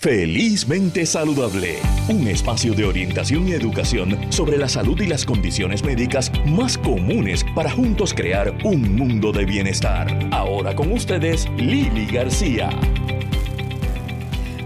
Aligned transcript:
Felizmente 0.00 1.04
Saludable, 1.04 1.78
un 2.08 2.26
espacio 2.26 2.72
de 2.72 2.86
orientación 2.86 3.46
y 3.46 3.52
educación 3.52 4.18
sobre 4.32 4.56
la 4.56 4.66
salud 4.66 4.98
y 4.98 5.06
las 5.06 5.26
condiciones 5.26 5.84
médicas 5.84 6.32
más 6.46 6.78
comunes 6.78 7.44
para 7.54 7.70
juntos 7.70 8.14
crear 8.14 8.56
un 8.64 8.96
mundo 8.96 9.30
de 9.30 9.44
bienestar. 9.44 10.08
Ahora 10.32 10.74
con 10.74 10.90
ustedes, 10.90 11.46
Lili 11.58 12.06
García. 12.06 12.70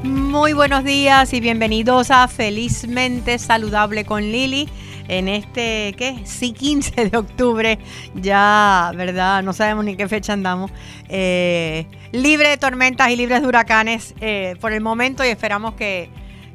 Muy 0.05 0.53
buenos 0.53 0.85
días 0.85 1.33
y 1.33 1.41
bienvenidos 1.41 2.13
a 2.13 2.29
Felizmente 2.29 3.41
Saludable 3.41 4.05
con 4.05 4.23
Lili 4.23 4.69
en 5.09 5.29
este, 5.29 5.95
¿qué? 5.97 6.21
Sí, 6.25 6.53
15 6.53 7.11
de 7.11 7.17
octubre, 7.17 7.79
ya, 8.15 8.93
¿verdad? 8.97 9.43
No 9.43 9.53
sabemos 9.53 9.85
ni 9.85 9.97
qué 9.97 10.09
fecha 10.09 10.33
andamos. 10.33 10.71
Eh, 11.09 11.87
libre 12.13 12.49
de 12.49 12.57
tormentas 12.57 13.11
y 13.11 13.17
libres 13.17 13.43
de 13.43 13.49
huracanes 13.49 14.15
eh, 14.21 14.57
por 14.61 14.73
el 14.73 14.81
momento 14.81 15.25
y 15.25 15.29
esperamos 15.29 15.75
que, 15.75 16.09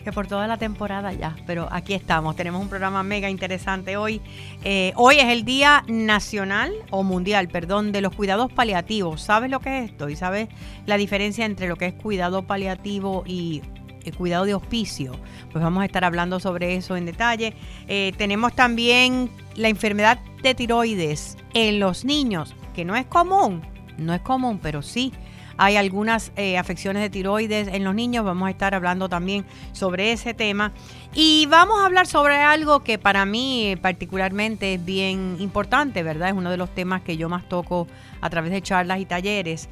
que, 0.03 0.11
por 0.11 0.27
toda 0.27 0.47
la 0.47 0.57
temporada 0.57 1.13
ya. 1.13 1.35
Pero 1.45 1.67
aquí 1.71 1.93
estamos, 1.93 2.35
tenemos 2.35 2.61
un 2.61 2.69
programa 2.69 3.03
mega 3.03 3.29
interesante 3.29 3.97
hoy. 3.97 4.21
Eh, 4.63 4.93
hoy 4.95 5.19
es 5.19 5.25
el 5.25 5.45
Día 5.45 5.83
Nacional 5.87 6.73
o 6.89 7.03
Mundial, 7.03 7.49
perdón, 7.49 7.91
de 7.91 8.01
los 8.01 8.15
cuidados 8.15 8.51
paliativos. 8.51 9.21
¿Sabes 9.21 9.51
lo 9.51 9.59
que 9.59 9.79
es 9.79 9.91
esto? 9.91 10.09
¿Y 10.09 10.15
sabes 10.15 10.49
la 10.85 10.97
diferencia 10.97 11.45
entre 11.45 11.67
lo 11.67 11.75
que 11.75 11.87
es 11.87 11.93
cuidado 11.93 12.43
paliativo 12.43 13.23
y 13.27 13.61
cuidado 14.17 14.45
de 14.45 14.53
hospicio. 14.53 15.15
Pues 15.51 15.63
vamos 15.63 15.83
a 15.83 15.85
estar 15.85 16.03
hablando 16.03 16.39
sobre 16.39 16.75
eso 16.75 16.97
en 16.97 17.05
detalle. 17.05 17.53
Eh, 17.87 18.13
tenemos 18.17 18.53
también 18.53 19.29
la 19.55 19.69
enfermedad 19.69 20.19
de 20.41 20.55
tiroides 20.55 21.37
en 21.53 21.79
los 21.79 22.05
niños, 22.05 22.55
que 22.75 22.85
no 22.85 22.95
es 22.95 23.05
común, 23.05 23.61
no 23.97 24.13
es 24.13 24.21
común, 24.21 24.59
pero 24.61 24.81
sí 24.81 25.13
hay 25.61 25.75
algunas 25.75 26.31
eh, 26.37 26.57
afecciones 26.57 27.01
de 27.03 27.09
tiroides 27.09 27.67
en 27.67 27.83
los 27.83 27.93
niños. 27.93 28.23
Vamos 28.23 28.47
a 28.47 28.49
estar 28.49 28.73
hablando 28.73 29.09
también 29.09 29.45
sobre 29.73 30.13
ese 30.13 30.33
tema. 30.33 30.71
Y 31.13 31.47
vamos 31.47 31.81
a 31.81 31.85
hablar 31.85 32.07
sobre 32.07 32.35
algo 32.35 32.79
que 32.79 32.97
para 32.97 33.25
mí 33.25 33.75
particularmente 33.81 34.75
es 34.75 34.85
bien 34.85 35.35
importante, 35.39 36.01
¿verdad? 36.01 36.29
Es 36.29 36.33
uno 36.33 36.49
de 36.49 36.55
los 36.55 36.73
temas 36.73 37.01
que 37.01 37.17
yo 37.17 37.27
más 37.27 37.49
toco 37.49 37.87
a 38.21 38.29
través 38.29 38.51
de 38.51 38.61
charlas 38.61 39.01
y 39.01 39.05
talleres. 39.05 39.67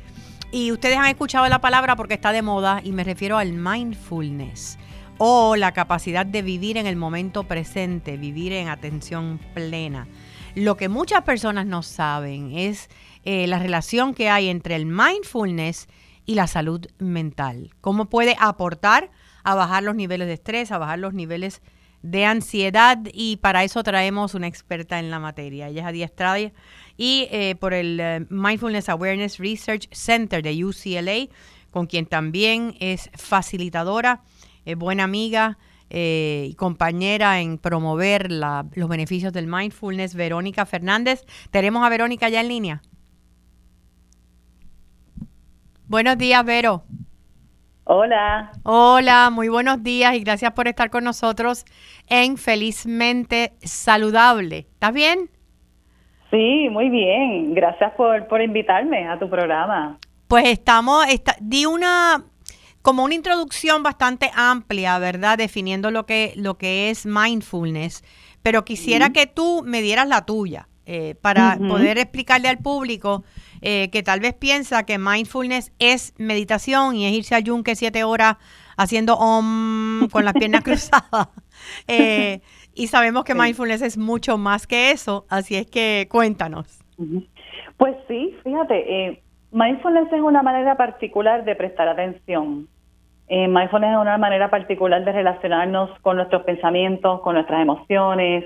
Y 0.51 0.71
ustedes 0.71 0.97
han 0.97 1.07
escuchado 1.07 1.47
la 1.49 1.59
palabra 1.59 1.95
porque 1.95 2.13
está 2.13 2.31
de 2.31 2.41
moda 2.41 2.81
y 2.83 2.93
me 2.93 3.03
refiero 3.03 3.37
al 3.37 3.51
mindfulness 3.51 4.77
o 5.17 5.55
la 5.55 5.73
capacidad 5.73 6.25
de 6.25 6.41
vivir 6.41 6.77
en 6.77 6.87
el 6.87 6.95
momento 6.95 7.43
presente, 7.43 8.17
vivir 8.17 8.53
en 8.53 8.69
atención 8.69 9.39
plena. 9.53 10.07
Lo 10.55 10.77
que 10.77 10.89
muchas 10.89 11.23
personas 11.23 11.65
no 11.65 11.83
saben 11.83 12.57
es 12.57 12.89
eh, 13.25 13.45
la 13.47 13.59
relación 13.59 14.13
que 14.13 14.29
hay 14.29 14.47
entre 14.47 14.75
el 14.75 14.85
mindfulness 14.85 15.87
y 16.25 16.35
la 16.35 16.47
salud 16.47 16.85
mental. 16.97 17.71
Cómo 17.81 18.05
puede 18.05 18.35
aportar 18.39 19.11
a 19.43 19.53
bajar 19.53 19.83
los 19.83 19.95
niveles 19.95 20.27
de 20.27 20.33
estrés, 20.33 20.71
a 20.71 20.77
bajar 20.77 20.99
los 20.99 21.13
niveles 21.13 21.61
de 22.03 22.25
ansiedad 22.25 22.99
y 23.11 23.37
para 23.37 23.63
eso 23.63 23.83
traemos 23.83 24.33
una 24.33 24.47
experta 24.47 24.99
en 24.99 25.09
la 25.09 25.19
materia. 25.19 25.67
Ella 25.67 25.81
es 25.81 25.87
Adi 25.87 26.03
Estrada 26.03 26.51
y 26.97 27.27
eh, 27.31 27.55
por 27.59 27.73
el 27.73 27.99
eh, 27.99 28.25
Mindfulness 28.29 28.89
Awareness 28.89 29.37
Research 29.37 29.87
Center 29.91 30.43
de 30.43 30.65
UCLA, 30.65 31.27
con 31.71 31.85
quien 31.85 32.05
también 32.05 32.75
es 32.79 33.09
facilitadora, 33.15 34.21
buena 34.75 35.05
amiga 35.05 35.57
eh, 35.89 36.47
y 36.49 36.53
compañera 36.55 37.39
en 37.39 37.57
promover 37.57 38.29
los 38.29 38.89
beneficios 38.89 39.31
del 39.31 39.47
mindfulness, 39.47 40.15
Verónica 40.15 40.65
Fernández. 40.65 41.25
Tenemos 41.49 41.85
a 41.85 41.89
Verónica 41.89 42.27
ya 42.27 42.41
en 42.41 42.47
línea. 42.49 42.81
Buenos 45.87 46.17
días, 46.17 46.43
Vero. 46.43 46.83
Hola. 47.85 48.51
Hola, 48.63 49.29
muy 49.29 49.47
buenos 49.47 49.81
días 49.81 50.15
y 50.15 50.19
gracias 50.19 50.51
por 50.51 50.67
estar 50.67 50.89
con 50.89 51.05
nosotros 51.05 51.63
en 52.07 52.35
Felizmente 52.35 53.53
Saludable. 53.61 54.67
¿Estás 54.73 54.91
bien? 54.91 55.29
Sí, 56.37 56.69
muy 56.69 56.89
bien. 56.89 57.55
Gracias 57.55 57.93
por, 57.93 58.27
por 58.27 58.43
invitarme 58.43 59.07
a 59.07 59.17
tu 59.17 59.27
programa. 59.27 59.97
Pues 60.27 60.45
estamos, 60.45 61.03
di 61.39 61.65
una 61.65 62.25
como 62.83 63.03
una 63.03 63.15
introducción 63.15 63.81
bastante 63.81 64.29
amplia, 64.35 64.99
¿verdad? 64.99 65.39
Definiendo 65.39 65.89
lo 65.89 66.05
que, 66.05 66.33
lo 66.35 66.59
que 66.59 66.91
es 66.91 67.07
mindfulness, 67.07 68.03
pero 68.43 68.63
quisiera 68.65 69.09
que 69.09 69.25
tú 69.25 69.63
me 69.65 69.81
dieras 69.81 70.07
la 70.07 70.25
tuya 70.25 70.67
eh, 70.85 71.15
para 71.19 71.57
poder 71.57 71.97
explicarle 71.97 72.49
al 72.49 72.59
público 72.59 73.23
eh, 73.61 73.89
que 73.91 74.03
tal 74.03 74.19
vez 74.19 74.35
piensa 74.35 74.83
que 74.83 74.99
mindfulness 74.99 75.71
es 75.79 76.13
meditación 76.17 76.95
y 76.95 77.07
es 77.07 77.13
irse 77.13 77.33
al 77.33 77.43
yunque 77.43 77.75
siete 77.75 78.03
horas 78.03 78.37
haciendo 78.77 79.15
om 79.15 80.07
con 80.09 80.23
las 80.23 80.35
piernas 80.35 80.61
cruzadas. 80.63 81.29
Eh, 81.87 82.41
y 82.77 82.87
sabemos 82.87 83.23
que 83.23 83.33
mindfulness 83.33 83.81
es 83.81 83.97
mucho 83.97 84.37
más 84.37 84.67
que 84.67 84.91
eso, 84.91 85.25
así 85.29 85.55
es 85.55 85.65
que 85.69 86.07
cuéntanos. 86.09 86.79
Pues 87.77 87.95
sí, 88.07 88.35
fíjate, 88.43 89.07
eh, 89.07 89.21
mindfulness 89.51 90.11
es 90.13 90.21
una 90.21 90.43
manera 90.43 90.75
particular 90.75 91.43
de 91.43 91.55
prestar 91.55 91.87
atención. 91.87 92.67
Eh, 93.27 93.47
mindfulness 93.47 93.91
es 93.91 93.97
una 93.97 94.17
manera 94.17 94.49
particular 94.49 95.03
de 95.03 95.11
relacionarnos 95.11 95.89
con 96.01 96.17
nuestros 96.17 96.43
pensamientos, 96.43 97.21
con 97.21 97.35
nuestras 97.35 97.61
emociones, 97.61 98.45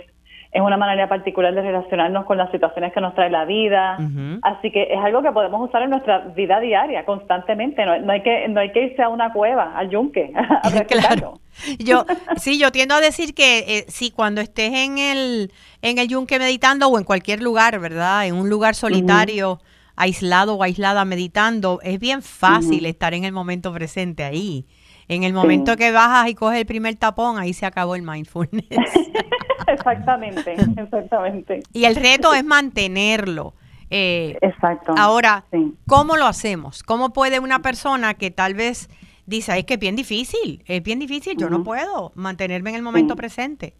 es 0.51 0.61
una 0.61 0.75
manera 0.75 1.07
particular 1.07 1.53
de 1.53 1.61
relacionarnos 1.61 2.25
con 2.25 2.37
las 2.37 2.51
situaciones 2.51 2.91
que 2.91 2.99
nos 2.99 3.15
trae 3.15 3.29
la 3.29 3.45
vida. 3.45 3.97
Así 4.41 4.69
que 4.69 4.83
es 4.91 4.99
algo 4.99 5.21
que 5.21 5.31
podemos 5.31 5.69
usar 5.69 5.83
en 5.83 5.91
nuestra 5.91 6.19
vida 6.19 6.59
diaria 6.59 7.05
constantemente. 7.05 7.85
No, 7.85 8.11
hay 8.11 8.21
que 8.21 8.47
no 8.49 8.59
hay 8.59 8.71
que 8.73 8.87
irse 8.87 9.01
a 9.01 9.07
una 9.07 9.31
cueva, 9.31 9.77
al 9.77 9.89
yunque, 9.89 10.33
a 10.35 10.69
claro. 10.87 11.39
Yo 11.79 12.05
sí, 12.35 12.59
yo 12.59 12.71
tiendo 12.71 12.95
a 12.95 13.01
decir 13.01 13.33
que 13.33 13.59
eh, 13.59 13.85
sí, 13.87 14.11
cuando 14.11 14.41
estés 14.41 14.73
en 14.73 14.97
el 14.97 15.53
en 15.81 15.99
el 15.99 16.09
yunque 16.09 16.37
meditando 16.37 16.87
o 16.89 16.97
en 16.97 17.05
cualquier 17.05 17.41
lugar, 17.41 17.79
¿verdad? 17.79 18.25
En 18.25 18.35
un 18.35 18.49
lugar 18.49 18.75
solitario, 18.75 19.59
aislado 19.95 20.55
o 20.55 20.63
aislada 20.63 21.05
meditando, 21.05 21.79
es 21.81 21.97
bien 21.97 22.21
fácil 22.21 22.85
estar 22.85 23.13
en 23.13 23.23
el 23.23 23.31
momento 23.31 23.71
presente 23.71 24.23
ahí. 24.25 24.65
En 25.07 25.23
el 25.23 25.33
momento 25.33 25.75
que 25.75 25.91
bajas 25.91 26.29
y 26.29 26.35
coges 26.35 26.59
el 26.59 26.65
primer 26.65 26.95
tapón, 26.95 27.37
ahí 27.37 27.53
se 27.53 27.65
acabó 27.65 27.95
el 27.95 28.01
mindfulness. 28.01 28.67
exactamente, 29.67 30.55
exactamente. 30.77 31.63
Y 31.73 31.85
el 31.85 31.95
reto 31.95 32.33
es 32.33 32.43
mantenerlo. 32.43 33.53
Eh, 33.89 34.37
Exacto. 34.41 34.93
Ahora, 34.97 35.43
¿cómo 35.85 36.15
lo 36.15 36.25
hacemos? 36.25 36.81
¿Cómo 36.81 37.11
puede 37.11 37.39
una 37.39 37.59
persona 37.59 38.13
que 38.13 38.31
tal 38.31 38.53
vez 38.53 38.89
dice, 39.25 39.57
es 39.57 39.65
que 39.65 39.73
es 39.73 39.79
bien 39.79 39.95
difícil, 39.95 40.63
es 40.65 40.81
bien 40.81 40.99
difícil, 40.99 41.35
yo 41.37 41.49
no 41.49 41.63
puedo 41.63 42.11
mantenerme 42.15 42.69
en 42.69 42.77
el 42.77 42.81
momento 42.83 43.15
presente? 43.15 43.73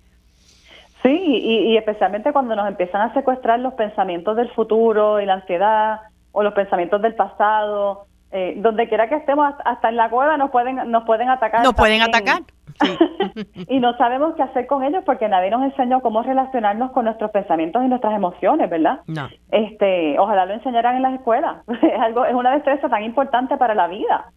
Sí, 1.02 1.10
y, 1.10 1.78
especialmente 1.78 2.32
cuando 2.32 2.56
nos 2.56 2.68
empiezan 2.68 3.02
a 3.02 3.14
secuestrar 3.14 3.60
los 3.60 3.74
pensamientos 3.74 4.36
del 4.38 4.52
futuro 4.52 5.20
y 5.20 5.26
la 5.26 5.36
ansiedad 5.36 6.02
o 6.32 6.44
los 6.44 6.54
pensamientos 6.54 7.02
del 7.02 7.16
pasado, 7.16 8.06
eh, 8.32 8.54
donde 8.58 8.88
quiera 8.88 9.10
que 9.10 9.16
estemos, 9.16 9.54
hasta 9.66 9.90
en 9.90 9.98
la 9.98 10.10
cueva 10.10 10.38
nos 10.38 10.52
pueden 10.52 10.90
nos 10.90 11.04
pueden 11.04 11.30
atacar. 11.30 11.64
Nos 11.64 11.74
pueden 11.74 12.02
atacar. 12.02 12.42
y 13.68 13.80
no 13.80 13.96
sabemos 13.98 14.36
qué 14.36 14.44
hacer 14.44 14.68
con 14.68 14.84
ellos 14.84 15.04
porque 15.06 15.28
nadie 15.28 15.50
nos 15.50 15.64
enseñó 15.64 16.02
cómo 16.02 16.24
relacionarnos 16.24 16.92
con 16.92 17.06
nuestros 17.06 17.32
pensamientos 17.32 17.84
y 17.84 17.88
nuestras 17.88 18.14
emociones, 18.14 18.70
¿verdad? 18.70 19.02
No. 19.08 19.30
Este, 19.52 20.18
ojalá 20.18 20.46
lo 20.46 20.54
enseñaran 20.54 20.96
en 20.96 21.04
las 21.04 21.14
escuelas. 21.14 21.58
es 21.82 22.00
algo, 22.00 22.26
es 22.26 22.34
una 22.34 22.52
destreza 22.52 22.90
tan 22.90 23.04
importante 23.04 23.58
para 23.58 23.76
la 23.76 23.88
vida. 23.88 24.32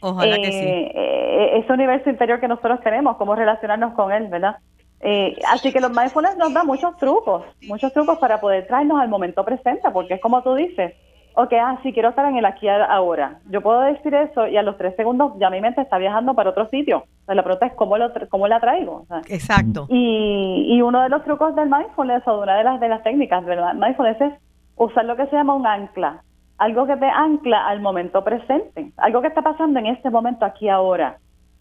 Ojalá 0.00 0.36
que 0.36 0.52
sí. 0.52 0.58
Eh, 0.58 0.92
eh, 0.94 1.58
ese 1.58 1.72
universo 1.72 2.10
interior 2.10 2.40
que 2.40 2.48
nosotros 2.48 2.80
tenemos, 2.82 3.16
cómo 3.16 3.34
relacionarnos 3.34 3.94
con 3.94 4.12
él, 4.12 4.28
¿verdad? 4.28 4.56
Eh, 5.00 5.36
así 5.48 5.72
que 5.72 5.80
los 5.80 5.90
mindfulness 5.90 6.36
nos 6.36 6.52
dan 6.52 6.66
muchos 6.66 6.96
trucos, 6.96 7.44
muchos 7.68 7.92
trucos 7.92 8.18
para 8.18 8.40
poder 8.40 8.66
traernos 8.66 9.00
al 9.00 9.08
momento 9.08 9.44
presente, 9.44 9.88
porque 9.92 10.14
es 10.14 10.20
como 10.20 10.42
tú 10.42 10.54
dices, 10.54 10.94
ok, 11.38 11.52
ah, 11.52 11.78
sí, 11.84 11.92
quiero 11.92 12.08
estar 12.08 12.26
en 12.26 12.36
el 12.36 12.44
aquí 12.44 12.66
ahora. 12.68 13.38
Yo 13.48 13.60
puedo 13.60 13.80
decir 13.82 14.12
eso 14.12 14.48
y 14.48 14.56
a 14.56 14.62
los 14.62 14.76
tres 14.76 14.96
segundos 14.96 15.34
ya 15.38 15.50
mi 15.50 15.60
mente 15.60 15.80
está 15.80 15.96
viajando 15.96 16.34
para 16.34 16.50
otro 16.50 16.66
sitio. 16.68 17.04
la 17.28 17.44
pregunta 17.44 17.66
es 17.66 17.74
cómo, 17.74 17.96
lo, 17.96 18.10
cómo 18.28 18.48
la 18.48 18.58
traigo. 18.58 19.06
Exacto. 19.28 19.86
Y, 19.88 20.66
y 20.68 20.82
uno 20.82 21.00
de 21.00 21.08
los 21.08 21.22
trucos 21.22 21.54
del 21.54 21.70
mindfulness 21.70 22.26
o 22.26 22.40
una 22.40 22.56
de 22.56 22.64
las, 22.64 22.80
de 22.80 22.88
las 22.88 23.04
técnicas 23.04 23.46
del 23.46 23.60
mindfulness 23.76 24.20
es 24.20 24.32
usar 24.74 25.04
lo 25.04 25.14
que 25.14 25.26
se 25.26 25.36
llama 25.36 25.54
un 25.54 25.64
ancla. 25.64 26.24
Algo 26.58 26.88
que 26.88 26.96
te 26.96 27.06
ancla 27.06 27.68
al 27.68 27.80
momento 27.80 28.24
presente. 28.24 28.90
Algo 28.96 29.20
que 29.20 29.28
está 29.28 29.42
pasando 29.42 29.78
en 29.78 29.86
este 29.86 30.10
momento 30.10 30.44
aquí 30.44 30.68
ahora. 30.68 31.18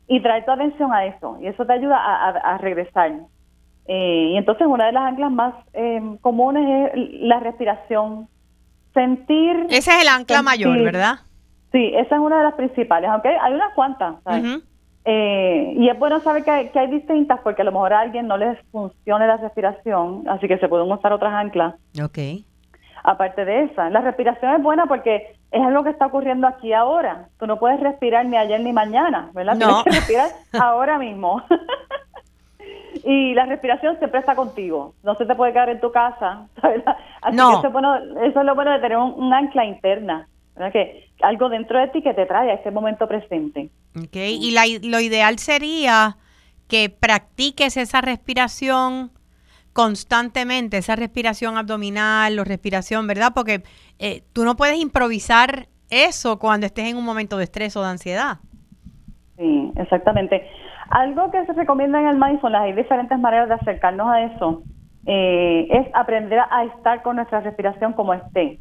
Y 0.08 0.22
trae 0.22 0.42
tu 0.42 0.50
atención 0.50 0.92
a 0.92 1.06
eso. 1.06 1.38
Y 1.40 1.46
eso 1.46 1.68
te 1.68 1.74
ayuda 1.74 1.98
a, 2.00 2.58
regresar. 2.58 3.12
Eh, 3.88 4.30
y 4.32 4.38
entonces 4.38 4.66
una 4.66 4.88
de 4.88 4.94
las 4.94 5.04
anclas 5.04 5.32
más 5.32 5.54
eh, 5.74 6.02
comunes 6.22 6.92
es 6.96 7.22
la 7.22 7.40
respiración 7.40 8.28
sentir... 8.98 9.68
Ese 9.70 9.92
es 9.92 10.02
el 10.02 10.08
ancla 10.08 10.42
mayor, 10.42 10.82
¿verdad? 10.82 11.20
Sí, 11.72 11.92
esa 11.96 12.16
es 12.16 12.22
una 12.22 12.40
de 12.40 12.44
las 12.46 12.56
principales, 12.56 13.10
aunque 13.10 13.30
hay 13.30 13.54
unas 13.54 13.74
cuantas. 13.76 14.16
Eh, 15.06 15.74
y 15.78 15.88
es 15.88 16.00
bueno 16.00 16.20
saber 16.22 16.44
que 16.44 16.52
hay, 16.52 16.88
distintas 16.88 17.40
porque 17.42 17.62
a 17.62 17.66
lo 17.66 17.72
mejor 17.72 17.94
a 17.94 18.00
alguien 18.00 18.28
no 18.28 18.38
les 18.38 18.58
funcione 18.72 19.28
la 19.28 19.38
respiración, 19.38 20.24
así 20.28 20.48
que 20.48 20.58
se 20.58 20.68
pueden 20.68 20.92
usar 20.92 21.14
otras 21.14 21.34
anclas. 21.34 21.76
Ok. 22.04 22.18
aparte 23.04 23.46
de 23.46 23.66
esa. 23.66 23.90
La 23.90 24.02
respiración 24.02 24.56
es 24.56 24.64
buena 24.64 24.88
porque 24.88 25.36
es 25.52 25.62
algo 25.62 25.84
que 25.84 25.92
está 25.92 26.08
ocurriendo 26.08 26.48
aquí 26.48 26.74
ahora. 26.74 27.30
Tú 27.40 27.46
no 27.48 27.58
puedes 27.58 27.80
respirar 27.80 28.26
ni 28.26 28.36
ayer 28.36 28.60
ni 28.60 28.74
mañana, 28.74 29.30
¿verdad? 29.34 29.56
No. 29.56 29.84
Tienes 29.84 29.86
que 29.86 29.92
respirar 29.92 30.30
ahora 30.60 30.98
mismo. 30.98 31.44
y 33.04 33.34
la 33.34 33.46
respiración 33.46 33.98
siempre 34.00 34.20
está 34.20 34.36
contigo. 34.36 34.94
No 35.04 35.16
se 35.16 35.26
te 35.26 35.36
puede 35.36 35.54
quedar 35.54 35.70
en 35.70 35.80
tu 35.80 35.92
casa, 35.92 36.48
¿sabes? 36.62 36.84
Así 37.28 37.36
No. 37.38 37.50
que 37.50 37.58
eso 37.58 37.68
es, 37.68 37.74
bueno, 37.74 37.96
eso 38.24 38.40
es 38.40 38.46
lo 38.46 38.56
bueno 38.56 38.72
de 38.72 38.80
tener 38.80 38.98
un, 38.98 39.14
un 39.14 39.34
ancla 39.34 39.66
interna, 39.66 40.28
¿verdad? 40.56 40.72
Que 40.72 41.10
algo 41.22 41.50
dentro 41.50 41.80
de 41.80 41.88
ti 41.90 42.02
que 42.02 42.14
te 42.14 42.26
trae 42.26 42.52
a 42.52 42.54
este 42.56 42.72
momento 42.72 43.08
presente. 43.08 43.70
Ok, 43.98 44.16
Y 44.16 44.52
la, 44.52 44.64
lo 44.84 45.00
ideal 45.00 45.38
sería 45.40 46.18
que 46.68 46.90
practiques 46.90 47.78
esa 47.78 48.02
respiración 48.02 49.12
constantemente, 49.74 50.78
esa 50.78 50.96
respiración 50.96 51.58
abdominal 51.58 52.38
o 52.40 52.44
respiración, 52.44 53.06
¿verdad? 53.08 53.32
Porque 53.36 53.64
eh, 54.00 54.24
tú 54.34 54.44
no 54.44 54.56
puedes 54.56 54.78
improvisar 54.80 55.68
eso 55.90 56.40
cuando 56.40 56.66
estés 56.66 56.90
en 56.90 56.98
un 56.98 57.06
momento 57.06 57.38
de 57.38 57.44
estrés 57.44 57.76
o 57.78 57.82
de 57.84 57.88
ansiedad. 57.90 58.38
Sí, 59.38 59.72
exactamente. 59.76 60.48
Algo 60.90 61.30
que 61.32 61.46
se 61.46 61.54
recomienda 61.54 62.00
en 62.02 62.08
el 62.08 62.18
mindfulness, 62.18 62.62
hay 62.62 62.74
diferentes 62.74 63.20
maneras 63.20 63.50
de 63.50 63.56
acercarnos 63.56 64.08
a 64.08 64.22
eso, 64.24 64.64
eh, 65.10 65.68
es 65.70 65.88
aprender 65.94 66.40
a 66.40 66.66
estar 66.66 67.02
con 67.02 67.16
nuestra 67.16 67.40
respiración 67.40 67.94
como 67.94 68.14
esté. 68.14 68.60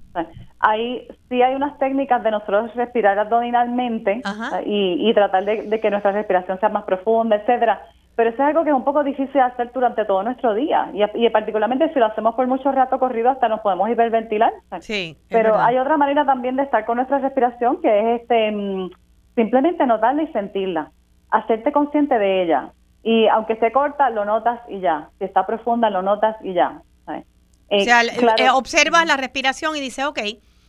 Hay, 0.60 1.08
sí 1.28 1.42
hay 1.42 1.56
unas 1.56 1.76
técnicas 1.78 2.22
de 2.22 2.30
nosotros 2.30 2.72
respirar 2.76 3.18
abdominalmente 3.18 4.22
sea, 4.22 4.62
y, 4.64 5.10
y 5.10 5.12
tratar 5.12 5.44
de, 5.44 5.62
de 5.62 5.80
que 5.80 5.90
nuestra 5.90 6.12
respiración 6.12 6.60
sea 6.60 6.68
más 6.68 6.84
profunda, 6.84 7.34
etcétera. 7.34 7.82
Pero 8.14 8.30
eso 8.30 8.42
es 8.42 8.48
algo 8.48 8.62
que 8.62 8.70
es 8.70 8.76
un 8.76 8.84
poco 8.84 9.02
difícil 9.02 9.32
de 9.32 9.40
hacer 9.40 9.72
durante 9.74 10.04
todo 10.04 10.22
nuestro 10.22 10.54
día 10.54 10.88
y, 10.94 11.02
y 11.26 11.28
particularmente 11.30 11.92
si 11.92 11.98
lo 11.98 12.06
hacemos 12.06 12.36
por 12.36 12.46
mucho 12.46 12.70
rato 12.70 13.00
corrido 13.00 13.28
hasta 13.28 13.48
nos 13.48 13.60
podemos 13.60 13.90
hiperventilar. 13.90 14.52
Sí. 14.80 15.16
pero 15.28 15.50
verdad. 15.50 15.66
hay 15.66 15.78
otra 15.78 15.96
manera 15.96 16.24
también 16.24 16.54
de 16.54 16.62
estar 16.62 16.86
con 16.86 16.96
nuestra 16.96 17.18
respiración 17.18 17.82
que 17.82 18.14
es 18.14 18.20
este 18.22 18.52
mm, 18.52 18.90
simplemente 19.34 19.84
notarla 19.84 20.22
y 20.22 20.28
sentirla, 20.28 20.92
hacerte 21.30 21.72
consciente 21.72 22.16
de 22.18 22.44
ella. 22.44 22.70
Y 23.08 23.28
aunque 23.28 23.52
esté 23.52 23.70
corta, 23.70 24.10
lo 24.10 24.24
notas 24.24 24.58
y 24.68 24.80
ya. 24.80 25.10
Si 25.20 25.24
está 25.26 25.46
profunda, 25.46 25.90
lo 25.90 26.02
notas 26.02 26.34
y 26.42 26.54
ya. 26.54 26.82
¿sabes? 27.04 27.24
Eh, 27.70 27.82
o 27.82 27.84
sea, 27.84 28.00
claro, 28.18 28.42
eh, 28.42 28.50
observas 28.50 29.06
la 29.06 29.16
respiración 29.16 29.76
y 29.76 29.80
dices, 29.80 30.04
ok, 30.06 30.18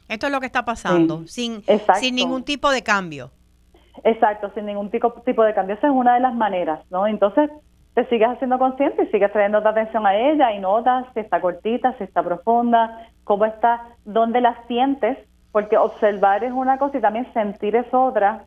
esto 0.07 0.28
es 0.28 0.31
lo 0.31 0.39
que 0.39 0.45
está 0.45 0.63
pasando, 0.63 1.22
Sí, 1.22 1.28
sin, 1.30 1.54
exacto. 1.66 2.00
sin 2.00 2.13
ningún 2.13 2.44
tipo 2.44 2.69
de 2.69 2.84
cambio. 2.84 3.31
Exacto, 4.04 4.51
sin 4.54 4.68
ningún 4.68 4.92
tipo, 4.92 5.12
tipo 5.25 5.42
de 5.42 5.56
cambio. 5.56 5.78
Esa 5.78 5.88
es 5.88 5.94
una 5.94 6.13
de 6.13 6.19
las 6.19 6.36
maneras, 6.36 6.81
¿no? 6.92 7.07
Entonces, 7.07 7.50
te 7.95 8.06
sigues 8.06 8.30
haciendo 8.30 8.60
consciente 8.60 9.06
y 9.06 9.07
sigues 9.07 9.33
trayendo 9.33 9.57
atención 9.57 10.06
a 10.06 10.16
ella 10.16 10.51
y 10.51 10.60
notas 10.60 11.07
si 11.16 11.22
está 11.22 11.42
cortita, 11.42 11.98
si 11.98 12.04
está 12.04 12.22
profunda, 12.22 13.10
cómo 13.24 13.45
está, 13.45 13.81
dónde 14.06 14.42
la 14.42 14.63
sientes, 14.68 15.18
porque 15.51 15.75
observar 15.75 16.44
es 16.44 16.51
una 16.51 16.78
cosa 16.78 17.00
y 17.00 17.01
también 17.01 17.33
sentir 17.33 17.75
es 17.75 17.92
otra. 17.92 18.45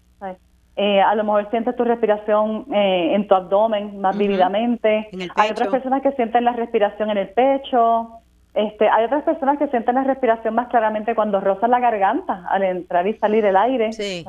Eh, 0.77 1.01
a 1.01 1.15
lo 1.15 1.25
mejor 1.25 1.51
sientes 1.51 1.77
tu 1.77 1.85
respiración 1.85 2.67
eh, 2.73 3.15
en 3.15 3.27
tu 3.27 3.35
abdomen 3.35 4.01
más 4.01 4.15
Ujú. 4.15 4.25
vívidamente. 4.25 5.09
En 5.13 5.23
el 5.23 5.31
Hay 5.37 5.51
otras 5.51 5.69
personas 5.69 6.03
que 6.03 6.13
sienten 6.13 6.45
la 6.45 6.53
respiración 6.53 7.11
en 7.11 7.19
el 7.19 7.29
pecho. 7.31 8.11
Este, 8.55 8.89
hay 8.89 9.05
otras 9.05 9.23
personas 9.25 9.59
que 9.59 9.69
sienten 9.69 9.95
la 9.95 10.05
respiración 10.05 10.55
más 10.55 10.69
claramente 10.69 11.15
cuando 11.15 11.41
rozan 11.41 11.71
la 11.71 11.81
garganta 11.81 12.47
al 12.49 12.63
entrar 12.63 13.07
y 13.07 13.15
salir 13.15 13.45
el 13.45 13.57
aire. 13.57 13.93
Sí. 13.93 14.25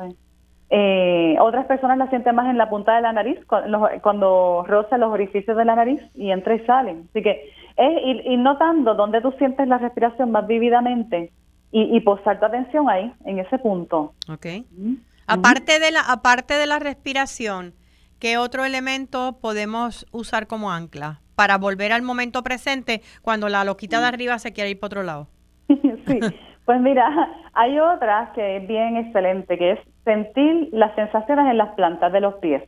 Eh, 0.74 1.36
otras 1.40 1.66
personas 1.66 1.98
la 1.98 2.08
sienten 2.08 2.34
más 2.34 2.48
en 2.48 2.56
la 2.56 2.70
punta 2.70 2.96
de 2.96 3.02
la 3.02 3.12
nariz, 3.12 3.38
cuando 3.46 4.64
roza 4.66 4.96
los 4.96 5.12
orificios 5.12 5.56
de 5.56 5.64
la 5.64 5.74
nariz 5.74 6.00
y 6.14 6.30
entra 6.30 6.54
y 6.54 6.60
sale. 6.60 6.96
Así 7.10 7.22
que 7.22 7.50
es 7.76 8.04
ir, 8.04 8.26
ir 8.26 8.38
notando 8.38 8.94
dónde 8.94 9.20
tú 9.20 9.32
sientes 9.32 9.68
la 9.68 9.78
respiración 9.78 10.30
más 10.30 10.46
vívidamente 10.46 11.30
y, 11.70 11.96
y 11.96 12.00
posar 12.00 12.38
tu 12.38 12.46
atención 12.46 12.88
ahí, 12.88 13.12
en 13.24 13.38
ese 13.38 13.58
punto. 13.58 14.12
Ok. 14.32 14.46
Ujú. 14.76 14.96
Aparte 15.26 15.78
de 15.78 15.90
la, 15.90 16.00
aparte 16.00 16.54
de 16.54 16.66
la 16.66 16.78
respiración, 16.78 17.74
¿qué 18.18 18.38
otro 18.38 18.64
elemento 18.64 19.38
podemos 19.40 20.06
usar 20.12 20.46
como 20.46 20.70
ancla 20.70 21.20
para 21.34 21.58
volver 21.58 21.92
al 21.92 22.02
momento 22.02 22.42
presente 22.42 23.02
cuando 23.22 23.48
la 23.48 23.64
loquita 23.64 24.00
de 24.00 24.06
arriba 24.06 24.38
se 24.38 24.52
quiere 24.52 24.70
ir 24.70 24.80
para 24.80 24.86
otro 24.86 25.02
lado? 25.02 25.28
sí, 25.68 26.20
pues 26.64 26.80
mira, 26.80 27.28
hay 27.52 27.78
otra 27.78 28.32
que 28.34 28.58
es 28.58 28.68
bien 28.68 28.96
excelente, 28.96 29.58
que 29.58 29.72
es 29.72 29.80
sentir 30.04 30.68
las 30.72 30.94
sensaciones 30.94 31.46
en 31.50 31.58
las 31.58 31.74
plantas 31.74 32.12
de 32.12 32.20
los 32.20 32.34
pies. 32.34 32.62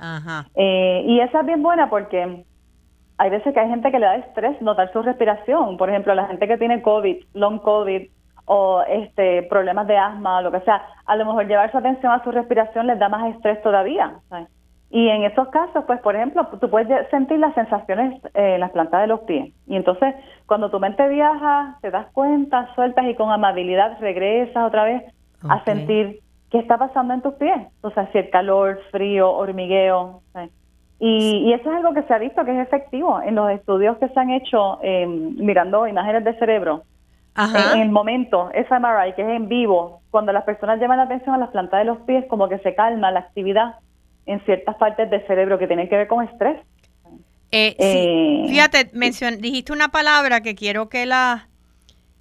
Ajá. 0.00 0.46
Eh, 0.54 1.02
y 1.06 1.20
esa 1.20 1.40
es 1.40 1.46
bien 1.46 1.62
buena 1.62 1.88
porque 1.88 2.44
hay 3.18 3.30
veces 3.30 3.52
que 3.52 3.60
hay 3.60 3.68
gente 3.68 3.90
que 3.90 3.98
le 3.98 4.06
da 4.06 4.16
estrés 4.16 4.60
notar 4.62 4.92
su 4.92 5.02
respiración. 5.02 5.76
Por 5.76 5.90
ejemplo, 5.90 6.14
la 6.14 6.26
gente 6.26 6.46
que 6.46 6.56
tiene 6.56 6.82
COVID, 6.82 7.24
long 7.34 7.58
COVID 7.60 8.08
o 8.48 8.82
este 8.82 9.44
problemas 9.44 9.86
de 9.86 9.96
asma 9.96 10.38
o 10.38 10.42
lo 10.42 10.50
que 10.50 10.60
sea, 10.60 10.82
a 11.06 11.16
lo 11.16 11.24
mejor 11.24 11.46
llevar 11.46 11.70
su 11.70 11.78
atención 11.78 12.12
a 12.12 12.24
su 12.24 12.32
respiración 12.32 12.86
les 12.86 12.98
da 12.98 13.08
más 13.08 13.34
estrés 13.34 13.62
todavía. 13.62 14.14
¿sabes? 14.28 14.48
Y 14.90 15.08
en 15.08 15.24
esos 15.24 15.48
casos, 15.48 15.84
pues, 15.86 16.00
por 16.00 16.16
ejemplo, 16.16 16.46
tú 16.60 16.70
puedes 16.70 16.88
sentir 17.10 17.38
las 17.38 17.54
sensaciones 17.54 18.24
eh, 18.34 18.54
en 18.54 18.60
las 18.60 18.70
plantas 18.70 19.02
de 19.02 19.06
los 19.06 19.20
pies. 19.20 19.52
Y 19.66 19.76
entonces, 19.76 20.14
cuando 20.46 20.70
tu 20.70 20.80
mente 20.80 21.06
viaja, 21.08 21.76
te 21.82 21.90
das 21.90 22.06
cuenta, 22.12 22.74
sueltas 22.74 23.04
y 23.06 23.14
con 23.14 23.30
amabilidad 23.30 23.98
regresas 24.00 24.66
otra 24.66 24.84
vez 24.84 25.02
a 25.46 25.62
sentir 25.64 26.20
qué 26.50 26.58
está 26.58 26.78
pasando 26.78 27.12
en 27.12 27.20
tus 27.20 27.34
pies. 27.34 27.68
O 27.82 27.90
sea, 27.90 28.10
si 28.12 28.18
el 28.18 28.30
calor, 28.30 28.80
frío, 28.90 29.30
hormigueo. 29.30 30.22
¿sabes? 30.32 30.50
Y, 31.00 31.48
y 31.48 31.52
eso 31.52 31.70
es 31.70 31.76
algo 31.76 31.92
que 31.92 32.02
se 32.04 32.14
ha 32.14 32.18
visto 32.18 32.44
que 32.44 32.58
es 32.58 32.66
efectivo 32.66 33.20
en 33.22 33.34
los 33.34 33.50
estudios 33.50 33.98
que 33.98 34.08
se 34.08 34.18
han 34.18 34.30
hecho 34.30 34.78
eh, 34.82 35.06
mirando 35.06 35.86
imágenes 35.86 36.24
del 36.24 36.38
cerebro. 36.38 36.82
Ajá. 37.38 37.74
En 37.74 37.80
el 37.82 37.90
momento, 37.90 38.50
esa 38.52 38.78
MRI, 38.80 39.14
que 39.14 39.22
es 39.22 39.28
en 39.28 39.48
vivo, 39.48 40.02
cuando 40.10 40.32
las 40.32 40.44
personas 40.44 40.80
llevan 40.80 40.96
la 40.98 41.04
atención 41.04 41.34
a 41.34 41.38
las 41.38 41.50
plantas 41.50 41.78
de 41.78 41.84
los 41.84 41.98
pies, 41.98 42.24
como 42.28 42.48
que 42.48 42.58
se 42.58 42.74
calma 42.74 43.10
la 43.12 43.20
actividad 43.20 43.76
en 44.26 44.44
ciertas 44.44 44.74
partes 44.76 45.08
del 45.08 45.26
cerebro 45.26 45.58
que 45.58 45.66
tienen 45.68 45.88
que 45.88 45.96
ver 45.96 46.08
con 46.08 46.24
estrés. 46.26 46.58
Eh, 47.50 47.76
sí, 47.78 47.84
Eh, 47.84 48.46
fíjate, 48.48 48.90
mencion- 48.92 49.38
dijiste 49.38 49.72
una 49.72 49.88
palabra 49.88 50.40
que 50.42 50.54
quiero 50.54 50.88
que 50.88 51.06
la, 51.06 51.48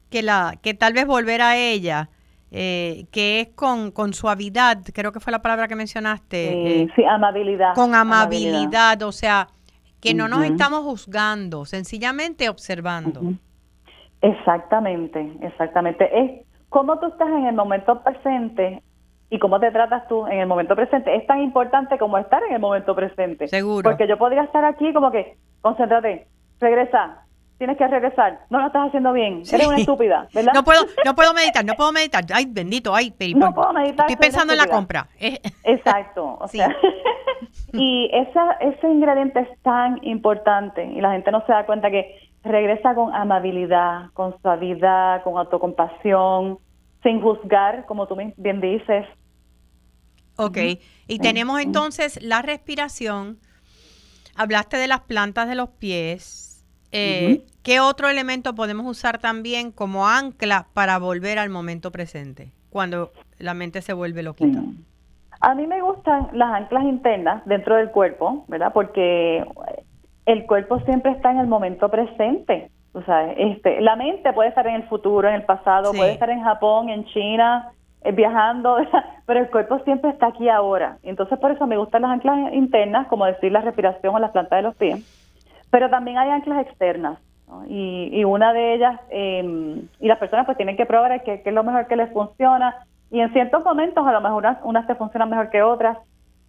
que 0.10 0.22
la, 0.22 0.56
que 0.62 0.74
tal 0.74 0.94
vez 0.94 1.06
volver 1.06 1.42
a 1.42 1.58
ella, 1.58 2.10
eh, 2.52 3.08
que 3.12 3.42
es 3.42 3.48
con, 3.56 3.92
con 3.92 4.13
suavidad, 4.13 4.78
creo 4.94 5.12
que 5.12 5.20
fue 5.20 5.31
la 5.31 5.42
palabra 5.42 5.68
que 5.68 5.75
mencionaste, 5.75 6.88
sí, 6.96 7.04
amabilidad. 7.04 7.74
con 7.75 7.94
amabilidad, 7.94 9.02
o 9.02 9.12
sea, 9.12 9.48
que 10.00 10.13
no 10.13 10.28
nos 10.30 10.44
estamos 10.46 10.84
juzgando, 10.84 11.66
sencillamente 11.66 12.48
observando. 12.50 13.20
Ujú. 13.20 13.36
Exactamente, 14.22 15.34
exactamente. 15.42 16.10
Es 16.19 16.46
cómo 16.69 17.00
tú 17.00 17.08
estás 17.08 17.30
en 17.30 17.46
el 17.46 17.56
momento 17.56 18.02
presente 18.04 18.81
y 19.30 19.40
cómo 19.40 19.60
te 19.60 19.72
tratas 19.72 20.08
tú 20.08 20.25
en 20.28 20.40
el 20.40 20.48
momento 20.48 20.75
presente. 20.75 21.16
Es 21.16 21.25
tan 21.28 21.42
importante 21.42 21.98
como 21.98 22.18
estar 22.18 22.42
en 22.44 22.54
el 22.54 22.60
momento 22.60 22.96
presente. 22.96 23.48
Seguro. 23.48 23.84
Porque 23.90 24.08
yo 24.08 24.18
podría 24.18 24.44
estar 24.44 24.63
aquí 24.65 24.94
como 24.94 25.12
que, 25.12 25.38
concéntrate, 25.62 26.27
regresa, 26.60 27.24
tienes 27.58 27.77
que 27.77 27.88
regresar, 27.88 28.39
no 28.50 28.60
lo 28.60 28.68
estás 28.68 28.88
haciendo 28.88 29.12
bien, 29.13 29.44
Sí. 29.46 29.56
eres 29.56 29.68
una 29.68 29.77
estúpida, 29.77 30.27
¿verdad? 30.34 30.53
No 30.53 30.63
puedo, 30.63 30.82
no 31.06 31.15
puedo 31.15 31.34
meditar, 31.34 31.65
no 31.65 31.74
puedo 31.74 31.91
meditar. 31.91 32.24
Ay, 32.34 32.46
bendito, 32.48 32.94
ay, 32.96 33.13
pero- 33.18 33.38
No 33.38 33.53
puedo 33.53 33.74
meditar, 33.74 34.06
Estoy 34.10 34.15
pensando 34.22 34.53
en 34.53 34.60
la 34.60 34.68
compra. 34.68 35.08
Eh, 35.20 35.39
Exacto. 35.63 36.38
O 36.39 36.48
Sí. 36.48 36.58
sea, 36.60 36.70
y 37.74 38.10
esa, 38.13 38.53
ese 38.62 38.88
ingrediente 38.88 39.39
es 39.41 39.62
tan 39.62 40.00
importante 40.03 40.84
y 40.86 41.01
la 41.01 41.12
gente 41.12 41.32
no 41.32 41.46
se 41.46 41.51
da 41.51 41.65
cuenta 41.65 41.89
que 41.91 42.15
regresa 42.44 42.96
con 42.96 43.13
amabilidad, 43.13 44.12
con 44.13 44.39
suavidad, 44.41 45.24
con 45.24 45.38
autocompasión, 45.38 46.60
sin 47.03 47.22
juzgar, 47.22 47.86
como 47.86 48.08
tú 48.08 48.15
bien 48.38 48.62
dices. 48.62 49.06
Ok, 50.38 50.58
y 51.08 51.20
tenemos 51.20 51.60
entonces 51.62 52.22
la 52.22 52.41
respiración. 52.41 53.39
Hablaste 54.36 54.77
de 54.77 54.88
las 54.88 55.01
plantas 55.01 55.48
de 55.50 55.56
los 55.56 55.70
pies. 55.70 56.63
Eh. 56.91 57.44
¿Qué 57.63 57.79
otro 57.79 58.08
elemento 58.08 58.56
podemos 58.56 58.86
usar 58.86 59.17
también 59.17 59.72
como 59.72 60.08
ancla 60.08 60.67
para 60.74 61.00
volver 61.00 61.38
al 61.39 61.50
momento 61.50 61.91
presente? 61.91 62.53
Cuando 62.70 63.12
la 63.39 63.53
mente 63.53 63.82
se 63.82 63.94
vuelve 63.94 64.24
loquita. 64.24 64.62
A 65.41 65.53
mí 65.53 65.67
me 65.67 65.82
gustan 65.82 66.29
las 66.34 66.53
anclas 66.53 66.84
internas 66.86 67.44
dentro 67.46 67.75
del 67.75 67.91
cuerpo, 67.91 68.46
¿verdad? 68.48 68.72
Porque 68.74 69.44
el 70.27 70.46
cuerpo 70.46 70.79
siempre 70.81 71.12
está 71.13 71.31
en 71.31 71.39
el 71.39 71.48
momento 71.48 71.89
presente. 71.89 72.69
O 72.93 73.01
sea, 73.01 73.31
este, 73.31 73.79
la 73.81 73.96
mente 73.96 74.34
puede 74.34 74.50
estar 74.50 74.67
en 74.67 74.75
el 74.75 74.84
futuro, 74.84 75.27
en 75.27 75.36
el 75.36 75.43
pasado, 75.43 75.91
Sí. 75.91 75.98
puede 75.98 76.12
estar 76.12 76.29
en 76.29 76.43
Japón, 76.43 76.89
en 76.89 77.05
China, 77.05 77.69
eh, 78.03 78.12
viajando, 78.12 78.77
pero 79.25 79.39
el 79.39 79.50
cuerpo 79.50 79.79
siempre 79.79 80.12
está 80.12 80.27
aquí 80.27 80.50
ahora. 80.50 80.98
Entonces, 81.03 81.39
por 81.39 81.51
eso 81.51 81.65
me 81.65 81.77
gustan 81.77 82.01
las 82.01 82.12
anclas 82.12 82.53
internas, 82.53 83.07
como 83.07 83.25
decir 83.25 83.51
la 83.51 83.62
respiración 83.62 84.13
o 84.13 84.19
las 84.19 84.31
plantas 84.31 84.57
de 84.57 84.63
los 84.63 84.75
pies. 84.75 85.00
Pero 85.72 85.89
también 85.89 86.17
hay 86.17 86.29
anclas 86.29 86.60
externas. 86.67 87.19
¿no? 87.48 87.63
Y, 87.67 88.10
y 88.12 88.25
una 88.25 88.51
de 88.51 88.74
ellas, 88.74 89.00
eh, 89.10 89.81
y 90.01 90.07
las 90.07 90.17
personas 90.17 90.46
pues 90.46 90.57
tienen 90.57 90.75
que 90.75 90.86
probar 90.86 91.24
qué 91.24 91.41
qué 91.41 91.50
es 91.50 91.55
lo 91.55 91.63
mejor 91.63 91.88
que 91.88 91.96
les 91.96 92.12
funciona. 92.12 92.75
Y 93.10 93.22
en 93.22 93.31
ciertos 93.31 93.63
momentos 93.63 94.05
a 94.05 94.12
lo 94.12 94.19
mejor 94.19 94.39
unas, 94.39 94.57
unas 94.63 94.86
te 94.88 94.96
funcionan 94.96 95.29
mejor 95.29 95.50
que 95.50 95.62
otras. 95.63 95.98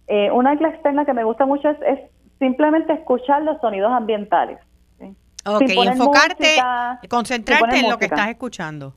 Eh, 0.07 0.31
una 0.31 0.49
ancla 0.51 0.69
externa 0.69 1.05
que 1.05 1.13
me 1.13 1.23
gusta 1.23 1.45
mucho 1.45 1.69
es, 1.69 1.77
es 1.83 1.99
simplemente 2.39 2.93
escuchar 2.93 3.43
los 3.43 3.59
sonidos 3.61 3.91
ambientales. 3.91 4.59
¿sí? 4.99 5.15
Ok, 5.45 5.61
enfocarte, 5.61 6.43
música, 6.43 6.99
concentrarte 7.09 7.79
en 7.79 7.89
lo 7.89 7.97
que 7.97 8.05
estás 8.05 8.29
escuchando. 8.29 8.93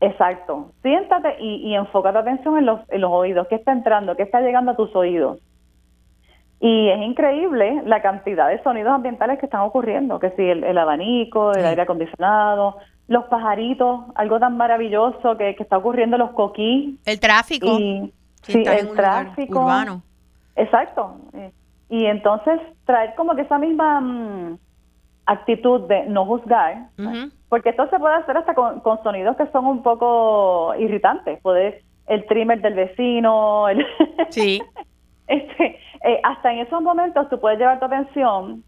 Exacto. 0.00 0.72
Siéntate 0.82 1.36
y, 1.40 1.68
y 1.68 1.74
enfoca 1.74 2.12
tu 2.12 2.18
atención 2.18 2.58
en 2.58 2.66
los, 2.66 2.80
en 2.88 3.00
los 3.00 3.10
oídos. 3.10 3.46
¿Qué 3.48 3.56
está 3.56 3.72
entrando? 3.72 4.16
¿Qué 4.16 4.22
está 4.22 4.40
llegando 4.40 4.72
a 4.72 4.76
tus 4.76 4.94
oídos? 4.94 5.38
Y 6.60 6.88
es 6.88 6.98
increíble 7.02 7.82
la 7.84 8.00
cantidad 8.00 8.48
de 8.48 8.62
sonidos 8.62 8.92
ambientales 8.92 9.38
que 9.38 9.46
están 9.46 9.60
ocurriendo, 9.60 10.18
que 10.18 10.30
si 10.30 10.42
el, 10.42 10.78
abanico, 10.78 11.52
el 11.52 11.64
aire 11.64 11.82
acondicionado, 11.82 12.78
los 13.06 13.24
pajaritos, 13.24 14.00
algo 14.14 14.38
tan 14.38 14.56
maravilloso 14.56 15.36
que, 15.36 15.50
está 15.50 15.76
ocurriendo, 15.76 16.16
los 16.16 16.30
coquí. 16.30 16.98
El 17.04 17.20
tráfico. 17.20 17.66
Y, 17.78 18.12
sí, 18.42 18.62
el 18.66 18.88
tráfico. 18.94 19.60
Urbano. 19.60 20.02
Exacto. 20.56 21.16
Y 21.94 22.06
entonces 22.06 22.60
traer 22.86 23.14
como 23.14 23.36
que 23.36 23.42
esa 23.42 23.56
misma 23.56 24.00
mm, 24.00 24.58
actitud 25.26 25.82
de 25.82 26.06
no 26.06 26.26
juzgar, 26.26 26.88
porque 27.48 27.68
esto 27.68 27.88
se 27.88 28.00
puede 28.00 28.16
hacer 28.16 28.36
hasta 28.36 28.52
con, 28.52 28.82
sonidos 29.04 29.36
que 29.36 29.46
son 29.52 29.64
un 29.66 29.80
poco 29.84 30.74
irritantes, 30.76 31.40
poder 31.40 31.82
el 32.08 32.26
trimmer 32.26 32.60
del 32.60 32.74
vecino, 32.74 33.68
el 33.68 33.86
sí. 34.30 34.60
este, 35.28 35.78
eh, 36.04 36.20
hasta 36.24 36.52
en 36.52 36.58
esos 36.66 36.82
momentos 36.82 37.30
tú 37.30 37.38
puedes 37.38 37.60
llevar 37.60 37.78
tu 37.78 37.84
atención 37.84 38.64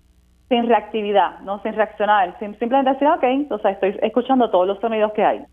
sin 0.49 0.69
reactividad, 0.69 1.41
no 1.41 1.61
sin 1.65 1.73
reaccionar, 1.73 2.39
sin, 2.39 2.57
simplemente 2.61 2.93
decir, 2.93 3.09
ok, 3.09 3.25
entonces 3.25 3.73
estoy 3.73 3.99
escuchando 4.03 4.49
todos 4.51 4.69
los 4.69 4.79
sonidos 4.79 5.13
que 5.15 5.25
hay. 5.25 5.45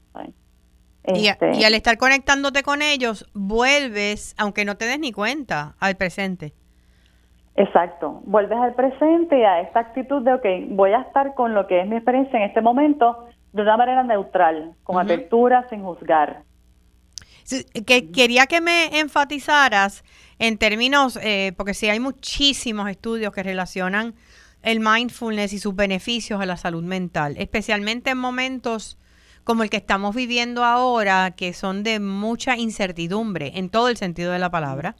Este 1.06 1.56
y, 1.56 1.63
al 1.63 1.74
estar 1.74 1.98
conectándote 1.98 2.62
con 2.62 2.84
ellos, 2.84 3.27
vuelves, 3.34 4.36
aunque 4.38 4.63
no 4.63 4.77
te 4.77 4.86
des 4.86 5.00
ni 5.00 5.12
cuenta, 5.12 5.75
al 5.80 5.96
presente. 5.96 6.53
Exacto, 7.55 8.22
vuelves 8.25 8.57
al 8.57 8.74
presente 8.74 9.38
y 9.38 9.43
a 9.43 9.62
esta 9.62 9.79
actitud 9.79 10.24
de, 10.24 10.33
ok, 10.33 10.45
voy 10.69 10.91
a 10.91 11.01
estar 11.01 11.36
con 11.36 11.53
lo 11.53 11.67
que 11.67 11.81
es 11.81 11.88
mi 11.88 11.95
experiencia 11.95 12.39
en 12.39 12.45
este 12.45 12.62
momento 12.62 13.27
de 13.51 13.62
una 13.62 13.77
manera 13.77 14.03
neutral, 14.03 14.75
con 14.83 15.00
apertura, 15.00 15.67
sin 15.69 15.83
juzgar. 15.83 16.43
que, 17.86 18.12
quería 18.12 18.48
que 18.48 18.60
me 18.60 19.00
enfatizaras 19.00 20.03
en 20.39 20.57
términos, 20.57 21.19
eh, 21.22 21.53
porque 21.55 21.75
sí 21.75 21.88
hay 21.89 22.00
muchísimos 22.00 22.89
estudios 22.89 23.31
que 23.31 23.43
relacionan 23.43 24.15
el 24.63 24.79
mindfulness 24.79 25.53
y 25.53 25.60
sus 25.60 25.75
beneficios 25.75 26.41
a 26.41 26.48
la 26.48 26.57
salud 26.57 26.83
mental, 26.83 27.36
especialmente 27.38 28.10
en 28.10 28.17
momentos 28.17 28.98
como 29.43 29.62
el 29.62 29.69
que 29.69 29.77
estamos 29.77 30.15
viviendo 30.15 30.63
ahora, 30.63 31.31
que 31.31 31.53
son 31.53 31.83
de 31.83 32.00
mucha 32.00 32.57
incertidumbre 32.57 33.51
en 33.55 33.69
todo 33.69 33.89
el 33.89 33.98
sentido 33.98 34.31
de 34.31 34.39
la 34.39 34.50
palabra, 34.50 34.95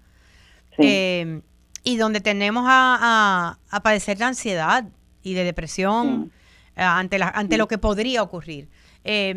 eh, 0.78 1.42
y 1.84 1.98
donde 1.98 2.22
tenemos 2.22 2.66
a, 2.68 3.58
padecer 3.84 4.18
de 4.18 4.26
ansiedad 4.26 4.86
y 5.22 5.34
de 5.34 5.44
depresión 5.44 6.32
eh, 6.76 6.82
ante, 6.82 7.20
la, 7.20 7.30
ante 7.30 7.58
lo 7.58 7.68
que 7.68 7.78
podría 7.78 8.24
ocurrir. 8.24 8.70
Eh, 9.06 9.36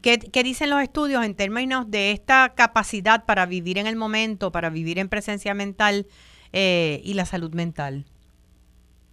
¿qué, 0.00 0.42
dicen 0.42 0.70
los 0.70 0.80
estudios 0.80 1.24
en 1.24 1.34
términos 1.34 1.90
de 1.90 2.12
esta 2.12 2.52
capacidad 2.54 3.24
para 3.24 3.46
vivir 3.46 3.78
en 3.78 3.86
el 3.86 3.96
momento, 3.96 4.52
para 4.52 4.70
vivir 4.70 4.98
en 4.98 5.08
presencia 5.08 5.54
mental 5.54 6.06
eh, 6.52 7.00
y 7.04 7.14
la 7.14 7.24
salud 7.24 7.52
mental? 7.52 8.04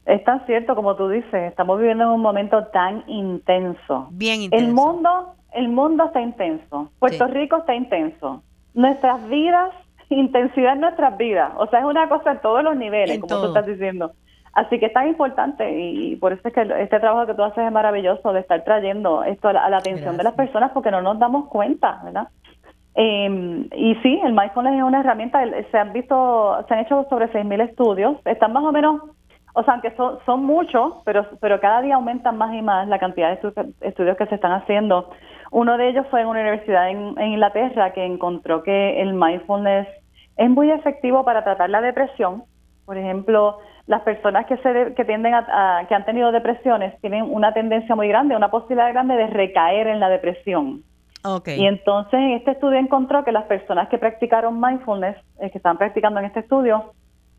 Es 0.06 0.24
tan 0.24 0.46
cierto 0.46 0.76
como 0.76 0.96
tú 0.96 1.10
dices, 1.10 1.34
estamos 1.34 1.80
viviendo 1.80 2.04
en 2.04 2.10
un 2.12 2.22
momento 2.22 2.66
tan 2.68 3.04
intenso. 3.08 4.08
Bien 4.12 4.44
intenso. 4.44 4.66
El 4.66 4.74
mundo, 4.74 5.36
el 5.54 5.70
mundo 5.70 6.06
está 6.06 6.22
intenso. 6.22 6.92
Puerto 7.00 7.26
Rico 7.28 7.58
está 7.58 7.74
intenso. 7.74 8.44
Nuestras 8.76 9.28
vidas, 9.28 9.74
intensidad 10.10 10.74
en 10.74 10.82
nuestras 10.82 11.18
vidas. 11.18 11.52
O 11.58 11.68
sea, 11.68 11.80
es 11.80 11.86
una 11.86 12.08
cosa 12.10 12.34
en 12.34 12.40
todos 12.40 12.64
los 12.64 12.76
niveles, 12.76 13.20
como 13.20 13.42
tú 13.42 13.48
estás 13.48 13.66
diciendo. 13.66 14.12
Así 14.54 14.80
que 14.80 14.86
es 14.86 14.94
tan 14.94 15.10
importante 15.10 15.70
y 15.78 16.16
por 16.16 16.32
eso 16.32 16.48
es 16.48 16.54
que 16.54 16.62
este 16.62 17.00
trabajo 17.02 17.28
que 17.28 17.34
tú 17.34 17.44
haces 17.44 17.66
es 17.66 17.72
maravilloso 17.74 18.32
de 18.32 18.40
estar 18.40 18.64
trayendo 18.64 19.22
esto 19.26 19.50
a 19.50 19.54
la, 19.54 19.78
atención 19.78 20.16
de 20.16 20.24
las 20.24 20.34
personas 20.34 20.72
porque 20.72 20.92
no 20.92 21.02
nos 21.02 21.20
damos 21.20 21.50
cuenta, 21.50 22.00
¿verdad? 22.06 22.30
Eh, 22.96 23.68
y 23.76 23.96
sí, 23.96 24.22
el 24.24 24.32
mindfulness 24.32 24.78
es 24.78 24.84
una 24.84 25.02
herramienta, 25.02 25.42
se 25.70 25.78
han 25.78 25.92
visto, 25.92 26.64
se 26.70 26.74
han 26.74 26.80
hecho 26.80 27.06
sobre 27.10 27.30
6.000 27.34 27.70
estudios, 27.70 28.18
están 28.24 28.54
más 28.54 28.64
o 28.64 28.72
menos, 28.72 29.02
o 29.56 29.64
sea, 29.64 29.74
aunque 29.74 29.96
son, 29.96 30.20
son 30.26 30.44
muchos, 30.44 30.96
pero, 31.06 31.26
pero 31.40 31.60
cada 31.60 31.82
día 31.82 31.96
aumentan 31.96 32.38
más 32.38 32.54
y 32.54 32.62
más 32.62 32.88
la 32.88 33.00
cantidad 33.00 33.40
de 33.40 33.74
estudios 33.82 34.18
que 34.18 34.28
se 34.28 34.36
están 34.36 34.52
haciendo. 34.52 35.10
Uno 35.52 35.78
de 35.78 35.90
ellos 35.90 36.06
fue 36.12 36.22
en 36.22 36.28
una 36.28 36.42
universidad 36.42 36.90
en 36.90 37.18
Inglaterra 37.20 37.94
que 37.94 38.06
encontró 38.06 38.64
que 38.64 39.02
el 39.02 39.14
mindfulness 39.14 39.88
es 40.38 40.50
muy 40.50 40.70
efectivo 40.72 41.24
para 41.24 41.44
tratar 41.44 41.70
la 41.70 41.82
depresión. 41.82 42.44
Por 42.86 42.98
ejemplo, 42.98 43.60
las 43.88 44.02
personas 44.02 44.46
que 44.48 44.58
se 44.58 44.94
que 44.96 45.06
tienden 45.06 45.34
a, 45.34 45.86
que 45.88 45.96
han 45.96 46.06
tenido 46.06 46.32
depresiones 46.32 47.00
tienen 47.02 47.24
una 47.24 47.54
tendencia 47.54 47.96
muy 47.96 48.08
grande, 48.08 48.36
una 48.36 48.50
posibilidad 48.50 48.92
grande 48.92 49.16
de 49.16 49.28
recaer 49.28 49.88
en 49.88 50.00
la 50.00 50.10
depresión. 50.10 50.84
Okay. 51.24 51.60
Y 51.60 51.66
entonces 51.66 52.20
este 52.38 52.52
estudio 52.52 52.78
encontró 52.78 53.24
que 53.24 53.32
las 53.32 53.46
personas 53.46 53.90
que 53.90 53.98
practicaron 53.98 54.60
mindfulness, 54.60 55.18
eh, 55.40 55.50
que 55.50 55.58
están 55.58 55.78
practicando 55.78 56.20
en 56.20 56.28
este 56.28 56.42
estudio, 56.42 56.92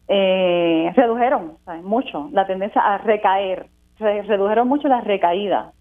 eh, 0.09 0.93
redujeron 0.95 1.59
mucho 1.83 2.29
la 2.33 2.47
tendencia 2.47 2.81
a 2.81 2.99
recaer, 2.99 3.67
redujeron 3.99 4.69
mucho 4.69 4.89
la 4.89 5.01
recaída 5.01 5.73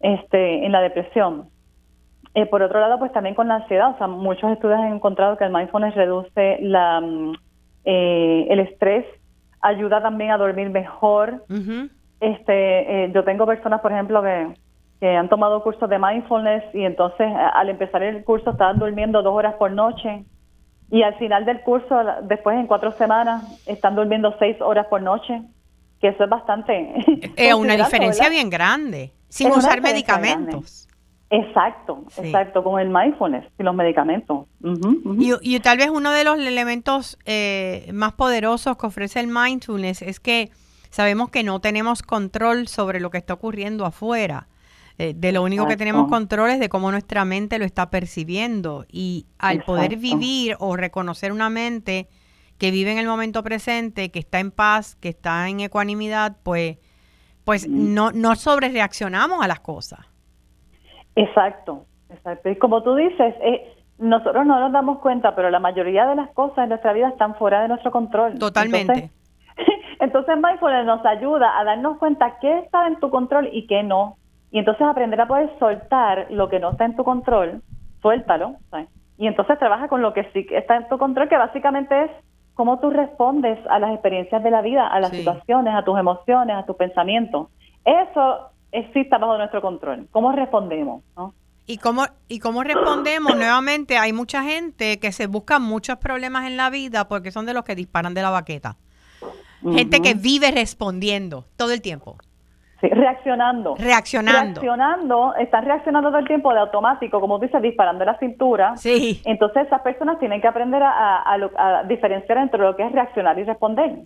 este, 0.00 0.64
en 0.64 0.72
la 0.72 0.80
depresión. 0.80 1.48
Eh, 2.34 2.46
por 2.46 2.62
otro 2.62 2.80
lado, 2.80 2.98
pues 2.98 3.12
también 3.12 3.34
con 3.34 3.48
la 3.48 3.56
ansiedad, 3.56 3.90
o 3.94 3.98
sea, 3.98 4.06
muchos 4.06 4.50
estudios 4.52 4.78
han 4.78 4.92
encontrado 4.92 5.36
que 5.36 5.44
el 5.44 5.52
mindfulness 5.52 5.94
reduce 5.94 6.58
la, 6.60 7.00
mm, 7.00 7.32
el 7.84 8.60
estrés 8.60 9.06
ayuda 9.60 10.00
también 10.02 10.30
a 10.30 10.38
dormir 10.38 10.70
mejor. 10.70 11.44
Este, 12.20 13.04
eh, 13.04 13.12
yo 13.14 13.24
tengo 13.24 13.46
personas, 13.46 13.80
por 13.80 13.92
ejemplo, 13.92 14.22
que, 14.22 14.54
que 15.00 15.16
han 15.16 15.28
tomado 15.28 15.62
cursos 15.62 15.88
de 15.88 15.98
mindfulness 15.98 16.64
y 16.74 16.84
entonces 16.84 17.28
al 17.54 17.68
empezar 17.68 18.02
el 18.02 18.24
curso 18.24 18.50
estaban 18.50 18.78
durmiendo 18.78 19.22
dos 19.22 19.34
horas 19.34 19.54
por 19.54 19.70
noche 19.70 20.24
y 20.90 21.02
al 21.02 21.16
final 21.18 21.44
del 21.44 21.60
curso, 21.60 21.96
después 22.22 22.56
en 22.56 22.66
cuatro 22.66 22.92
semanas, 22.92 23.44
están 23.66 23.94
durmiendo 23.94 24.34
seis 24.38 24.56
horas 24.60 24.86
por 24.86 25.02
noche, 25.02 25.42
que 26.00 26.08
eso 26.08 26.24
es 26.24 26.30
bastante. 26.30 26.94
Es 27.36 27.54
una 27.54 27.76
diferencia 27.76 28.28
bien 28.28 28.48
grande, 28.48 29.12
sin 29.28 29.50
usar 29.50 29.80
medicamentos. 29.82 30.88
Exacto, 31.30 32.04
exacto, 32.16 32.64
con 32.64 32.80
el 32.80 32.88
mindfulness 32.88 33.44
y 33.58 33.62
los 33.62 33.74
medicamentos. 33.74 34.46
Y, 35.42 35.60
tal 35.60 35.76
vez 35.76 35.90
uno 35.90 36.10
de 36.10 36.24
los 36.24 36.38
elementos 36.38 37.18
eh, 37.26 37.90
más 37.92 38.14
poderosos 38.14 38.78
que 38.78 38.86
ofrece 38.86 39.20
el 39.20 39.26
mindfulness 39.26 40.00
es 40.00 40.20
que 40.20 40.50
sabemos 40.88 41.28
que 41.28 41.42
no 41.42 41.60
tenemos 41.60 42.02
control 42.02 42.66
sobre 42.66 42.98
lo 42.98 43.10
que 43.10 43.18
está 43.18 43.34
ocurriendo 43.34 43.84
afuera. 43.84 44.46
Eh, 44.98 45.14
de 45.14 45.30
lo 45.30 45.44
único 45.44 45.66
que 45.66 45.76
tenemos 45.76 46.08
control 46.08 46.50
es 46.50 46.58
de 46.58 46.68
cómo 46.68 46.90
nuestra 46.90 47.24
mente 47.24 47.58
lo 47.60 47.64
está 47.64 47.88
percibiendo. 47.88 48.84
Y 48.90 49.26
al 49.38 49.62
poder 49.62 49.96
vivir 49.96 50.56
o 50.58 50.76
reconocer 50.76 51.30
una 51.30 51.48
mente 51.48 52.08
que 52.58 52.72
vive 52.72 52.90
en 52.90 52.98
el 52.98 53.06
momento 53.06 53.44
presente, 53.44 54.10
que 54.10 54.18
está 54.18 54.40
en 54.40 54.50
paz, 54.50 54.96
que 54.96 55.08
está 55.08 55.48
en 55.48 55.60
ecuanimidad, 55.60 56.36
pues, 56.42 56.78
pues 57.44 57.68
no, 57.68 58.10
no 58.10 58.34
sobre 58.34 58.68
reaccionamos 58.70 59.42
a 59.42 59.46
las 59.46 59.60
cosas. 59.60 60.00
Exacto, 61.14 61.86
exacto. 62.10 62.50
Y 62.50 62.56
como 62.56 62.82
tú 62.82 62.96
dices, 62.96 63.34
eh, 63.40 63.72
nosotros 63.98 64.44
no 64.46 64.58
nos 64.58 64.72
damos 64.72 64.98
cuenta, 64.98 65.36
pero 65.36 65.48
la 65.50 65.60
mayoría 65.60 66.06
de 66.06 66.16
las 66.16 66.30
cosas 66.30 66.58
en 66.58 66.70
nuestra 66.70 66.92
vida 66.92 67.08
están 67.08 67.36
fuera 67.36 67.62
de 67.62 67.68
nuestro 67.68 67.92
control. 67.92 68.36
Totalmente. 68.38 68.92
Entonces, 68.92 69.10
entonces 70.00 70.36
mindfulness 70.36 70.86
nos 70.86 71.06
ayuda 71.06 71.56
a 71.56 71.62
darnos 71.62 71.98
cuenta 71.98 72.38
qué 72.40 72.58
está 72.58 72.88
en 72.88 72.98
tu 72.98 73.10
control 73.10 73.48
y 73.52 73.68
qué 73.68 73.84
no. 73.84 74.17
Y 74.50 74.58
entonces 74.58 74.86
aprender 74.86 75.20
a 75.20 75.28
poder 75.28 75.50
soltar 75.58 76.26
lo 76.30 76.48
que 76.48 76.58
no 76.58 76.70
está 76.70 76.84
en 76.84 76.96
tu 76.96 77.04
control, 77.04 77.62
suéltalo. 78.00 78.56
Y 79.18 79.26
entonces 79.26 79.58
trabaja 79.58 79.88
con 79.88 80.00
lo 80.00 80.14
que 80.14 80.24
sí 80.32 80.46
está 80.50 80.76
en 80.76 80.88
tu 80.88 80.96
control, 80.98 81.28
que 81.28 81.36
básicamente 81.36 82.04
es 82.04 82.10
cómo 82.54 82.78
tú 82.80 82.90
respondes 82.90 83.58
a 83.68 83.78
las 83.78 83.92
experiencias 83.92 84.42
de 84.42 84.50
la 84.50 84.62
vida, 84.62 84.86
a 84.86 85.00
las 85.00 85.10
situaciones, 85.10 85.74
a 85.74 85.84
tus 85.84 85.98
emociones, 85.98 86.56
a 86.56 86.64
tus 86.64 86.76
pensamientos. 86.76 87.48
Eso 87.84 88.50
exista 88.72 89.18
bajo 89.18 89.36
nuestro 89.36 89.60
control. 89.60 90.08
¿Cómo 90.10 90.32
respondemos? 90.32 91.02
¿no? 91.16 91.34
¿Y 91.66 91.78
cómo, 91.78 92.06
¿Y 92.28 92.38
cómo 92.38 92.64
respondemos? 92.64 93.36
Nuevamente, 93.36 93.98
hay 93.98 94.12
mucha 94.12 94.42
gente 94.42 94.98
que 94.98 95.12
se 95.12 95.26
busca 95.26 95.58
muchos 95.58 95.98
problemas 95.98 96.46
en 96.46 96.56
la 96.56 96.70
vida 96.70 97.08
porque 97.08 97.30
son 97.30 97.44
de 97.44 97.54
los 97.54 97.64
que 97.64 97.74
disparan 97.74 98.14
de 98.14 98.22
la 98.22 98.30
baqueta. 98.30 98.76
Gente 99.62 100.00
que 100.00 100.14
vive 100.14 100.50
respondiendo 100.50 101.44
todo 101.56 101.72
el 101.72 101.82
tiempo. 101.82 102.16
Sí, 102.80 102.88
reaccionando. 102.88 103.74
Reaccionando. 103.76 104.60
Reaccionando, 104.60 105.34
están 105.34 105.64
reaccionando 105.64 106.10
todo 106.10 106.18
el 106.20 106.28
tiempo 106.28 106.52
de 106.52 106.60
automático, 106.60 107.20
como 107.20 107.38
dices, 107.40 107.60
disparando 107.60 108.04
la 108.04 108.16
cintura. 108.18 108.76
Sí. 108.76 109.20
Entonces 109.24 109.66
esas 109.66 109.82
personas 109.82 110.18
tienen 110.20 110.40
que 110.40 110.46
aprender 110.46 110.82
a, 110.84 111.24
a, 111.24 111.82
diferenciar 111.84 112.38
entre 112.38 112.60
lo 112.60 112.76
que 112.76 112.86
es 112.86 112.92
reaccionar 112.92 113.36
y 113.38 113.44
responder. 113.44 114.02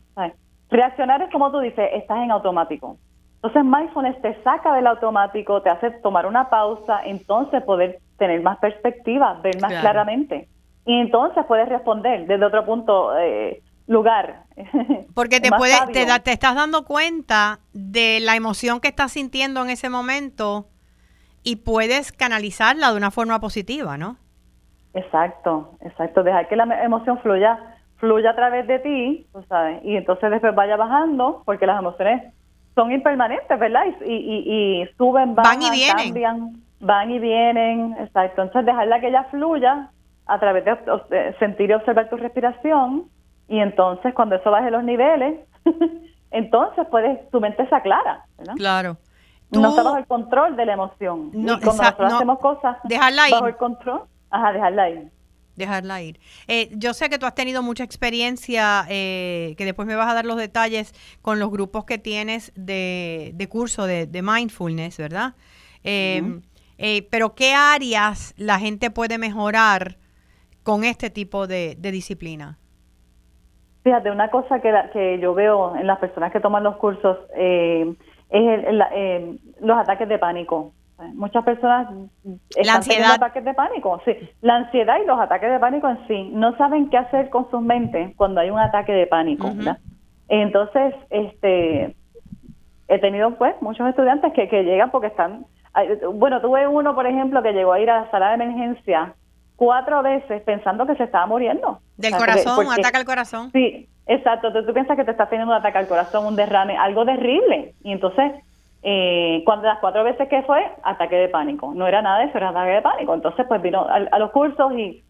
Reaccionar 0.71 1.21
es 1.21 1.31
como 1.31 1.50
tú 1.52 1.61
dices, 1.61 1.91
estás 1.93 2.19
en 2.19 2.31
automático. 2.31 2.97
Entonces 3.43 3.64
mindfulness 3.64 4.23
te 4.23 4.43
saca 4.43 4.73
del 4.75 4.87
automático, 4.87 5.61
te 5.61 5.69
hace 5.69 5.91
tomar 6.02 6.26
una 6.26 6.49
pausa, 6.49 7.00
entonces 7.05 7.62
poder 7.64 7.99
tener 8.17 8.41
más 8.41 8.59
perspectiva, 8.59 9.38
ver 9.43 9.61
más 9.61 9.73
claramente. 9.81 10.49
Y 10.87 10.99
entonces 10.99 11.45
puedes 11.47 11.69
responder 11.69 12.26
desde 12.26 12.45
otro 12.45 12.64
punto, 12.64 13.19
eh, 13.19 13.61
lugar. 13.86 14.44
Porque 15.14 15.40
te, 15.40 15.50
puede, 15.50 15.74
te, 15.92 16.06
te, 16.20 16.32
estás 16.32 16.54
dando 16.54 16.84
cuenta 16.84 17.60
de 17.72 18.20
la 18.20 18.36
emoción 18.36 18.80
que 18.80 18.88
estás 18.88 19.12
sintiendo 19.12 19.62
en 19.62 19.70
ese 19.70 19.88
momento 19.88 20.66
y 21.42 21.56
puedes 21.56 22.12
canalizarla 22.12 22.90
de 22.90 22.96
una 22.96 23.10
forma 23.10 23.40
positiva, 23.40 23.96
¿no? 23.96 24.16
Exacto, 24.94 25.76
exacto. 25.80 26.22
Dejar 26.22 26.48
que 26.48 26.56
la 26.56 26.84
emoción 26.84 27.18
fluya, 27.20 27.58
fluya 27.96 28.30
a 28.30 28.36
través 28.36 28.66
de 28.66 28.78
ti, 28.78 29.26
tú 29.32 29.42
sabes, 29.48 29.82
y 29.84 29.96
entonces 29.96 30.30
después 30.30 30.54
vaya 30.54 30.76
bajando, 30.76 31.42
porque 31.44 31.66
las 31.66 31.78
emociones 31.78 32.32
son 32.74 32.92
impermanentes, 32.92 33.58
¿verdad? 33.58 33.84
Y, 34.04 34.12
y, 34.12 34.82
y 34.82 34.86
suben, 34.96 35.34
bajan, 35.34 35.60
van 35.60 35.62
y 35.62 35.70
vienen. 35.70 36.04
cambian, 36.04 36.52
van 36.80 37.10
y 37.10 37.18
vienen, 37.18 37.96
exacto. 37.98 38.42
Entonces 38.42 38.66
dejarla 38.66 39.00
que 39.00 39.08
ella 39.08 39.24
fluya 39.30 39.90
a 40.26 40.38
través 40.38 40.64
de 40.64 41.34
sentir 41.38 41.70
y 41.70 41.74
observar 41.74 42.08
tu 42.08 42.16
respiración, 42.16 43.04
y 43.49 43.58
entonces 43.58 44.14
cuando 44.14 44.37
eso 44.37 44.50
baje 44.50 44.70
los 44.70 44.84
niveles, 44.84 45.40
entonces 46.30 46.87
puedes, 46.90 47.30
tu 47.30 47.40
mente 47.40 47.68
se 47.68 47.75
aclara, 47.75 48.25
¿verdad? 48.38 48.54
Claro. 48.56 48.96
no 49.50 49.70
está 49.70 49.82
bajo 49.82 49.99
el 49.99 50.06
control 50.06 50.56
de 50.56 50.66
la 50.66 50.75
emoción. 50.75 51.30
No, 51.32 51.54
y 51.54 51.61
cuando 51.61 51.82
nosotros 51.82 52.12
hacemos 52.12 52.38
cosas 52.38 52.76
dejarla 52.84 53.25
bajo 53.30 53.46
el 53.46 53.56
control, 53.56 54.02
ajá, 54.30 54.52
dejarla 54.52 54.90
ir. 54.90 55.11
Dejarla 55.54 56.00
ir. 56.00 56.18
Eh, 56.49 56.70
yo 56.72 56.94
sé 56.94 57.11
que 57.11 57.18
tú 57.18 57.26
has 57.26 57.34
tenido 57.34 57.62
mucha 57.62 57.84
experiencia, 57.84 58.87
eh, 58.88 59.54
que 59.58 59.66
después 59.66 59.87
me 59.87 59.96
vas 59.96 60.11
a 60.11 60.14
dar 60.14 60.25
los 60.25 60.38
detalles 60.38 60.94
con 61.20 61.38
los 61.38 61.50
grupos 61.50 61.84
que 61.84 61.99
tienes 61.99 62.52
de, 62.56 63.32
de 63.34 63.49
curso 63.50 63.84
de, 63.87 64.06
de, 64.06 64.22
mindfulness, 64.22 64.96
¿verdad? 64.96 65.34
Eh, 65.84 67.06
pero 67.11 67.34
¿qué 67.34 67.52
áreas 67.52 68.32
la 68.38 68.58
gente 68.58 68.90
puede 68.90 69.18
mejorar 69.18 69.99
con 70.62 70.84
este 70.84 71.11
tipo 71.11 71.46
de, 71.46 71.76
de 71.78 71.92
disciplina? 71.92 72.58
Fíjate, 73.82 74.10
una 74.10 74.28
cosa 74.28 74.60
que, 74.60 74.72
que 74.92 75.18
yo 75.18 75.34
veo 75.34 75.74
en 75.76 75.86
las 75.86 75.98
personas 75.98 76.32
que 76.32 76.40
toman 76.40 76.62
los 76.62 76.76
cursos 76.76 77.18
eh, 77.36 77.92
es 78.30 78.64
el, 78.66 78.82
eh, 78.92 79.36
los 79.60 79.76
ataques 79.76 80.08
de 80.08 80.18
pánico. 80.18 80.72
Muchas 81.14 81.44
personas 81.44 81.88
la 82.62 82.74
ansiedad. 82.74 83.14
ataques 83.14 83.44
de 83.44 83.54
pánico, 83.54 84.00
sí. 84.04 84.12
La 84.40 84.56
ansiedad 84.56 84.98
y 85.02 85.06
los 85.06 85.18
ataques 85.18 85.50
de 85.50 85.58
pánico 85.58 85.88
en 85.88 86.06
sí 86.06 86.30
no 86.32 86.56
saben 86.56 86.90
qué 86.90 86.98
hacer 86.98 87.28
con 87.28 87.50
sus 87.50 87.60
mentes 87.60 88.14
cuando 88.16 88.40
hay 88.40 88.50
un 88.50 88.60
ataque 88.60 88.92
de 88.92 89.08
pánico. 89.08 89.50
Entonces, 90.28 90.94
este, 91.10 91.96
he 92.86 92.98
tenido 93.00 93.34
pues 93.36 93.60
muchos 93.60 93.88
estudiantes 93.88 94.32
que, 94.32 94.48
que 94.48 94.62
llegan 94.62 94.92
porque 94.92 95.08
están, 95.08 95.44
bueno, 96.14 96.40
tuve 96.40 96.68
uno, 96.68 96.94
por 96.94 97.06
ejemplo, 97.06 97.42
que 97.42 97.52
llegó 97.52 97.72
a 97.72 97.80
ir 97.80 97.90
a 97.90 98.02
la 98.02 98.10
sala 98.12 98.28
de 98.28 98.34
emergencia 98.34 99.14
cuatro 99.62 100.02
veces 100.02 100.42
pensando 100.42 100.85
que 100.87 100.97
se 100.97 101.04
estaba 101.04 101.25
muriendo. 101.25 101.78
Del 101.97 102.16
corazón, 102.16 102.66
un 102.66 102.73
ataque 102.73 102.97
al 102.97 103.04
corazón. 103.04 103.52
Sí, 103.52 103.88
exacto. 104.07 104.52
Tú, 104.52 104.75
piensas 104.75 104.97
que 104.97 105.04
te 105.04 105.12
estás 105.12 105.31
teniendo 105.31 105.52
un 105.52 105.57
ataque 105.57 105.78
al 105.78 105.87
corazón, 105.87 106.26
un 106.26 106.35
derrame, 106.35 106.76
algo 106.76 107.04
terrible. 107.04 107.73
Y 107.85 107.92
entonces, 107.92 108.33
eh, 108.83 109.40
cuando 109.45 109.69
las 109.69 109.78
cuatro 109.78 110.02
veces 110.02 110.28
que 110.28 110.42
fue, 110.42 110.69
ataque 110.83 111.14
de 111.14 111.28
pánico. 111.28 111.73
No 111.76 111.87
era 111.87 112.02
nada 112.02 112.19
de 112.19 112.25
eso, 112.25 112.38
era 112.38 112.49
ataque 112.49 112.73
de 112.73 112.83
pánico. 112.83 113.14
Entonces, 113.14 113.47
pues 113.47 113.62
vino 113.62 113.87
a, 113.88 114.19
los 114.19 114.33
cursos 114.33 114.73
y 114.73 115.04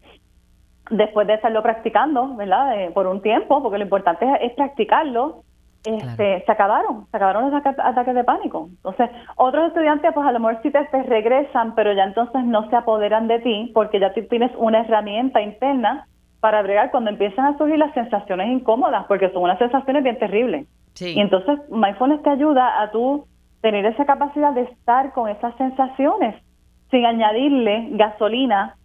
después 0.91 1.25
de 1.25 1.33
estarlo 1.33 1.63
practicando, 1.63 2.35
¿verdad? 2.35 2.79
Eh, 2.79 2.91
por 2.93 3.07
un 3.07 3.23
tiempo, 3.23 3.63
porque 3.63 3.79
lo 3.79 3.85
importante 3.85 4.23
es, 4.23 4.51
es 4.51 4.55
practicarlo, 4.55 5.41
este, 5.85 6.43
se 6.45 6.51
acabaron, 6.51 7.07
se 7.11 7.17
acabaron 7.17 7.51
los 7.51 7.61
ataques 7.65 8.15
de 8.15 8.23
pánico. 8.23 8.67
Entonces, 8.69 9.09
otros 9.35 9.67
estudiantes, 9.67 10.11
pues 10.13 10.25
a 10.25 10.31
lo 10.31 10.39
mejor 10.39 10.61
sí 10.63 10.71
te, 10.71 11.03
regresan, 11.03 11.75
pero 11.75 11.93
ya 11.93 12.03
entonces 12.03 12.43
no 12.45 12.69
se 12.69 12.75
apoderan 12.75 13.27
de 13.27 13.39
ti 13.39 13.71
porque 13.73 13.99
ya 13.99 14.13
tú 14.13 14.21
tienes 14.29 14.51
una 14.57 14.81
herramienta 14.81 15.41
interna 15.41 16.07
para 16.39 16.61
bregar 16.61 16.91
cuando 16.91 17.09
empiezan 17.09 17.45
a 17.45 17.57
surgir 17.57 17.77
las 17.77 17.93
sensaciones 17.93 18.47
incómodas, 18.47 19.05
porque 19.07 19.29
son 19.31 19.43
unas 19.43 19.59
sensaciones 19.59 20.03
bien 20.03 20.19
terribles. 20.19 20.67
Y 20.99 21.19
entonces, 21.19 21.59
mindfulness 21.69 22.21
te 22.23 22.29
ayuda 22.29 22.81
a 22.81 22.91
tú 22.91 23.25
tener 23.61 23.85
esa 23.85 24.05
capacidad 24.05 24.53
de 24.53 24.63
estar 24.63 25.11
con 25.13 25.29
esas 25.29 25.55
sensaciones 25.57 26.35
sin 26.91 27.05
añadirle 27.05 27.89
gasolina 27.91 28.75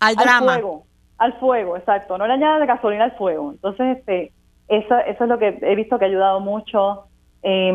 al, 0.00 0.14
fuego. 0.16 0.84
Al 1.18 1.32
fuego, 1.34 1.76
exacto. 1.76 2.16
No 2.16 2.26
le 2.26 2.34
añades 2.34 2.66
gasolina 2.66 3.04
al 3.04 3.12
fuego. 3.12 3.52
Entonces, 3.52 3.98
este 3.98 4.32
eso, 4.68 4.96
eso 4.98 5.24
es 5.24 5.30
lo 5.30 5.38
que 5.38 5.58
he 5.60 5.74
visto 5.74 5.98
que 5.98 6.04
ha 6.04 6.08
ayudado 6.08 6.40
mucho. 6.40 7.04
Eh, 7.42 7.72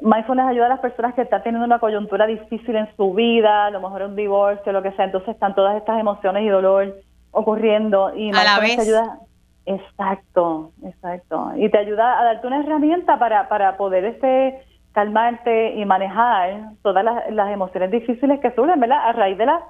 mindfulness 0.00 0.46
ayuda 0.46 0.66
a 0.66 0.70
las 0.70 0.80
personas 0.80 1.14
que 1.14 1.22
están 1.22 1.42
teniendo 1.42 1.64
una 1.64 1.78
coyuntura 1.78 2.26
difícil 2.26 2.76
en 2.76 2.88
su 2.96 3.14
vida, 3.14 3.66
a 3.66 3.70
lo 3.70 3.80
mejor 3.80 4.02
un 4.02 4.16
divorcio, 4.16 4.72
lo 4.72 4.82
que 4.82 4.92
sea. 4.92 5.06
Entonces 5.06 5.30
están 5.34 5.54
todas 5.54 5.76
estas 5.76 5.98
emociones 5.98 6.44
y 6.44 6.48
dolor 6.48 6.96
ocurriendo. 7.30 8.14
Y 8.14 8.30
a 8.30 8.44
la 8.44 8.60
vez. 8.60 8.78
ayuda. 8.78 9.18
Exacto, 9.64 10.70
exacto. 10.84 11.52
Y 11.56 11.68
te 11.70 11.78
ayuda 11.78 12.20
a 12.20 12.24
darte 12.24 12.46
una 12.46 12.60
herramienta 12.60 13.18
para, 13.18 13.48
para 13.48 13.76
poder 13.76 14.04
este 14.04 14.60
calmarte 14.92 15.74
y 15.74 15.84
manejar 15.84 16.70
todas 16.82 17.04
las, 17.04 17.52
emociones 17.52 17.90
difíciles 17.90 18.40
que 18.40 18.52
surgen, 18.52 18.80
¿verdad? 18.80 19.08
A 19.08 19.12
raíz 19.12 19.36
de 19.36 19.44
las 19.44 19.62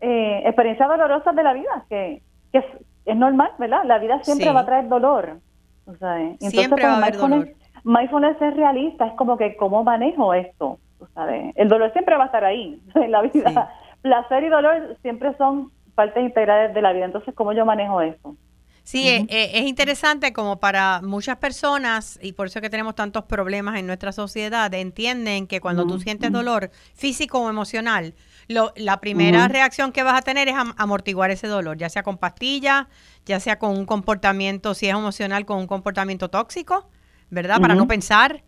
eh, 0.00 0.42
experiencias 0.44 0.88
dolorosas 0.88 1.36
de 1.36 1.42
la 1.42 1.52
vida, 1.52 1.84
que, 1.88 2.22
que, 2.50 2.64
es 3.04 3.16
normal, 3.16 3.50
¿verdad? 3.58 3.84
La 3.84 3.98
vida 3.98 4.22
siempre 4.22 4.52
va 4.52 4.60
a 4.60 4.66
traer 4.66 4.88
dolor. 4.88 5.38
O 5.86 5.94
sea, 5.96 6.20
entonces, 6.20 6.50
siempre 6.50 6.84
va 6.84 6.94
a 6.94 6.96
haber 6.98 7.16
dolor. 7.16 7.48
Mindfulness 7.84 8.40
es 8.40 8.56
realista, 8.56 9.06
es 9.06 9.14
como 9.14 9.36
que 9.36 9.56
cómo 9.56 9.82
manejo 9.82 10.34
esto, 10.34 10.78
¿sabes? 11.14 11.52
El 11.56 11.68
dolor 11.68 11.92
siempre 11.92 12.16
va 12.16 12.24
a 12.24 12.26
estar 12.26 12.44
ahí 12.44 12.80
en 12.94 13.10
la 13.10 13.22
vida. 13.22 13.70
Placer 14.02 14.44
y 14.44 14.48
dolor 14.48 14.96
siempre 15.02 15.36
son 15.36 15.70
partes 15.94 16.22
integrales 16.22 16.74
de 16.74 16.82
la 16.82 16.92
vida. 16.92 17.06
Entonces, 17.06 17.34
¿cómo 17.34 17.52
yo 17.52 17.66
manejo 17.66 18.00
eso? 18.00 18.36
Sí, 18.84 19.08
eh, 19.08 19.26
eh, 19.28 19.50
es, 19.54 19.62
interesante 19.62 20.32
como 20.32 20.58
para 20.58 21.00
muchas 21.02 21.36
personas, 21.36 22.18
y 22.20 22.32
por 22.32 22.48
eso 22.48 22.60
que 22.60 22.68
tenemos 22.68 22.96
tantos 22.96 23.24
problemas 23.24 23.78
en 23.78 23.86
nuestra 23.86 24.10
sociedad, 24.10 24.72
entienden 24.74 25.46
que 25.46 25.60
cuando 25.60 25.86
tú 25.86 26.00
sientes 26.00 26.32
dolor 26.32 26.70
físico 26.94 27.40
o 27.40 27.48
emocional, 27.48 28.14
la 28.52 29.00
primera 29.00 29.48
reacción 29.48 29.92
que 29.92 30.02
vas 30.02 30.18
a 30.18 30.22
tener 30.22 30.48
es 30.48 30.54
amortiguar 30.76 31.30
ese 31.30 31.46
dolor, 31.46 31.76
ya 31.76 31.88
sea 31.88 32.02
con 32.02 32.18
pastillas, 32.18 32.86
ya 33.24 33.40
sea 33.40 33.58
con 33.58 33.70
un 33.76 33.86
comportamiento, 33.86 34.74
si 34.74 34.88
es 34.88 34.94
emocional, 34.94 35.44
con 35.44 35.58
un 35.58 35.66
comportamiento 35.66 36.28
tóxico, 36.28 36.88
¿verdad? 37.30 37.60
Para 37.60 37.74
no 37.74 37.86
pensar. 37.86 38.42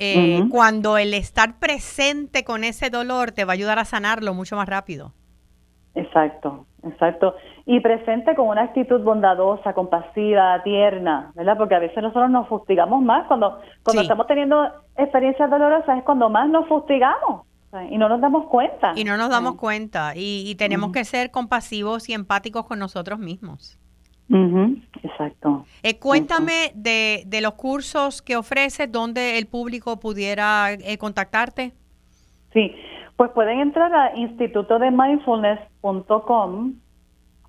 Eh, 0.00 0.44
cuando 0.48 0.96
el 0.96 1.12
estar 1.12 1.58
presente 1.58 2.44
con 2.44 2.62
ese 2.62 2.88
dolor 2.88 3.32
te 3.32 3.44
va 3.44 3.52
a 3.52 3.54
ayudar 3.54 3.80
a 3.80 3.84
sanarlo 3.84 4.32
mucho 4.32 4.54
más 4.54 4.68
rápido. 4.68 5.12
Exacto, 5.96 6.66
exacto. 6.84 7.34
Y 7.66 7.80
presente 7.80 8.36
con 8.36 8.46
una 8.46 8.62
actitud 8.62 9.02
bondadosa, 9.02 9.72
compasiva, 9.72 10.62
tierna, 10.62 11.32
¿verdad? 11.34 11.56
Porque 11.58 11.74
a 11.74 11.80
veces 11.80 12.00
nosotros 12.00 12.30
nos 12.30 12.46
fustigamos 12.46 13.02
más. 13.02 13.26
Cuando, 13.26 13.58
cuando 13.82 14.02
estamos 14.02 14.28
teniendo 14.28 14.64
experiencias 14.96 15.50
dolorosas 15.50 15.98
es 15.98 16.04
cuando 16.04 16.30
más 16.30 16.48
nos 16.48 16.68
fustigamos. 16.68 17.47
Y 17.90 17.98
no 17.98 18.08
nos 18.08 18.20
damos 18.20 18.46
cuenta. 18.46 18.92
Y 18.96 19.04
no 19.04 19.18
nos 19.18 19.28
damos 19.28 19.56
cuenta. 19.56 20.12
Y, 20.16 20.54
tenemos 20.56 20.90
que 20.92 21.04
ser 21.04 21.30
compasivos 21.30 22.08
y 22.08 22.14
empáticos 22.14 22.64
con 22.66 22.78
nosotros 22.78 23.18
mismos. 23.18 23.78
Exacto. 25.02 25.66
Eh, 25.82 25.98
cuéntame 25.98 26.72
De, 26.74 27.22
de, 27.26 27.40
los 27.40 27.54
cursos 27.54 28.20
que 28.20 28.36
ofreces, 28.36 28.92
donde 28.92 29.38
el 29.38 29.46
público 29.46 29.98
pudiera 30.00 30.70
eh, 30.72 30.98
contactarte. 30.98 31.72
Sí, 32.52 32.74
pues 33.16 33.30
pueden 33.30 33.60
entrar 33.60 33.94
a 33.94 34.14
institutodemindfulness.com 34.16 36.74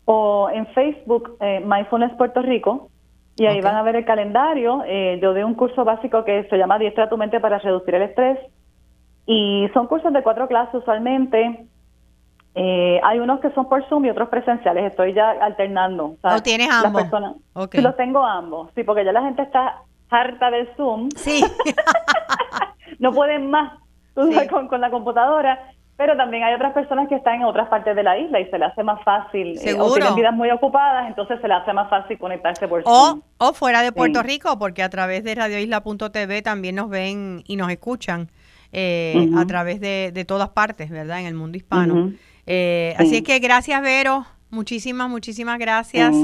o 0.05 0.49
en 0.53 0.67
Facebook 0.67 1.35
eh, 1.41 1.61
Mindfulness 1.65 2.13
Puerto 2.17 2.41
Rico 2.41 2.89
y 3.35 3.45
ahí 3.45 3.59
van 3.61 3.75
a 3.75 3.83
ver 3.83 3.97
el 3.97 4.05
calendario. 4.05 4.83
yo 5.21 5.33
doy 5.33 5.43
un 5.43 5.55
curso 5.55 5.83
básico 5.85 6.25
que 6.25 6.43
se 6.49 6.57
llama 6.57 6.77
Diestra 6.77 7.07
tu 7.07 7.17
mente 7.17 7.39
para 7.39 7.57
reducir 7.59 7.95
el 7.95 8.01
estrés 8.03 8.37
y 9.31 9.69
son 9.75 9.85
cursos 9.85 10.11
de 10.11 10.23
cuatro 10.23 10.47
clases 10.47 10.73
usualmente. 10.73 11.67
Eh, 12.55 12.99
hay 13.03 13.19
unos 13.19 13.39
que 13.41 13.51
son 13.51 13.69
por 13.69 13.87
Zoom 13.87 14.05
y 14.05 14.09
otros 14.09 14.27
presenciales. 14.27 14.85
Estoy 14.85 15.13
ya 15.13 15.29
alternando. 15.29 16.15
¿O 16.23 16.41
tienes 16.41 16.67
ambos? 16.71 17.03
Sí, 17.71 17.79
los 17.79 17.95
tengo 17.95 18.25
ambos. 18.25 18.71
Sí, 18.73 18.83
porque 18.83 19.05
ya 19.05 19.11
la 19.11 19.21
gente 19.21 19.43
está 19.43 19.83
harta 20.09 20.49
del 20.49 20.67
Zoom. 20.75 21.09
Sí. 21.15 21.45
no 22.99 23.13
pueden 23.13 23.51
más 23.51 23.77
con, 24.15 24.81
la 24.81 24.89
computadora. 24.89 25.73
Pero 25.95 26.17
también 26.17 26.43
hay 26.43 26.55
otras 26.55 26.73
personas 26.73 27.07
que 27.07 27.15
están 27.15 27.35
en 27.35 27.43
otras 27.43 27.67
partes 27.67 27.95
de 27.95 28.01
la 28.01 28.17
isla 28.17 28.39
y 28.39 28.49
se 28.49 28.57
le 28.57 28.65
hace 28.65 28.81
más 28.81 29.03
fácil. 29.03 29.59
Eh, 29.63 29.75
o 29.77 29.93
tienen 29.93 30.15
vidas 30.15 30.33
muy 30.33 30.49
ocupadas, 30.49 31.07
entonces 31.07 31.39
se 31.39 31.47
le 31.47 31.53
hace 31.53 31.71
más 31.73 31.87
fácil 31.87 32.17
conectarse 32.17 32.67
por 32.67 32.81
Zoom. 32.83 33.21
O 33.37 33.53
fuera 33.53 33.83
de 33.83 33.91
Puerto 33.91 34.23
Rico, 34.23 34.57
porque 34.57 34.81
a 34.81 34.89
través 34.89 35.23
de 35.23 35.35
radioisla.tv 35.35 36.41
también 36.41 36.75
nos 36.75 36.89
ven 36.89 37.43
y 37.45 37.57
nos 37.57 37.69
escuchan 37.69 38.31
eh, 38.71 39.29
a 39.35 39.45
través 39.45 39.79
de, 39.79 40.11
de, 40.13 40.25
todas 40.25 40.49
partes, 40.49 40.89
¿verdad? 40.89 41.19
En 41.19 41.25
el 41.25 41.33
mundo 41.33 41.57
hispano. 41.57 42.13
eh, 42.45 42.93
Así 42.97 43.17
es 43.17 43.23
que 43.23 43.39
gracias, 43.39 43.81
Vero. 43.81 44.25
Muchísimas, 44.51 45.09
muchísimas 45.09 45.59
gracias. 45.59 46.15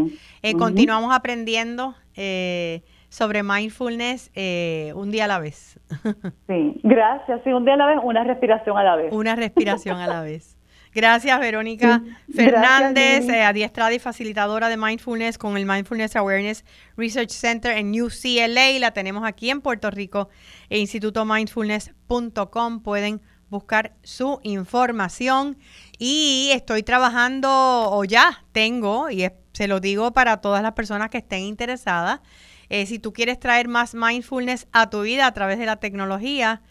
Eh, 0.41 0.53
continuamos 0.55 1.13
aprendiendo 1.13 1.93
eh, 2.15 2.81
sobre 3.09 3.43
mindfulness 3.43 4.31
eh, 4.33 4.91
un 4.95 5.11
día 5.11 5.25
a 5.25 5.27
la 5.27 5.39
vez. 5.39 5.79
sí, 6.47 6.79
gracias. 6.83 7.41
Sí, 7.43 7.51
un 7.51 7.65
día 7.65 7.75
a 7.75 7.77
la 7.77 7.85
vez, 7.85 7.97
una 8.03 8.23
respiración 8.23 8.77
a 8.77 8.83
la 8.83 8.95
vez. 8.95 9.13
Una 9.13 9.35
respiración 9.35 9.97
a 9.97 10.07
la 10.07 10.21
vez. 10.21 10.57
Gracias, 10.95 11.39
Verónica 11.41 12.01
Fernández, 12.33 13.27
eh, 13.27 13.43
adiestrada 13.43 13.93
y 13.93 13.99
facilitadora 13.99 14.69
de 14.69 14.77
Mindfulness 14.77 15.37
con 15.37 15.57
el 15.57 15.65
Mindfulness 15.65 16.15
Awareness 16.15 16.63
Research 16.95 17.31
Center 17.31 17.77
en 17.77 18.01
UCLA. 18.01 18.79
La 18.79 18.91
tenemos 18.91 19.25
aquí 19.25 19.49
en 19.49 19.59
Puerto 19.59 19.91
Rico 19.91 20.29
e 20.69 20.79
institutomindfulness.com. 20.79 22.79
Pueden 22.79 23.21
buscar 23.49 23.93
su 24.03 24.39
información 24.43 25.57
y 25.99 26.51
estoy 26.53 26.81
trabajando 26.81 27.49
o 27.51 28.05
ya 28.05 28.45
tengo 28.53 29.09
y 29.09 29.27
se 29.51 29.67
lo 29.67 29.81
digo 29.81 30.13
para 30.13 30.37
todas 30.37 30.63
las 30.63 30.71
personas 30.71 31.09
que 31.09 31.17
estén 31.17 31.41
interesadas. 31.41 32.21
Eh, 32.69 32.85
si 32.85 32.99
tú 32.99 33.11
quieres 33.11 33.37
traer 33.37 33.67
más 33.67 33.95
mindfulness 33.95 34.67
a 34.71 34.89
tu 34.89 35.01
vida 35.01 35.27
a 35.27 35.33
través 35.33 35.59
de 35.59 35.65
la 35.65 35.75
tecnología, 35.75 36.61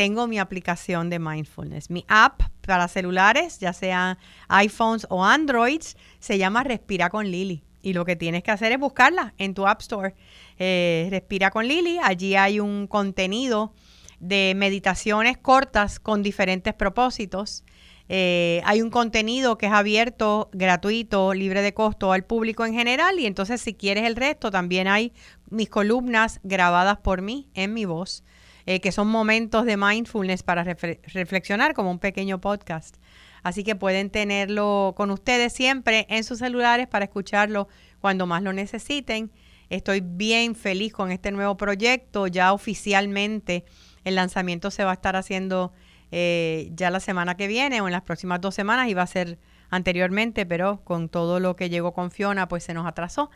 tengo 0.00 0.26
mi 0.26 0.38
aplicación 0.38 1.10
de 1.10 1.18
mindfulness. 1.18 1.90
Mi 1.90 2.06
app 2.08 2.40
para 2.66 2.88
celulares, 2.88 3.58
ya 3.58 3.74
sean 3.74 4.16
iPhones 4.48 5.06
o 5.10 5.26
Androids, 5.26 5.94
se 6.20 6.38
llama 6.38 6.64
Respira 6.64 7.10
con 7.10 7.30
Lili. 7.30 7.64
Y 7.82 7.92
lo 7.92 8.06
que 8.06 8.16
tienes 8.16 8.42
que 8.42 8.50
hacer 8.50 8.72
es 8.72 8.78
buscarla 8.78 9.34
en 9.36 9.52
tu 9.52 9.66
App 9.66 9.82
Store. 9.82 10.14
Eh, 10.58 11.08
Respira 11.10 11.50
con 11.50 11.68
Lili. 11.68 11.98
Allí 12.02 12.34
hay 12.34 12.60
un 12.60 12.86
contenido 12.86 13.74
de 14.20 14.54
meditaciones 14.56 15.36
cortas 15.36 16.00
con 16.00 16.22
diferentes 16.22 16.72
propósitos. 16.72 17.62
Eh, 18.08 18.62
hay 18.64 18.80
un 18.80 18.88
contenido 18.88 19.58
que 19.58 19.66
es 19.66 19.72
abierto, 19.72 20.48
gratuito, 20.54 21.34
libre 21.34 21.60
de 21.60 21.74
costo 21.74 22.12
al 22.12 22.24
público 22.24 22.64
en 22.64 22.72
general 22.72 23.20
y 23.20 23.26
entonces 23.26 23.60
si 23.60 23.74
quieres 23.74 24.04
el 24.04 24.16
resto 24.16 24.50
también 24.50 24.88
hay 24.88 25.12
mis 25.50 25.68
columnas 25.68 26.40
grabadas 26.42 26.96
por 26.96 27.20
mí 27.20 27.50
en 27.54 27.74
mi 27.74 27.84
voz, 27.84 28.24
eh, 28.66 28.80
que 28.80 28.92
son 28.92 29.08
momentos 29.08 29.64
de 29.64 29.76
mindfulness 29.76 30.42
para 30.42 30.64
reflexionar 30.64 31.74
como 31.74 31.90
un 31.90 31.98
pequeño 31.98 32.40
podcast. 32.40 32.96
Así 33.42 33.64
que 33.64 33.74
pueden 33.74 34.10
tenerlo 34.10 34.94
con 34.96 35.10
ustedes 35.10 35.52
siempre 35.52 36.06
en 36.10 36.24
sus 36.24 36.38
celulares 36.38 36.86
para 36.88 37.06
escucharlo 37.06 37.68
cuando 38.00 38.26
más 38.26 38.42
lo 38.42 38.52
necesiten. 38.52 39.30
Estoy 39.70 40.00
bien 40.00 40.54
feliz 40.54 40.92
con 40.92 41.10
este 41.10 41.30
nuevo 41.30 41.56
proyecto. 41.56 42.26
Ya 42.26 42.52
oficialmente 42.52 43.64
el 44.04 44.16
lanzamiento 44.16 44.70
se 44.70 44.84
va 44.84 44.90
a 44.90 44.94
estar 44.94 45.16
haciendo 45.16 45.72
eh, 46.10 46.70
ya 46.74 46.90
la 46.90 47.00
semana 47.00 47.36
que 47.36 47.46
viene 47.46 47.80
o 47.80 47.86
en 47.86 47.92
las 47.92 48.02
próximas 48.02 48.40
dos 48.40 48.54
semanas. 48.54 48.88
Iba 48.88 49.02
a 49.02 49.06
ser 49.06 49.38
anteriormente, 49.70 50.44
pero 50.44 50.82
con 50.84 51.08
todo 51.08 51.40
lo 51.40 51.56
que 51.56 51.70
llegó 51.70 51.92
con 51.92 52.10
Fiona, 52.10 52.48
pues 52.48 52.64
se 52.64 52.74
nos 52.74 52.86
atrasó. 52.86 53.30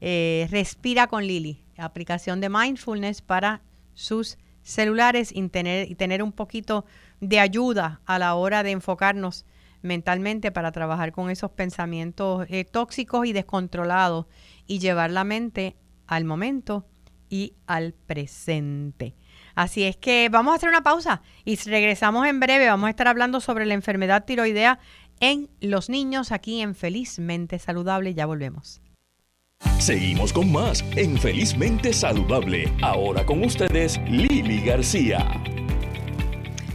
Eh, 0.00 0.46
Respira 0.50 1.08
con 1.08 1.26
Lili, 1.26 1.64
aplicación 1.76 2.40
de 2.40 2.48
mindfulness 2.48 3.20
para 3.20 3.62
sus 3.94 4.38
celulares 4.62 5.30
y 5.34 5.48
tener, 5.48 5.90
y 5.90 5.94
tener 5.94 6.22
un 6.22 6.32
poquito 6.32 6.84
de 7.20 7.40
ayuda 7.40 8.00
a 8.06 8.18
la 8.18 8.34
hora 8.34 8.62
de 8.62 8.70
enfocarnos 8.72 9.46
mentalmente 9.82 10.52
para 10.52 10.72
trabajar 10.72 11.12
con 11.12 11.30
esos 11.30 11.50
pensamientos 11.52 12.46
eh, 12.48 12.64
tóxicos 12.64 13.26
y 13.26 13.32
descontrolados 13.32 14.26
y 14.66 14.78
llevar 14.78 15.10
la 15.10 15.24
mente 15.24 15.76
al 16.06 16.24
momento 16.24 16.86
y 17.28 17.54
al 17.66 17.94
presente. 17.94 19.14
Así 19.54 19.84
es 19.84 19.96
que 19.96 20.28
vamos 20.30 20.52
a 20.52 20.56
hacer 20.56 20.68
una 20.68 20.82
pausa 20.82 21.22
y 21.44 21.56
regresamos 21.56 22.26
en 22.26 22.40
breve. 22.40 22.66
Vamos 22.68 22.88
a 22.88 22.90
estar 22.90 23.08
hablando 23.08 23.40
sobre 23.40 23.66
la 23.66 23.74
enfermedad 23.74 24.24
tiroidea 24.24 24.78
en 25.20 25.48
los 25.60 25.88
niños 25.88 26.32
aquí 26.32 26.60
en 26.60 26.74
Felizmente 26.74 27.58
Saludable. 27.58 28.14
Ya 28.14 28.26
volvemos. 28.26 28.82
Seguimos 29.80 30.32
con 30.32 30.52
más 30.52 30.84
en 30.94 31.16
Felizmente 31.16 31.94
Saludable. 31.94 32.70
Ahora 32.82 33.24
con 33.24 33.42
ustedes, 33.42 33.98
Lili 34.08 34.60
García. 34.60 35.26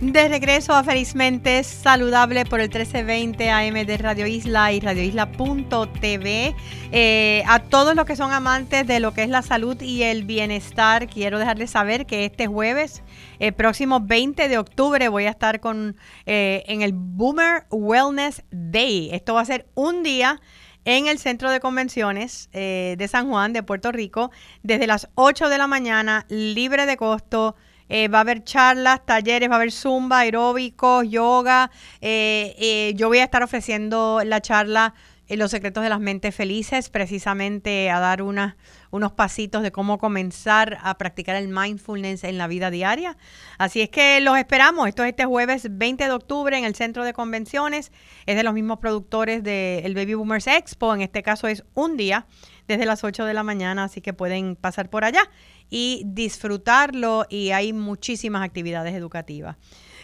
De 0.01 0.27
regreso 0.27 0.73
a 0.73 0.83
Felizmente 0.83 1.63
Saludable 1.63 2.45
por 2.45 2.59
el 2.59 2.67
1320 2.67 3.51
AM 3.51 3.85
de 3.85 3.97
Radio 3.97 4.25
Isla 4.25 4.73
y 4.73 4.79
radioisla.tv. 4.79 6.55
Eh, 6.91 7.43
a 7.47 7.59
todos 7.59 7.95
los 7.95 8.05
que 8.05 8.15
son 8.15 8.33
amantes 8.33 8.87
de 8.87 8.99
lo 8.99 9.13
que 9.13 9.21
es 9.21 9.29
la 9.29 9.43
salud 9.43 9.79
y 9.81 10.01
el 10.01 10.23
bienestar, 10.23 11.07
quiero 11.07 11.37
dejarles 11.37 11.69
saber 11.69 12.07
que 12.07 12.25
este 12.25 12.47
jueves, 12.47 13.03
el 13.37 13.53
próximo 13.53 13.99
20 14.01 14.49
de 14.49 14.57
octubre, 14.57 15.07
voy 15.09 15.25
a 15.25 15.29
estar 15.29 15.59
con 15.59 15.95
eh, 16.25 16.63
en 16.65 16.81
el 16.81 16.91
Boomer 16.93 17.65
Wellness 17.69 18.43
Day. 18.49 19.11
Esto 19.13 19.35
va 19.35 19.41
a 19.41 19.45
ser 19.45 19.67
un 19.75 20.01
día 20.01 20.41
en 20.85 21.07
el 21.07 21.19
Centro 21.19 21.51
de 21.51 21.59
Convenciones 21.59 22.49
eh, 22.53 22.95
de 22.97 23.07
San 23.07 23.27
Juan, 23.29 23.53
de 23.53 23.63
Puerto 23.63 23.91
Rico, 23.91 24.31
desde 24.63 24.87
las 24.87 25.09
8 25.15 25.49
de 25.49 25.57
la 25.57 25.67
mañana, 25.67 26.25
libre 26.29 26.85
de 26.85 26.95
costo 26.95 27.55
eh, 27.87 28.07
va 28.07 28.19
a 28.19 28.21
haber 28.21 28.43
charlas, 28.43 29.05
talleres, 29.05 29.49
va 29.49 29.53
a 29.53 29.57
haber 29.57 29.71
zumba, 29.71 30.19
aeróbicos, 30.19 31.07
yoga. 31.09 31.69
Eh, 32.01 32.55
eh, 32.57 32.93
yo 32.95 33.07
voy 33.09 33.19
a 33.19 33.23
estar 33.23 33.43
ofreciendo 33.43 34.21
la 34.25 34.41
charla 34.41 34.93
Los 35.27 35.51
secretos 35.51 35.83
de 35.83 35.89
las 35.89 35.99
mentes 35.99 36.35
felices, 36.35 36.89
precisamente 36.89 37.89
a 37.89 37.99
dar 37.99 38.21
unos 38.21 39.11
pasitos 39.15 39.63
de 39.63 39.71
cómo 39.71 39.97
comenzar 39.97 40.77
a 40.81 40.97
practicar 40.97 41.35
el 41.35 41.47
mindfulness 41.47 42.23
en 42.23 42.37
la 42.37 42.47
vida 42.47 42.69
diaria. 42.69 43.17
Así 43.57 43.81
es 43.81 43.89
que 43.89 44.21
los 44.21 44.37
esperamos. 44.37 44.87
Esto 44.87 45.03
es 45.03 45.09
este 45.09 45.25
jueves 45.25 45.67
20 45.71 46.03
de 46.03 46.11
octubre 46.11 46.55
en 46.57 46.63
el 46.63 46.75
Centro 46.75 47.03
de 47.03 47.13
Convenciones. 47.13 47.91
Es 48.27 48.35
de 48.35 48.43
los 48.43 48.53
mismos 48.53 48.77
productores 48.77 49.43
del 49.43 49.95
Baby 49.95 50.13
Boomers 50.13 50.47
Expo. 50.47 50.93
En 50.93 51.01
este 51.01 51.23
caso 51.23 51.47
es 51.47 51.63
un 51.73 51.97
día 51.97 52.27
desde 52.67 52.85
las 52.85 53.03
8 53.03 53.25
de 53.25 53.33
la 53.33 53.43
mañana, 53.43 53.85
así 53.85 54.01
que 54.01 54.13
pueden 54.13 54.55
pasar 54.55 54.89
por 54.89 55.05
allá 55.05 55.29
y 55.69 56.03
disfrutarlo 56.05 57.25
y 57.29 57.49
hay 57.49 57.73
muchísimas 57.73 58.43
actividades 58.43 58.93
educativas. 58.93 59.57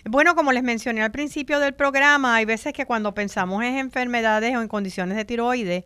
Bueno, 0.05 0.33
como 0.35 0.51
les 0.51 0.63
mencioné 0.63 1.03
al 1.03 1.11
principio 1.11 1.59
del 1.59 1.73
programa, 1.73 2.35
hay 2.35 2.45
veces 2.45 2.73
que 2.73 2.85
cuando 2.85 3.13
pensamos 3.13 3.63
en 3.63 3.77
enfermedades 3.77 4.55
o 4.55 4.61
en 4.61 4.67
condiciones 4.67 5.15
de 5.15 5.25
tiroides, 5.25 5.85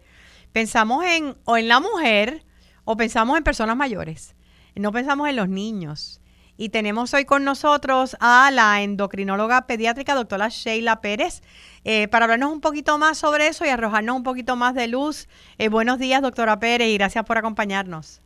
pensamos 0.54 1.04
en 1.06 1.36
o 1.44 1.58
en 1.58 1.68
la 1.68 1.82
mujer 1.82 2.44
o 2.86 2.96
pensamos 2.96 3.38
en 3.38 3.44
personas 3.44 3.76
mayores. 3.76 4.36
No 4.76 4.92
pensamos 4.92 5.28
en 5.28 5.36
los 5.36 5.50
niños. 5.50 6.22
Y 6.58 6.70
tenemos 6.70 7.14
hoy 7.14 7.26
con 7.26 7.44
nosotros 7.44 8.16
a 8.22 8.50
la 8.52 8.82
endocrinóloga 8.82 9.68
pediátrica, 9.68 10.16
doctora 10.16 10.48
Sheila 10.48 11.02
Pérez, 11.02 11.42
eh, 11.84 12.08
para 12.08 12.24
hablarnos 12.24 12.54
un 12.54 12.62
poquito 12.62 12.98
más 12.98 13.18
sobre 13.18 13.48
eso 13.48 13.66
y 13.66 13.70
arrojarnos 13.70 14.16
un 14.16 14.24
poquito 14.24 14.56
más 14.56 14.74
de 14.74 14.88
luz. 14.88 15.28
Eh, 15.58 15.68
buenos 15.68 16.00
días, 16.00 16.22
doctora 16.22 16.58
Pérez, 16.58 16.88
y 16.88 16.98
gracias 16.98 17.26
por 17.26 17.38
acompañarnos. 17.38 18.22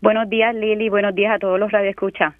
Buenos 0.00 0.28
días, 0.28 0.54
Lili. 0.54 0.88
Buenos 0.88 1.16
días 1.16 1.34
a 1.34 1.38
todos 1.40 1.58
los 1.58 1.72
radioescuchas. 1.72 2.34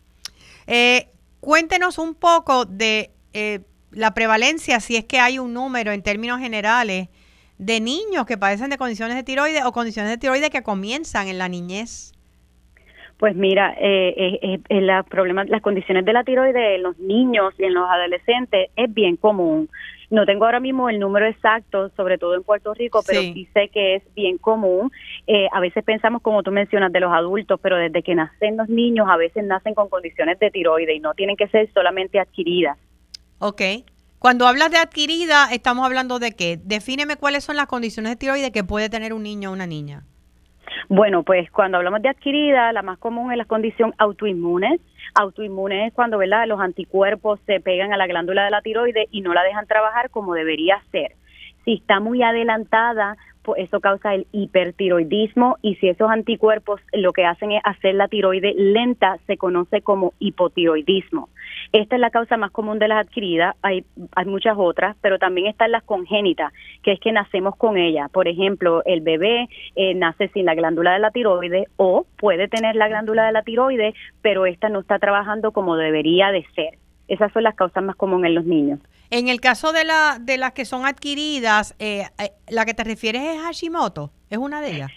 Eh, 0.69 1.09
cuéntenos 1.47 1.99
un 1.99 2.17
poco 2.17 2.65
de 2.65 3.11
eh, 3.33 3.61
la 3.93 4.15
prevalencia, 4.15 4.81
si 4.81 4.97
es 4.97 5.05
que 5.05 5.21
hay 5.21 5.39
un 5.39 5.55
número 5.55 5.93
en 5.93 6.03
términos 6.03 6.41
generales 6.41 7.09
de 7.57 7.81
niños 7.81 8.27
que 8.27 8.37
padecen 8.37 8.69
de 8.69 8.77
condiciones 8.77 9.15
de 9.15 9.23
tiroides 9.23 9.65
o 9.65 9.71
condiciones 9.71 10.11
de 10.11 10.19
tiroides 10.19 10.51
que 10.51 10.65
comienzan 10.65 11.29
en 11.29 11.39
la 11.39 11.49
niñez. 11.49 12.13
Pues 13.17 13.37
mira, 13.37 13.77
eh, 13.81 14.39
eh, 14.43 14.61
eh 14.69 14.81
la 14.81 15.07
las 15.47 15.63
condiciones 15.63 16.05
de 16.05 16.13
la 16.13 16.25
tiroides 16.25 16.57
en 16.57 16.83
los 16.83 16.99
niños 16.99 17.55
y 17.59 17.63
en 17.63 17.75
los 17.75 17.89
adolescentes 17.89 18.71
es 18.75 18.93
bien 18.93 19.17
común. 19.17 19.71
No 20.11 20.25
tengo 20.25 20.45
ahora 20.45 20.61
mismo 20.61 20.89
el 20.89 20.99
número 21.01 21.27
exacto, 21.27 21.91
sobre 21.97 22.19
todo 22.19 22.35
en 22.35 22.43
Puerto 22.43 22.75
Rico, 22.75 23.03
pero 23.07 23.21
sí, 23.21 23.49
sé 23.53 23.69
que 23.69 23.97
es 23.97 24.15
bien 24.15 24.39
común. 24.39 24.91
Eh, 25.27 25.49
a 25.53 25.61
veces 25.61 25.85
pensamos, 25.85 26.23
como 26.23 26.43
tú 26.43 26.53
mencionas, 26.53 26.93
de 26.93 27.01
los 27.01 27.13
adultos, 27.13 27.59
pero 27.61 27.77
desde 27.77 28.03
que 28.03 28.15
nacen 28.15 28.57
los 28.57 28.69
niños, 28.69 29.09
a 29.11 29.17
veces 29.17 29.45
nacen 29.45 29.75
con 29.75 29.89
condiciones 29.89 30.39
de 30.39 30.51
tiroides 30.51 30.97
y 30.97 31.01
no 31.01 31.15
tienen 31.15 31.37
que 31.37 31.49
ser 31.49 31.73
solamente 31.73 32.21
adquiridas. 32.21 32.79
Ok. 33.39 33.63
Cuando 34.19 34.47
hablas 34.47 34.71
de 34.71 34.79
adquirida, 34.79 35.49
estamos 35.53 35.85
hablando 35.85 36.19
de 36.19 36.33
qué? 36.33 36.59
Defíneme 36.63 37.17
cuáles 37.17 37.45
son 37.45 37.57
las 37.57 37.67
condiciones 37.67 38.13
de 38.13 38.17
tiroides 38.17 38.51
que 38.51 38.65
puede 38.65 38.89
tener 38.89 39.13
un 39.13 39.23
niño 39.23 39.51
o 39.51 39.53
una 39.53 39.67
niña. 39.67 40.05
Bueno, 40.89 41.23
pues 41.23 41.51
cuando 41.51 41.79
hablamos 41.79 42.03
de 42.03 42.09
adquirida, 42.09 42.73
la 42.73 42.83
más 42.83 42.99
común 42.99 43.33
es 43.33 43.39
la 43.39 43.45
condición 43.45 43.95
autoinmune. 43.99 44.81
Autoinmune 45.15 45.87
es 45.87 45.93
cuando 45.93 46.19
¿verdad? 46.19 46.47
los 46.47 46.61
anticuerpos 46.61 47.41
se 47.47 47.61
pegan 47.61 47.93
a 47.93 47.97
la 47.97 48.07
glándula 48.07 48.45
de 48.45 48.51
la 48.51 48.63
tiroides 48.63 49.07
y 49.11 49.21
no 49.21 49.35
la 49.35 49.43
dejan 49.43 49.67
trabajar 49.67 50.11
como 50.11 50.35
debería 50.35 50.83
ser. 50.91 51.13
Si 51.67 51.75
está 51.75 51.99
muy 51.99 52.23
adelantada, 52.23 53.17
pues 53.43 53.65
eso 53.65 53.81
causa 53.81 54.15
el 54.15 54.29
hipertiroidismo 54.31 55.57
y 55.63 55.75
si 55.77 55.89
esos 55.89 56.09
anticuerpos 56.11 56.81
lo 56.93 57.13
que 57.13 57.25
hacen 57.25 57.51
es 57.53 57.61
hacer 57.65 57.97
la 57.97 58.07
tiroide 58.07 58.55
lenta, 58.57 59.19
se 59.27 59.37
conoce 59.37 59.83
como 59.83 60.15
hipotiroidismo. 60.21 61.29
Esta 61.73 61.97
es 61.97 62.01
la 62.01 62.11
causa 62.11 62.37
más 62.37 62.53
común 62.53 62.79
de 62.79 62.87
las 62.87 63.05
adquiridas, 63.07 63.57
hay, 63.63 63.85
hay 64.15 64.27
muchas 64.27 64.55
otras, 64.57 64.97
pero 65.01 65.19
también 65.19 65.49
están 65.49 65.73
las 65.73 65.83
congénitas, 65.83 66.53
que 66.85 66.93
es 66.93 67.01
que 67.01 67.11
nacemos 67.11 67.57
con 67.57 67.77
ella. 67.77 68.09
Por 68.13 68.29
ejemplo, 68.29 68.83
el 68.85 69.01
bebé 69.01 69.49
eh, 69.75 69.95
nace 69.95 70.29
sin 70.29 70.45
la 70.45 70.55
glándula 70.55 70.93
de 70.93 71.01
la 71.01 71.11
tiroide 71.11 71.67
o 71.77 72.07
puede 72.17 72.47
tener 72.47 72.77
la 72.77 72.87
glándula 72.89 73.27
de 73.27 73.33
la 73.33 73.43
tiroide, 73.43 73.93
pero 74.23 74.47
esta 74.47 74.69
no 74.69 74.81
está 74.81 75.01
trabajando 75.01 75.51
como 75.51 75.77
debería 75.77 76.31
de 76.31 76.45
ser. 76.55 76.79
Esas 77.09 77.33
son 77.33 77.43
las 77.43 77.57
causas 77.57 77.83
más 77.83 77.97
comunes 77.97 78.29
en 78.29 78.35
los 78.35 78.45
niños. 78.45 78.81
En 79.11 79.29
el 79.29 79.41
caso 79.41 79.73
de, 79.73 79.85
la, 79.85 80.19
de 80.21 80.37
las 80.37 80.53
que 80.53 80.65
son 80.65 80.87
adquiridas, 80.87 81.75
eh, 81.79 82.05
eh, 82.19 82.31
¿la 82.49 82.65
que 82.65 82.75
te 82.75 82.85
refieres 82.85 83.23
es 83.23 83.41
Hashimoto? 83.43 84.11
¿Es 84.31 84.39
una 84.39 84.61
de 84.61 84.77
ellas? 84.77 84.91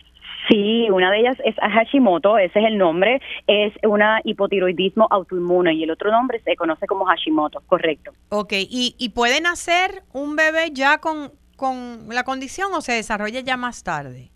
Sí, 0.48 0.90
una 0.90 1.12
de 1.12 1.20
ellas 1.20 1.38
es 1.46 1.56
Hashimoto, 1.56 2.40
ese 2.40 2.60
es 2.60 2.66
el 2.66 2.78
nombre, 2.78 3.22
es 3.46 3.72
una 3.84 4.20
hipotiroidismo 4.24 5.08
autoinmune 5.12 5.76
y 5.76 5.84
el 5.84 5.92
otro 5.92 6.12
nombre 6.12 6.42
se 6.44 6.56
conoce 6.56 6.88
como 6.88 7.06
Hashimoto, 7.06 7.62
correcto. 7.68 8.12
Ok, 8.30 8.54
¿y, 8.54 8.96
y 8.98 9.10
puede 9.10 9.42
nacer 9.42 10.02
un 10.12 10.36
bebé 10.36 10.72
ya 10.72 10.98
con, 10.98 11.32
con 11.56 12.08
la 12.10 12.24
condición 12.24 12.74
o 12.74 12.82
se 12.82 12.94
desarrolla 12.94 13.42
ya 13.42 13.58
más 13.58 13.84
tarde? 13.84 14.32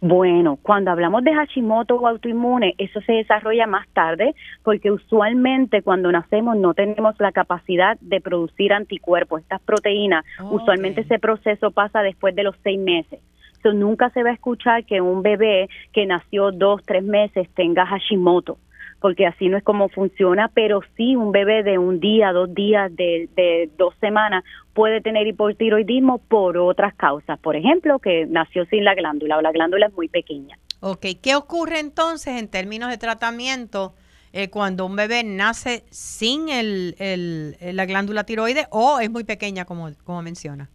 Bueno, 0.00 0.58
cuando 0.62 0.90
hablamos 0.90 1.24
de 1.24 1.34
Hashimoto 1.34 1.96
o 1.96 2.06
autoinmune, 2.06 2.74
eso 2.78 3.00
se 3.02 3.12
desarrolla 3.12 3.66
más 3.66 3.88
tarde 3.88 4.34
porque 4.62 4.90
usualmente 4.90 5.82
cuando 5.82 6.10
nacemos 6.10 6.56
no 6.56 6.74
tenemos 6.74 7.14
la 7.18 7.32
capacidad 7.32 7.98
de 8.00 8.20
producir 8.20 8.72
anticuerpos, 8.72 9.42
estas 9.42 9.60
proteínas. 9.60 10.24
Usualmente 10.50 11.02
ese 11.02 11.18
proceso 11.18 11.70
pasa 11.70 12.02
después 12.02 12.34
de 12.34 12.44
los 12.44 12.56
seis 12.62 12.78
meses. 12.78 13.20
So, 13.62 13.74
nunca 13.74 14.08
se 14.10 14.22
va 14.22 14.30
a 14.30 14.34
escuchar 14.34 14.84
que 14.84 15.02
un 15.02 15.22
bebé 15.22 15.68
que 15.92 16.06
nació 16.06 16.50
dos, 16.50 16.82
tres 16.82 17.04
meses 17.04 17.48
tenga 17.54 17.84
Hashimoto 17.84 18.56
porque 19.00 19.26
así 19.26 19.48
no 19.48 19.56
es 19.56 19.64
como 19.64 19.88
funciona, 19.88 20.50
pero 20.54 20.80
sí 20.96 21.16
un 21.16 21.32
bebé 21.32 21.62
de 21.62 21.78
un 21.78 22.00
día, 22.00 22.32
dos 22.32 22.54
días, 22.54 22.94
de, 22.94 23.70
dos 23.76 23.94
semanas 24.00 24.44
puede 24.74 25.00
tener 25.00 25.26
hipotiroidismo 25.26 26.18
por 26.18 26.58
otras 26.58 26.94
causas. 26.94 27.38
Por 27.40 27.56
ejemplo, 27.56 27.98
que 27.98 28.26
nació 28.26 28.64
sin 28.66 28.84
la 28.84 28.94
glándula 28.94 29.38
o 29.38 29.40
la 29.40 29.52
glándula 29.52 29.86
es 29.86 29.94
muy 29.94 30.08
pequeña. 30.08 30.58
Ok, 30.80 31.06
¿qué 31.22 31.34
ocurre 31.34 31.80
entonces 31.80 32.38
en 32.38 32.48
términos 32.48 32.90
de 32.90 32.98
tratamiento 32.98 33.94
eh, 34.32 34.48
cuando 34.48 34.86
un 34.86 34.96
bebé 34.96 35.24
nace 35.24 35.84
sin 35.90 36.48
el, 36.48 37.56
la 37.60 37.86
glándula 37.86 38.24
tiroides 38.24 38.66
o 38.70 39.00
es 39.00 39.10
muy 39.10 39.24
pequeña, 39.24 39.64
como, 39.64 39.90
como 40.04 40.22
menciona? 40.22 40.70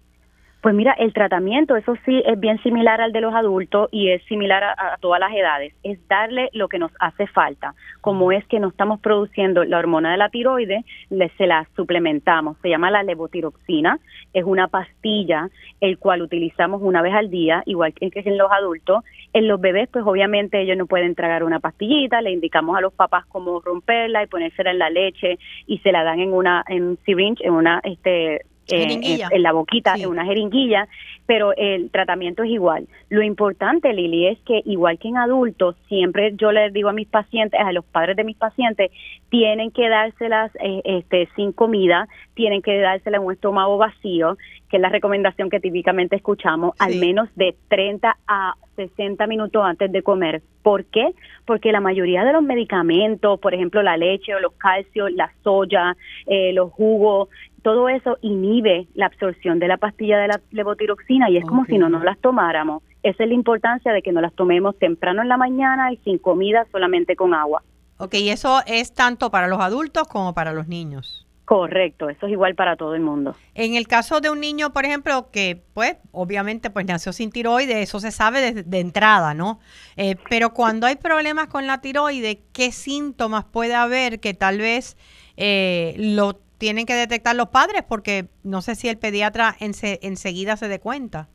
Pues 0.65 0.73
mira, 0.73 0.93
el 0.93 1.13
tratamiento, 1.13 1.75
eso 1.75 1.93
sí, 2.05 2.23
es 2.25 2.39
bien 2.39 2.57
similar 2.63 2.99
al 2.99 3.11
de 3.11 3.21
los 3.21 3.35
adultos 3.35 3.87
y 3.91 4.09
es 4.09 4.23
similar 4.23 4.63
a, 4.63 4.97
todas 4.99 5.19
las 5.19 5.31
edades. 5.31 5.75
Es 5.83 5.99
darle 6.07 6.49
lo 6.53 6.69
que 6.69 6.79
nos 6.79 6.91
hace 6.99 7.27
falta. 7.27 7.75
Como 8.01 8.31
es 8.31 8.43
que 8.47 8.59
no 8.59 8.69
estamos 8.69 8.99
produciendo 8.99 9.63
la 9.63 9.77
hormona 9.77 10.09
de 10.09 10.17
la 10.17 10.29
tiroides, 10.29 10.83
le, 11.11 11.29
se 11.37 11.45
la 11.45 11.67
suplementamos. 11.75 12.57
Se 12.63 12.69
llama 12.69 12.89
la 12.89 13.03
levotiroxina. 13.03 13.99
Es 14.33 14.43
una 14.43 14.67
pastilla, 14.67 15.51
el 15.81 15.99
cual 15.99 16.23
utilizamos 16.23 16.81
una 16.81 17.03
vez 17.03 17.13
al 17.13 17.29
día, 17.29 17.61
igual 17.67 17.93
que 17.93 18.09
en 18.11 18.35
los 18.35 18.51
adultos. 18.51 19.03
En 19.33 19.47
los 19.47 19.61
bebés, 19.61 19.87
pues 19.89 20.03
obviamente 20.03 20.59
ellos 20.59 20.77
no 20.77 20.87
pueden 20.87 21.13
tragar 21.13 21.43
una 21.43 21.59
pastillita. 21.59 22.23
Le 22.23 22.31
indicamos 22.31 22.75
a 22.75 22.81
los 22.81 22.91
papás 22.91 23.23
cómo 23.27 23.59
romperla 23.59 24.23
y 24.23 24.27
ponérsela 24.27 24.71
en 24.71 24.79
la 24.79 24.89
leche 24.89 25.37
y 25.67 25.77
se 25.77 25.91
la 25.91 26.03
dan 26.03 26.21
en 26.21 26.33
una 26.33 26.63
en 26.67 26.97
syringe, 27.05 27.45
en 27.45 27.53
una 27.53 27.81
este 27.83 28.41
eh, 28.67 29.19
en, 29.31 29.43
la 29.43 29.51
boquita, 29.51 29.95
en 29.95 30.07
una 30.07 30.25
jeringuilla, 30.25 30.87
pero 31.25 31.53
el 31.55 31.89
tratamiento 31.91 32.43
es 32.43 32.49
igual. 32.49 32.87
Lo 33.09 33.21
importante, 33.21 33.93
Lili, 33.93 34.27
es 34.27 34.39
que 34.39 34.61
igual 34.65 34.97
que 34.99 35.07
en 35.07 35.17
adultos, 35.17 35.75
siempre 35.87 36.33
yo 36.35 36.51
les 36.51 36.73
digo 36.73 36.89
a 36.89 36.93
mis 36.93 37.07
pacientes, 37.07 37.59
a 37.59 37.71
los 37.71 37.85
padres 37.85 38.15
de 38.15 38.23
mis 38.23 38.37
pacientes, 38.37 38.91
tienen 39.29 39.71
que 39.71 39.89
dárselas 39.89 40.51
eh, 40.55 40.81
este, 40.83 41.27
sin 41.35 41.51
comida, 41.51 42.07
tienen 42.33 42.61
que 42.61 42.79
dárselas 42.79 43.21
en 43.21 43.27
un 43.27 43.33
estómago 43.33 43.77
vacío, 43.77 44.37
que 44.69 44.77
es 44.77 44.81
la 44.81 44.89
recomendación 44.89 45.49
que 45.49 45.59
típicamente 45.59 46.15
escuchamos, 46.15 46.75
al 46.79 46.95
menos 46.95 47.29
de 47.35 47.55
30 47.69 48.17
a 48.27 48.55
60 48.75 49.27
minutos 49.27 49.63
antes 49.63 49.91
de 49.91 50.01
comer. 50.01 50.41
¿Por 50.61 50.85
qué? 50.85 51.11
Porque 51.45 51.71
la 51.71 51.79
mayoría 51.79 52.23
de 52.23 52.33
los 52.33 52.43
medicamentos, 52.43 53.39
por 53.39 53.53
ejemplo 53.53 53.81
la 53.83 53.97
leche 53.97 54.33
o 54.33 54.39
los 54.39 54.53
calcios, 54.53 55.11
la 55.11 55.31
soya, 55.43 55.95
eh, 56.25 56.51
los 56.53 56.71
jugos, 56.71 57.29
todo 57.65 57.89
eso 57.89 58.19
inhibe 58.21 58.85
la 58.93 59.07
absorción 59.07 59.57
de 59.57 59.67
la 59.67 59.77
pastilla 59.77 60.19
de 60.19 60.27
la 60.27 60.39
levotiroxina 60.51 61.31
y 61.31 61.37
es 61.37 61.45
como 61.45 61.65
si 61.65 61.79
no 61.79 61.89
nos 61.89 62.03
las 62.03 62.19
tomáramos. 62.19 62.83
Esa 63.01 63.23
es 63.23 63.29
la 63.29 63.33
importancia 63.33 63.91
de 63.91 64.03
que 64.03 64.11
no 64.11 64.21
las 64.21 64.35
tomemos 64.35 64.77
temprano 64.77 65.23
en 65.23 65.29
la 65.29 65.37
mañana 65.37 65.91
y 65.91 65.97
sin 65.97 66.19
comida, 66.19 66.67
solamente 66.71 67.15
con 67.15 67.33
agua. 67.33 67.63
Ok, 67.97 68.13
y 68.13 68.29
eso 68.29 68.59
es 68.67 68.93
tanto 68.93 69.31
para 69.31 69.47
los 69.47 69.59
adultos 69.59 70.07
como 70.07 70.35
para 70.35 70.53
los 70.53 70.67
niños. 70.67 71.25
Correcto, 71.43 72.07
eso 72.07 72.27
es 72.27 72.33
igual 72.33 72.53
para 72.53 72.75
todo 72.75 72.93
el 72.93 73.01
mundo. 73.01 73.35
En 73.55 73.73
el 73.73 73.87
caso 73.87 74.21
de 74.21 74.29
un 74.29 74.41
niño, 74.41 74.71
por 74.71 74.85
ejemplo, 74.85 75.31
que 75.31 75.63
pues 75.73 75.97
obviamente 76.11 76.69
pues 76.69 76.85
nació 76.85 77.13
sin 77.13 77.31
tiroides, 77.31 77.77
eso 77.77 77.99
se 77.99 78.11
sabe 78.11 78.53
de, 78.53 78.79
entrada, 78.79 79.33
¿no? 79.33 79.59
Eh, 79.97 80.17
pero 80.29 80.53
cuando 80.53 80.85
hay 80.85 80.97
problemas 80.97 81.47
con 81.47 81.65
la 81.65 81.81
tiroides, 81.81 82.37
¿qué 82.53 82.71
síntomas 82.71 83.45
puede 83.45 83.73
haber 83.73 84.19
que 84.19 84.35
tal 84.35 84.59
vez 84.59 84.97
eh, 85.35 85.95
lo 85.97 86.44
tienen 86.65 86.87
que 86.87 86.95
detectar 86.95 87.35
los 87.35 87.49
padres 87.49 87.83
porque 87.87 88.25
no 88.41 88.63
sé 88.63 88.73
si 88.73 88.89
el 88.89 88.97
pediatra 88.97 89.55
enseguida 89.59 90.57
se 90.57 90.67
dé 90.67 90.79
cuenta. 90.79 91.27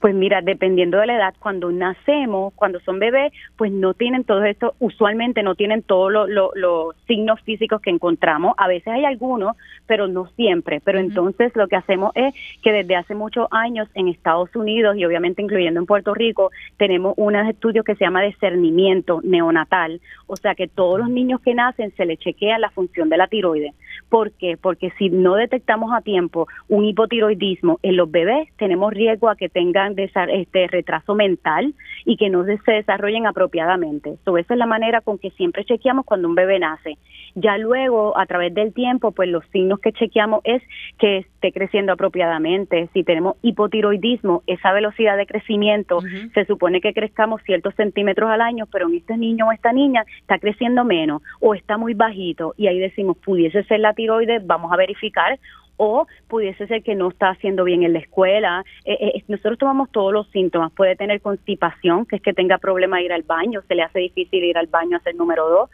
Pues 0.00 0.14
mira, 0.14 0.40
dependiendo 0.42 0.98
de 0.98 1.06
la 1.06 1.16
edad, 1.16 1.34
cuando 1.38 1.72
nacemos, 1.72 2.52
cuando 2.54 2.80
son 2.80 2.98
bebés, 2.98 3.32
pues 3.56 3.72
no 3.72 3.94
tienen 3.94 4.24
todo 4.24 4.44
esto, 4.44 4.74
usualmente 4.78 5.42
no 5.42 5.54
tienen 5.54 5.82
todos 5.82 6.12
los 6.28 6.96
signos 7.06 7.40
físicos 7.42 7.80
que 7.80 7.90
encontramos. 7.90 8.54
A 8.56 8.68
veces 8.68 8.88
hay 8.88 9.04
algunos, 9.04 9.56
pero 9.86 10.06
no 10.06 10.26
siempre. 10.36 10.80
Pero 10.84 10.98
entonces 10.98 11.52
lo 11.54 11.66
que 11.68 11.76
hacemos 11.76 12.12
es 12.14 12.34
que 12.62 12.72
desde 12.72 12.96
hace 12.96 13.14
muchos 13.14 13.48
años 13.50 13.88
en 13.94 14.08
Estados 14.08 14.54
Unidos 14.54 14.96
y 14.96 15.04
obviamente 15.04 15.42
incluyendo 15.42 15.80
en 15.80 15.86
Puerto 15.86 16.14
Rico, 16.14 16.50
tenemos 16.76 17.14
unos 17.16 17.48
estudios 17.48 17.84
que 17.84 17.94
se 17.94 18.04
llama 18.04 18.22
discernimiento 18.22 19.20
neonatal. 19.24 20.00
O 20.26 20.36
sea 20.36 20.54
que 20.54 20.68
todos 20.68 20.98
los 20.98 21.08
niños 21.08 21.40
que 21.40 21.54
nacen 21.54 21.92
se 21.96 22.04
les 22.06 22.18
chequea 22.18 22.58
la 22.58 22.70
función 22.70 23.08
de 23.08 23.16
la 23.16 23.28
tiroides. 23.28 23.74
¿Por 24.08 24.32
qué? 24.32 24.56
Porque 24.56 24.92
si 24.98 25.10
no 25.10 25.34
detectamos 25.34 25.92
a 25.92 26.00
tiempo 26.00 26.46
un 26.68 26.84
hipotiroidismo 26.84 27.78
en 27.82 27.96
los 27.96 28.10
bebés, 28.10 28.48
tenemos 28.56 28.92
riesgo 28.92 29.28
a 29.28 29.36
que 29.36 29.48
tengan 29.48 29.94
este 29.98 30.68
retraso 30.68 31.14
mental 31.14 31.74
y 32.04 32.16
que 32.16 32.30
no 32.30 32.44
se 32.44 32.72
desarrollen 32.72 33.26
apropiadamente. 33.26 34.16
So, 34.24 34.38
esa 34.38 34.54
es 34.54 34.58
la 34.58 34.66
manera 34.66 35.00
con 35.00 35.18
que 35.18 35.30
siempre 35.30 35.64
chequeamos 35.64 36.04
cuando 36.04 36.28
un 36.28 36.34
bebé 36.34 36.58
nace. 36.58 36.98
Ya 37.34 37.58
luego, 37.58 38.16
a 38.16 38.26
través 38.26 38.54
del 38.54 38.72
tiempo, 38.72 39.12
pues 39.12 39.28
los 39.28 39.44
signos 39.52 39.80
que 39.80 39.92
chequeamos 39.92 40.40
es 40.44 40.62
que 40.98 41.26
esté 41.46 41.58
creciendo 41.58 41.92
apropiadamente. 41.92 42.88
Si 42.92 43.04
tenemos 43.04 43.36
hipotiroidismo, 43.42 44.42
esa 44.46 44.72
velocidad 44.72 45.16
de 45.16 45.26
crecimiento, 45.26 46.00
se 46.34 46.44
supone 46.44 46.80
que 46.80 46.92
crezcamos 46.92 47.42
ciertos 47.42 47.74
centímetros 47.74 48.30
al 48.30 48.40
año, 48.40 48.66
pero 48.70 48.88
en 48.88 48.96
este 48.96 49.16
niño 49.16 49.48
o 49.48 49.52
esta 49.52 49.72
niña 49.72 50.04
está 50.20 50.38
creciendo 50.38 50.84
menos 50.84 51.22
o 51.40 51.54
está 51.54 51.76
muy 51.76 51.94
bajito 51.94 52.54
y 52.56 52.66
ahí 52.66 52.78
decimos, 52.78 53.16
pudiese 53.18 53.62
ser 53.64 53.80
la 53.80 53.94
tiroides, 53.94 54.46
vamos 54.46 54.72
a 54.72 54.76
verificar 54.76 55.38
o 55.76 56.06
pudiese 56.28 56.66
ser 56.66 56.82
que 56.82 56.94
no 56.94 57.08
está 57.08 57.30
haciendo 57.30 57.64
bien 57.64 57.82
en 57.82 57.92
la 57.92 57.98
escuela. 57.98 58.64
Eh, 58.84 58.96
eh, 59.00 59.24
nosotros 59.28 59.58
tomamos 59.58 59.90
todos 59.90 60.12
los 60.12 60.26
síntomas. 60.30 60.72
Puede 60.72 60.96
tener 60.96 61.20
constipación, 61.20 62.06
que 62.06 62.16
es 62.16 62.22
que 62.22 62.32
tenga 62.32 62.56
problema 62.56 62.96
de 62.96 63.04
ir 63.04 63.12
al 63.12 63.22
baño, 63.22 63.60
se 63.68 63.74
le 63.74 63.82
hace 63.82 63.98
difícil 63.98 64.42
ir 64.42 64.56
al 64.56 64.68
baño 64.68 64.96
a 64.96 65.00
hacer 65.00 65.14
número 65.14 65.48
dos. 65.48 65.70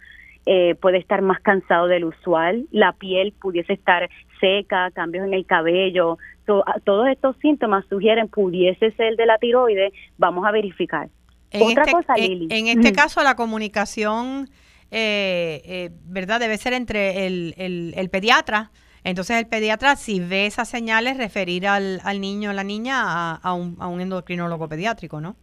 Eh, 0.47 0.75
puede 0.81 0.99
estar 0.99 1.23
más 1.23 1.41
cansado 1.41 1.87
del 1.87 2.05
usual, 2.05 2.67
la 2.73 2.93
piel 2.93 3.33
pudiese 3.33 3.75
estar 3.75 4.11
seca, 4.41 4.91
cambios 4.91 5.27
en 5.27 5.35
el 5.35 5.47
cabello. 5.47 6.19
todos 6.45 7.09
estos 7.09 7.37
síntomas 7.39 7.85
sugieren 7.89 8.29
pudiese 8.29 8.91
ser 8.93 9.17
de 9.17 9.27
la 9.27 9.39
tiroides. 9.39 9.93
Vamos 10.19 10.45
a 10.45 10.51
verificar. 10.51 11.09
Otra 11.55 11.85
este, 11.85 11.93
cosa, 11.93 12.15
Lili. 12.17 12.49
En, 12.51 12.67
este 12.67 12.93
caso, 12.93 13.23
la 13.23 13.37
comunicación, 13.37 14.49
¿verdad? 14.91 16.41
Debe 16.41 16.57
ser 16.57 16.73
entre 16.73 17.27
el, 17.27 17.55
el, 17.57 17.95
el 17.97 18.11
pediatra 18.11 18.71
entonces 19.05 19.37
el 19.37 19.47
pediatra, 19.47 19.97
si 19.97 20.21
ve 20.21 20.47
esas 20.47 20.69
señales, 20.69 21.17
referir 21.17 21.67
al, 21.67 22.01
al 22.05 22.21
niño 22.21 22.51
o 22.51 22.53
la 22.53 22.65
niña 22.65 23.35
a, 23.35 23.55
un, 23.55 23.77
a 23.81 23.89
un 23.89 24.01
endocrinólogo 24.01 24.69
pediátrico, 24.69 25.21
¿no? 25.21 25.37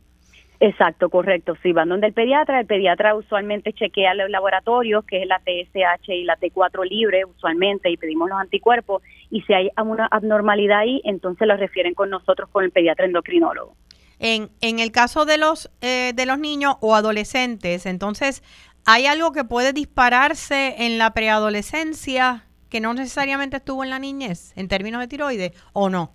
Exacto, 0.61 1.09
correcto. 1.09 1.55
Si 1.63 1.71
van 1.71 1.87
donde 1.87 2.07
el 2.07 2.13
pediatra, 2.13 2.59
el 2.59 2.65
pediatra 2.65 3.15
usualmente 3.15 3.71
chequea 3.71 4.13
los 4.13 4.29
laboratorios, 4.29 5.05
que 5.05 5.21
es 5.21 5.27
la 5.27 5.39
TSH 5.39 6.09
y 6.09 6.23
la 6.25 6.37
T4 6.37 6.87
libre 6.89 7.23
usualmente, 7.23 7.89
y 7.89 7.95
pedimos 7.95 8.29
los 8.29 8.39
anticuerpos, 8.39 9.01
y 9.29 9.41
si 9.43 9.53
hay 9.53 9.69
una 9.81 10.07
abnormalidad 10.11 10.79
ahí, 10.79 11.01
entonces 11.05 11.47
lo 11.47 11.55
refieren 11.55 11.93
con 11.93 12.09
nosotros, 12.09 12.49
con 12.49 12.65
el 12.65 12.71
pediatra 12.71 13.05
endocrinólogo. 13.05 13.75
En, 14.19 14.49
en 14.59 14.79
el 14.79 14.91
caso 14.91 15.23
de 15.23 15.37
los, 15.37 15.71
eh, 15.79 16.11
de 16.13 16.25
los 16.25 16.39
niños 16.39 16.75
o 16.81 16.93
adolescentes, 16.93 17.85
entonces, 17.85 18.43
¿hay 18.85 19.05
algo 19.05 19.31
que 19.31 19.45
puede 19.45 19.71
dispararse 19.71 20.75
en 20.85 20.97
la 20.97 21.13
preadolescencia? 21.13 22.43
que 22.69 22.79
no 22.79 22.93
necesariamente 22.93 23.57
estuvo 23.57 23.83
en 23.83 23.89
la 23.89 23.99
niñez 23.99 24.53
en 24.55 24.67
términos 24.67 25.01
de 25.01 25.07
tiroides 25.07 25.51
o 25.73 25.89
no? 25.89 26.13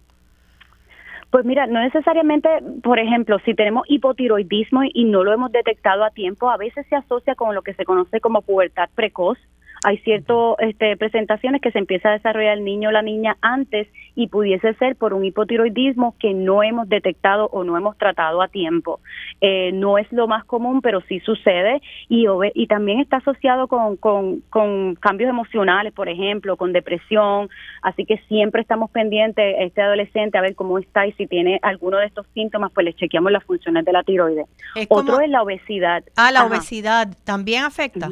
Pues 1.35 1.44
mira, 1.44 1.66
no 1.66 1.81
necesariamente, 1.81 2.49
por 2.81 3.01
ejemplo, 3.01 3.40
si 3.44 3.55
tenemos 3.55 3.83
hipotiroidismo 3.88 4.83
y 4.85 5.05
no 5.05 5.25
lo 5.25 5.33
hemos 5.33 5.51
detectado 5.51 6.05
a 6.05 6.11
tiempo, 6.11 6.49
a 6.49 6.57
veces 6.57 6.87
se 6.87 6.94
asocia 6.94 7.35
con 7.35 7.57
lo 7.57 7.62
que 7.62 7.75
se 7.75 7.85
conoce 7.85 8.20
como 8.20 8.40
pubertad 8.40 8.88
precoz, 8.94 9.37
hay 9.85 9.99
ciertas 9.99 10.57
este, 10.61 10.97
presentaciones 10.97 11.61
que 11.61 11.70
se 11.70 11.79
empieza 11.79 12.09
a 12.09 12.12
desarrollar 12.12 12.57
el 12.57 12.64
niño 12.64 12.88
o 12.88 12.92
la 12.92 13.03
niña 13.03 13.37
antes 13.42 13.87
y 14.14 14.29
pudiese 14.29 14.73
ser 14.75 14.97
por 14.97 15.12
un 15.12 15.27
hipotiroidismo 15.27 16.16
que 16.18 16.33
no 16.33 16.62
hemos 16.62 16.88
detectado 16.88 17.49
o 17.53 17.64
no 17.64 17.77
hemos 17.77 17.99
tratado 17.99 18.40
a 18.40 18.49
tiempo. 18.49 19.01
Eh, 19.42 19.73
no 19.73 19.99
es 19.99 20.11
lo 20.11 20.27
más 20.27 20.44
común, 20.47 20.81
pero 20.81 21.03
sí 21.03 21.20
sucede 21.20 21.83
y, 22.09 22.27
y 22.55 22.66
también 22.66 23.01
está 23.01 23.18
asociado 23.18 23.68
con, 23.68 23.97
con, 23.97 24.40
con 24.49 24.94
cambios 24.94 25.29
emocionales, 25.29 25.92
por 25.92 26.09
ejemplo, 26.09 26.57
con 26.57 26.73
depresión. 26.73 27.51
Así 27.83 28.07
que 28.07 28.16
siempre 28.29 28.62
estamos 28.62 28.90
pendientes 28.90 29.55
a 29.59 29.64
este 29.64 29.83
adolescente 29.83 30.38
a 30.38 30.40
ver 30.40 30.55
cómo 30.55 30.79
está 30.79 31.07
y 31.07 31.12
si 31.12 31.27
tiene 31.27 31.59
alguno 31.62 31.99
de 31.99 32.07
estos 32.07 32.27
síntomas, 32.33 32.73
pues 32.73 32.87
le 32.87 32.94
chequeamos 32.94 33.31
las 33.31 33.44
funciones 33.44 33.85
de 33.85 33.92
la 33.92 34.03
tiroides. 34.03 34.47
Otro 34.88 35.20
es 35.20 35.29
la 35.29 35.42
obesidad. 35.42 36.03
Ah, 36.16 36.33
la 36.33 36.47
obesidad 36.47 37.14
también 37.25 37.64
afecta. 37.64 38.09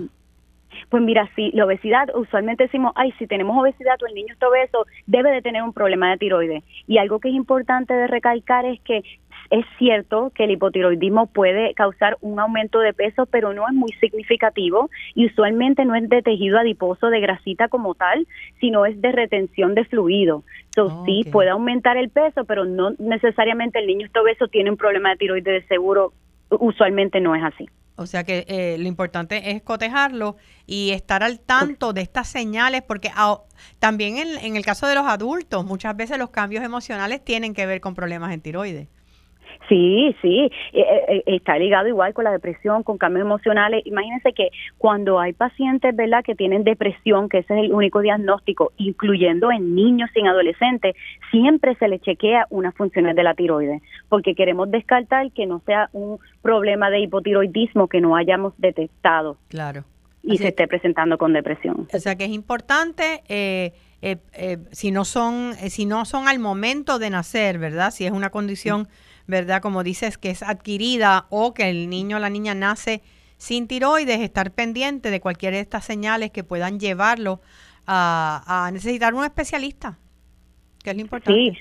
Pues 0.89 1.03
mira, 1.03 1.29
sí, 1.37 1.51
la 1.55 1.67
obesidad, 1.67 2.09
usualmente 2.15 2.65
decimos, 2.65 2.93
ay, 2.95 3.13
si 3.19 3.27
tenemos 3.27 3.57
obesidad 3.59 4.03
o 4.03 4.07
el 4.07 4.15
niño 4.15 4.33
está 4.33 4.49
obeso, 4.49 4.87
debe 5.07 5.31
de 5.31 5.43
tener 5.43 5.63
un 5.63 5.73
problema 5.73 6.11
de 6.11 6.19
tiroides. 6.19 6.65
Y 6.87 6.99
algo 6.99 7.19
que 7.21 7.29
es 7.29 7.35
importante 7.35 7.95
de 7.95 8.07
recalcar 8.07 8.65
es 8.65 8.81
que 8.83 9.03
Es 9.51 9.67
cierto 9.77 10.33
que 10.35 10.45
el 10.45 10.53
hipotiroidismo 10.53 11.27
puede 11.27 11.75
causar 11.75 12.17
un 12.23 12.41
aumento 12.41 12.79
de 12.81 12.95
peso, 12.95 13.27
pero 13.27 13.53
no 13.53 13.69
es 13.69 13.75
muy 13.75 13.93
significativo 14.01 14.89
y 15.15 15.27
usualmente 15.27 15.85
no 15.85 15.95
es 15.95 16.09
de 16.09 16.23
tejido 16.23 16.59
adiposo 16.59 17.09
de 17.09 17.21
grasita 17.21 17.69
como 17.69 17.95
tal, 17.95 18.27
sino 18.61 18.87
es 18.87 18.99
de 19.03 19.13
retención 19.13 19.75
de 19.75 19.85
fluido. 19.85 20.43
So, 20.75 21.05
Sí, 21.05 21.25
puede 21.31 21.51
aumentar 21.51 21.99
el 21.99 22.09
peso, 22.09 22.47
pero 22.47 22.65
no 22.65 22.93
necesariamente 22.99 23.79
el 23.79 23.87
niño 23.89 24.07
está 24.07 24.23
obeso 24.23 24.49
tiene 24.49 24.71
un 24.71 24.79
problema 24.79 25.11
de 25.11 25.17
tiroides 25.17 25.63
de 25.63 25.69
seguro. 25.69 26.13
Usualmente 26.49 27.21
no 27.21 27.35
es 27.35 27.43
así. 27.43 27.69
O 27.97 28.07
sea 28.07 28.25
que 28.25 28.45
eh, 28.49 28.77
lo 28.79 28.89
importante 28.89 29.51
es 29.51 29.63
cotejarlo 29.63 30.37
y 30.67 30.91
estar 30.91 31.23
al 31.23 31.41
tanto 31.41 31.93
de 31.93 32.01
estas 32.01 32.29
señales, 32.29 32.83
porque 32.83 33.11
también 33.79 34.17
en, 34.17 34.39
en, 34.39 34.57
el 34.57 34.65
caso 34.65 34.87
de 34.87 34.95
los 34.95 35.07
adultos, 35.07 35.65
muchas 35.65 35.97
veces 35.97 36.19
los 36.19 36.31
cambios 36.31 36.65
emocionales 36.65 37.23
tienen 37.25 37.55
que 37.55 37.67
ver 37.67 37.81
con 37.81 37.95
problemas 37.95 38.33
en 38.33 38.41
tiroides. 38.41 38.89
Sí, 39.69 40.15
sí, 40.21 40.51
eh, 40.73 40.81
eh, 40.81 41.05
eh, 41.09 41.23
está 41.27 41.59
ligado 41.59 41.89
igual 41.89 42.13
con 42.15 42.25
la 42.25 42.33
depresión, 42.33 42.83
con 42.83 42.99
cambios 42.99 43.25
emocionales. 43.25 43.83
Imagínense 43.87 44.33
que 44.33 44.51
cuando 44.79 45.19
hay 45.19 45.33
pacientes, 45.33 45.95
¿verdad?, 45.95 46.23
que 46.25 46.35
tienen 46.35 46.65
depresión, 46.65 47.29
que 47.29 47.39
ese 47.39 47.55
es 47.55 47.65
el 47.65 47.73
único 47.73 48.01
diagnóstico, 48.01 48.73
incluyendo 48.77 49.51
en 49.51 49.75
niños 49.75 50.11
y 50.15 50.21
en 50.21 50.29
adolescentes, 50.29 50.95
siempre 51.31 51.75
se 51.77 51.89
le 51.89 52.01
chequea 52.01 52.47
unas 52.51 52.75
funciones 52.75 53.17
de 53.17 53.23
la 53.23 53.35
tiroides, 53.35 53.83
porque 54.09 54.35
queremos 54.35 54.71
descartar 54.71 55.31
que 55.33 55.47
no 55.47 55.61
sea 55.65 55.89
un 55.93 56.19
problema 56.43 56.91
de 56.91 57.01
hipotiroidismo 57.01 57.89
que 57.89 58.01
no 58.01 58.17
hayamos 58.17 58.55
detectado. 58.59 59.37
Claro. 59.49 59.85
Y 60.25 60.39
se 60.39 60.49
esté 60.49 60.69
presentando 60.69 61.19
con 61.19 61.33
depresión. 61.33 61.89
O 61.93 61.99
sea 61.99 62.15
que 62.15 62.25
es 62.25 62.31
importante 62.31 63.23
si 64.71 64.91
no 64.93 65.05
son 65.05 65.55
si 65.55 65.85
no 65.85 66.05
son 66.05 66.29
al 66.29 66.39
momento 66.39 67.01
de 67.01 67.11
nacer, 67.11 67.59
¿verdad? 67.59 67.91
Si 67.91 68.07
es 68.07 68.13
una 68.13 68.31
condición 68.31 68.87
¿verdad? 69.27 69.63
Como 69.63 69.83
dices, 69.83 70.19
que 70.19 70.31
es 70.31 70.43
adquirida 70.43 71.27
o 71.31 71.55
que 71.55 71.71
el 71.71 71.89
niño 71.89 72.17
o 72.17 72.21
la 72.21 72.31
niña 72.31 72.55
nace 72.55 73.03
sin 73.37 73.67
tiroides, 73.67 74.21
estar 74.21 74.53
pendiente 74.53 75.11
de 75.11 75.21
cualquiera 75.21 75.57
de 75.57 75.63
estas 75.63 75.85
señales 75.85 76.31
que 76.31 76.45
puedan 76.45 76.79
llevarlo 76.79 77.41
a, 77.87 78.71
necesitar 78.73 79.15
un 79.15 79.25
especialista, 79.25 79.99
que 80.85 80.91
es 80.91 80.97
lo 80.97 81.03
importante. 81.03 81.39
Sí. 81.39 81.59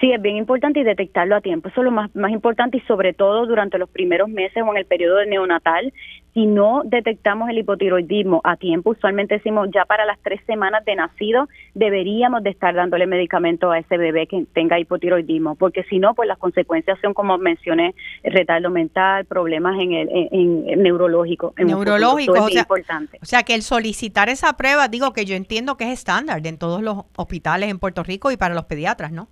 Sí, 0.00 0.10
es 0.10 0.20
bien 0.20 0.36
importante 0.36 0.80
y 0.80 0.82
detectarlo 0.82 1.36
a 1.36 1.40
tiempo. 1.40 1.68
Eso 1.68 1.80
es 1.80 1.84
lo 1.84 1.92
más, 1.92 2.12
más 2.16 2.32
importante 2.32 2.78
y 2.78 2.80
sobre 2.80 3.12
todo 3.12 3.46
durante 3.46 3.78
los 3.78 3.88
primeros 3.88 4.28
meses 4.28 4.60
o 4.66 4.70
en 4.72 4.78
el 4.78 4.84
periodo 4.84 5.24
neonatal, 5.24 5.92
si 6.34 6.46
no 6.46 6.82
detectamos 6.84 7.50
el 7.50 7.58
hipotiroidismo 7.58 8.40
a 8.44 8.56
tiempo, 8.56 8.90
usualmente 8.90 9.34
decimos 9.34 9.68
ya 9.72 9.84
para 9.84 10.06
las 10.06 10.18
tres 10.20 10.40
semanas 10.46 10.84
de 10.84 10.96
nacido 10.96 11.48
deberíamos 11.74 12.42
de 12.42 12.50
estar 12.50 12.74
dándole 12.74 13.06
medicamento 13.06 13.70
a 13.70 13.78
ese 13.78 13.98
bebé 13.98 14.26
que 14.26 14.46
tenga 14.54 14.78
hipotiroidismo, 14.78 15.56
porque 15.56 15.82
si 15.84 15.98
no, 15.98 16.14
pues 16.14 16.28
las 16.28 16.38
consecuencias 16.38 16.98
son 17.00 17.12
como 17.14 17.36
mencioné, 17.38 17.94
retardo 18.24 18.70
mental, 18.70 19.26
problemas 19.26 19.78
en 19.80 19.92
el 19.92 20.08
en, 20.10 20.82
neurológico. 20.82 21.54
neurológico, 21.56 22.32
o 22.32 22.48
sea, 22.48 22.60
importante. 22.60 23.18
O 23.20 23.26
sea 23.26 23.42
que 23.42 23.54
el 23.54 23.62
solicitar 23.62 24.28
esa 24.28 24.54
prueba, 24.54 24.88
digo 24.88 25.12
que 25.12 25.24
yo 25.24 25.36
entiendo 25.36 25.76
que 25.76 25.84
es 25.84 25.90
estándar 25.90 26.46
en 26.46 26.58
todos 26.58 26.82
los 26.82 27.04
hospitales 27.16 27.70
en 27.70 27.78
Puerto 27.78 28.02
Rico 28.02 28.30
y 28.30 28.36
para 28.36 28.54
los 28.54 28.64
pediatras, 28.64 29.12
¿no? 29.12 29.28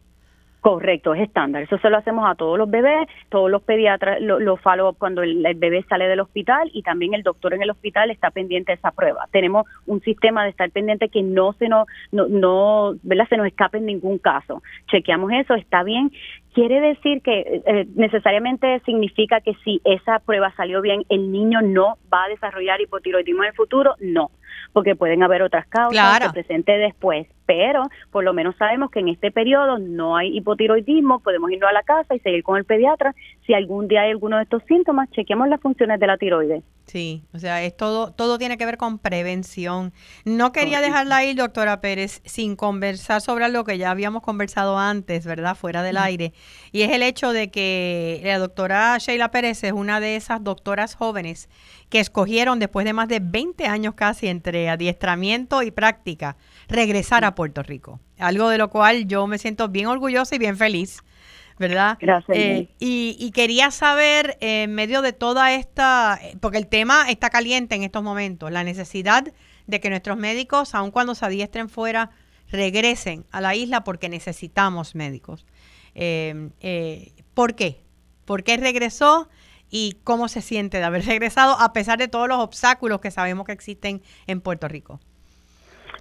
Correcto, 0.61 1.15
es 1.15 1.23
estándar. 1.23 1.63
Eso 1.63 1.79
se 1.79 1.89
lo 1.89 1.97
hacemos 1.97 2.29
a 2.29 2.35
todos 2.35 2.59
los 2.59 2.71
bebés, 2.71 3.09
todos 3.31 3.51
los 3.51 3.63
pediatras 3.63 4.21
lo, 4.21 4.39
lo 4.39 4.59
follow 4.59 4.93
cuando 4.93 5.23
el, 5.23 5.43
bebé 5.57 5.83
sale 5.89 6.07
del 6.07 6.21
hospital 6.21 6.71
y 6.75 6.83
también 6.83 7.15
el 7.15 7.23
doctor 7.23 7.55
en 7.55 7.63
el 7.63 7.71
hospital 7.71 8.11
está 8.11 8.31
pendiente 8.31 8.73
de 8.73 8.77
esa 8.77 8.91
prueba. 8.91 9.27
Tenemos 9.33 9.67
un 9.87 10.03
sistema 10.03 10.45
de 10.45 10.51
estar 10.51 10.71
pendiente 10.71 11.09
que 11.09 11.23
no 11.23 11.55
se 11.55 11.69
nos, 11.69 11.87
no, 12.13 12.27
no 12.29 12.95
¿verdad? 13.03 13.27
se 13.29 13.39
nos 13.39 13.47
escape 13.47 13.79
en 13.79 13.87
ningún 13.87 14.19
caso. 14.19 14.63
Chequeamos 14.91 15.33
eso, 15.33 15.55
está 15.55 15.83
bien. 15.83 16.13
Quiere 16.53 16.81
decir 16.81 17.23
que 17.23 17.63
eh, 17.65 17.87
necesariamente 17.95 18.81
significa 18.81 19.41
que 19.41 19.55
si 19.65 19.81
esa 19.85 20.19
prueba 20.19 20.53
salió 20.57 20.83
bien, 20.83 21.05
el 21.09 21.33
niño 21.33 21.63
no 21.63 21.97
va 22.13 22.25
a 22.25 22.29
desarrollar 22.29 22.83
hipotiroidismo 22.83 23.45
en 23.45 23.49
el 23.51 23.55
futuro, 23.55 23.95
no 24.01 24.31
porque 24.73 24.97
pueden 24.97 25.23
haber 25.23 25.43
otras 25.43 25.67
causas 25.67 26.21
que 26.21 26.31
presente 26.31 26.73
después, 26.73 27.27
pero 27.47 27.83
por 28.11 28.25
lo 28.25 28.33
menos 28.33 28.55
sabemos 28.57 28.91
que 28.91 29.01
en 29.01 29.09
este 29.09 29.31
periodo 29.31 29.79
no 29.79 30.17
hay 30.17 30.37
hipotiroidismo, 30.37 31.21
podemos 31.21 31.51
irnos 31.51 31.71
a 31.71 31.73
la 31.73 31.83
casa 31.83 32.15
y 32.15 32.21
seguir 32.21 32.43
con 32.43 32.57
el 32.57 32.65
pediatra. 32.65 33.15
Si 33.47 33.55
algún 33.55 33.89
día 33.89 34.03
hay 34.03 34.11
alguno 34.11 34.37
de 34.37 34.45
estos 34.45 34.63
síntomas, 34.69 35.11
chequeemos 35.11 35.49
las 35.49 35.61
funciones 35.61 35.99
de 35.99 36.07
la 36.07 36.17
tiroides. 36.17 36.63
Sí, 36.87 37.23
o 37.33 37.39
sea, 37.39 37.63
es 37.63 37.77
todo, 37.77 38.13
todo 38.13 38.37
tiene 38.37 38.59
que 38.59 38.67
ver 38.67 38.77
con 38.77 38.99
prevención. 38.99 39.93
No 40.25 40.51
quería 40.51 40.81
dejarla 40.81 41.25
ir, 41.25 41.37
doctora 41.37 41.81
Pérez, 41.81 42.21
sin 42.25 42.57
conversar 42.57 43.21
sobre 43.21 43.49
lo 43.49 43.63
que 43.65 43.79
ya 43.79 43.93
habíamos 43.93 44.23
conversado 44.23 44.77
antes, 44.77 45.25
¿verdad? 45.25 45.55
Fuera 45.55 45.85
del 45.85 45.99
aire. 45.99 46.33
Y 46.73 46.83
es 46.83 46.91
el 46.91 47.05
hecho 47.05 47.33
de 47.33 47.51
que 47.51 48.21
la 48.25 48.39
doctora 48.39 48.99
Sheila 48.99 49.31
Pérez 49.31 49.63
es 49.63 49.73
una 49.73 50.01
de 50.01 50.17
esas 50.17 50.43
doctoras 50.43 50.97
jóvenes 50.97 51.49
que 51.91 52.01
escogieron 52.01 52.59
después 52.59 52.87
de 52.87 52.93
más 52.93 53.09
de 53.09 53.21
20 53.21 53.67
años 53.67 53.95
casi 53.95 54.29
entre 54.29 54.71
adiestramiento 54.71 55.63
y 55.63 55.71
práctica 55.71 56.37
regresar 56.69 57.25
a 57.25 57.35
Puerto 57.35 57.63
Rico. 57.63 58.01
Algo 58.19 58.49
de 58.49 58.59
lo 58.59 58.71
cual 58.71 59.07
yo 59.07 59.27
me 59.27 59.39
siento 59.39 59.69
bien 59.69 59.87
orgullosa 59.89 60.37
y 60.37 60.39
bien 60.39 60.57
feliz 60.57 61.03
¿verdad? 61.61 61.99
Gracias. 62.01 62.39
Eh, 62.39 62.69
y, 62.79 63.31
quería 63.33 63.71
saber, 63.71 64.39
en 64.41 64.75
medio 64.75 65.03
de 65.03 65.13
toda 65.13 65.53
esta, 65.53 66.19
porque 66.41 66.57
el 66.57 66.67
tema 66.67 67.11
está 67.11 67.29
caliente 67.29 67.75
en 67.75 67.83
estos 67.83 68.03
momentos, 68.03 68.51
la 68.51 68.65
necesidad 68.65 69.31
de 69.67 69.81
que 69.81 69.91
nuestros 69.91 70.17
médicos, 70.17 70.75
aun 70.75 70.91
cuando 70.91 71.15
se 71.15 71.27
adiestren 71.27 71.69
fuera, 71.69 72.13
regresen 72.51 73.27
a 73.31 73.43
la 73.43 73.55
isla 73.55 73.85
porque 73.85 74.09
necesitamos 74.09 74.95
médicos. 74.95 75.45
Eh, 75.95 76.49
eh, 76.61 77.13
¿Por 77.35 77.55
qué? 77.55 77.83
¿Por 78.25 78.43
qué 78.43 78.57
regresó? 78.57 79.29
¿Y 79.71 79.99
cómo 80.05 80.29
se 80.29 80.43
siente 80.43 80.79
de 80.79 80.85
haber 80.85 81.05
regresado 81.07 81.59
a 81.59 81.73
pesar 81.73 81.99
de 81.99 82.09
todos 82.09 82.29
los 82.29 82.39
obstáculos 82.39 83.01
que 83.01 83.11
sabemos 83.11 83.47
que 83.47 83.53
existen 83.53 84.03
en 84.27 84.41
Puerto 84.41 84.69
Rico? 84.69 85.01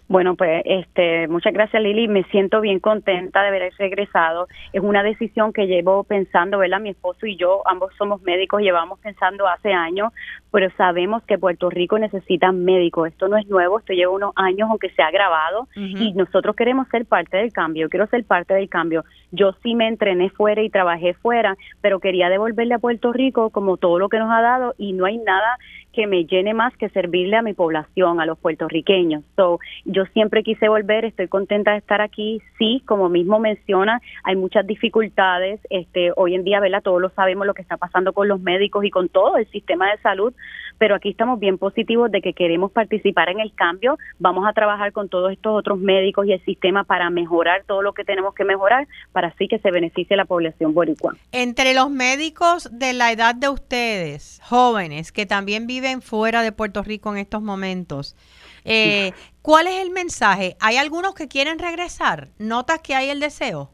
Bueno, 0.10 0.34
pues 0.34 0.64
este, 0.66 1.28
muchas 1.28 1.54
gracias 1.54 1.84
Lili, 1.84 2.08
me 2.08 2.24
siento 2.24 2.62
bien 2.62 2.80
contenta 2.80 3.44
de 3.44 3.50
haber 3.50 3.72
regresado. 3.78 4.48
Es 4.74 4.82
una 4.82 5.04
decisión 5.04 5.54
que 5.54 5.68
llevo 5.68 6.04
pensando, 6.04 6.58
¿verdad? 6.58 6.80
Mi 6.80 6.90
esposo 6.90 7.28
y 7.28 7.36
yo, 7.36 7.62
ambos 7.68 7.94
somos 7.96 8.20
médicos, 8.24 8.64
llevamos 8.64 8.98
pensando 9.02 9.48
hace 9.48 9.72
años, 9.72 10.12
pero 10.52 10.68
sabemos 10.78 11.22
que 11.26 11.38
Puerto 11.38 11.70
Rico 11.70 12.00
necesita 12.00 12.52
médicos. 12.52 13.10
Esto 13.10 13.28
no 13.28 13.38
es 13.38 13.48
nuevo, 13.50 13.78
esto 13.78 13.94
lleva 13.94 14.12
unos 14.12 14.34
años 14.36 14.68
aunque 14.72 14.90
se 14.90 15.04
ha 15.04 15.12
grabado 15.12 15.68
y 15.76 16.12
nosotros 16.14 16.56
queremos 16.56 16.88
ser 16.88 17.06
parte 17.06 17.38
del 17.38 17.54
cambio, 17.54 17.84
yo 17.84 17.90
quiero 17.90 18.08
ser 18.08 18.24
parte 18.24 18.56
del 18.56 18.68
cambio. 18.68 19.06
Yo 19.32 19.54
sí 19.62 19.76
me 19.76 19.88
entrené 19.88 20.32
fuera 20.32 20.64
y 20.64 20.72
trabajé 20.72 21.14
fuera, 21.14 21.56
pero 21.82 22.00
quería 22.00 22.30
devolverle 22.30 22.74
a 22.74 22.80
Puerto 22.80 23.14
Rico 23.14 23.52
como 23.52 23.78
todo 23.78 24.00
lo 24.00 24.10
que 24.10 24.18
nos 24.18 24.32
ha 24.32 24.42
dado 24.42 24.74
y 24.80 24.94
no 24.94 25.06
hay 25.06 25.20
nada 25.20 25.60
que 26.00 26.08
me 26.08 26.24
llene 26.24 26.54
más 26.54 26.74
que 26.78 26.88
servirle 26.92 27.36
a 27.36 27.42
mi 27.42 27.52
población, 27.52 28.22
a 28.22 28.26
los 28.26 28.40
puertorriqueños. 28.40 29.22
So, 29.36 29.60
yo 29.84 30.06
siempre 30.14 30.44
quise 30.44 30.70
volver, 30.70 31.04
estoy 31.04 31.28
contenta 31.28 31.72
de 31.72 31.80
estar 31.80 32.00
aquí. 32.00 32.42
Sí, 32.58 32.82
como 32.86 33.10
mismo 33.10 33.38
menciona, 33.38 34.00
hay 34.24 34.38
muchas 34.38 34.66
dificultades. 34.66 35.60
Este, 35.70 36.14
hoy 36.16 36.36
en 36.36 36.46
día, 36.46 36.62
¿verdad? 36.62 36.82
Todos 36.82 37.02
lo 37.02 37.10
sabemos 37.10 37.46
lo 37.46 37.54
que 37.54 37.64
está 37.64 37.76
pasando 37.76 38.14
con 38.14 38.30
los 38.30 38.40
médicos 38.40 38.86
y 38.86 38.92
con 38.92 39.10
todo 39.10 39.36
el 39.36 39.46
sistema 39.48 39.92
de 39.92 39.98
salud, 39.98 40.34
pero 40.80 40.96
aquí 40.96 41.10
estamos 41.10 41.40
bien 41.40 41.58
positivos 41.60 42.10
de 42.10 42.22
que 42.22 42.34
queremos 42.34 42.72
participar 42.72 43.30
en 43.30 43.42
el 43.42 43.54
cambio. 43.54 43.98
Vamos 44.18 44.48
a 44.48 44.54
trabajar 44.54 44.92
con 44.92 45.10
todos 45.10 45.32
estos 45.32 45.60
otros 45.60 45.78
médicos 45.78 46.26
y 46.26 46.32
el 46.32 46.44
sistema 46.46 46.86
para 46.86 47.10
mejorar 47.12 47.64
todo 47.68 47.84
lo 47.84 47.94
que 47.94 48.04
tenemos 48.04 48.34
que 48.34 48.46
mejorar 48.46 48.88
para 49.12 49.28
así 49.28 49.48
que 49.48 49.60
se 49.60 49.70
beneficie 49.70 50.16
la 50.16 50.26
población 50.26 50.74
boricua. 50.74 51.16
Entre 51.32 51.74
los 51.74 51.92
médicos 51.92 52.70
de 52.72 52.94
la 52.94 53.12
edad 53.12 53.36
de 53.36 53.50
ustedes, 53.50 54.42
jóvenes 54.44 55.12
que 55.12 55.26
también 55.26 55.68
viven 55.68 56.02
fuera 56.02 56.42
de 56.42 56.52
Puerto 56.52 56.82
Rico 56.82 57.12
en 57.12 57.18
estos 57.18 57.42
momentos. 57.42 58.16
Eh, 58.64 59.12
¿Cuál 59.42 59.68
es 59.68 59.82
el 59.82 59.92
mensaje? 59.92 60.56
¿Hay 60.60 60.78
algunos 60.78 61.14
que 61.14 61.28
quieren 61.28 61.60
regresar? 61.60 62.30
¿Notas 62.38 62.80
que 62.80 62.96
hay 62.96 63.10
el 63.10 63.20
deseo? 63.20 63.72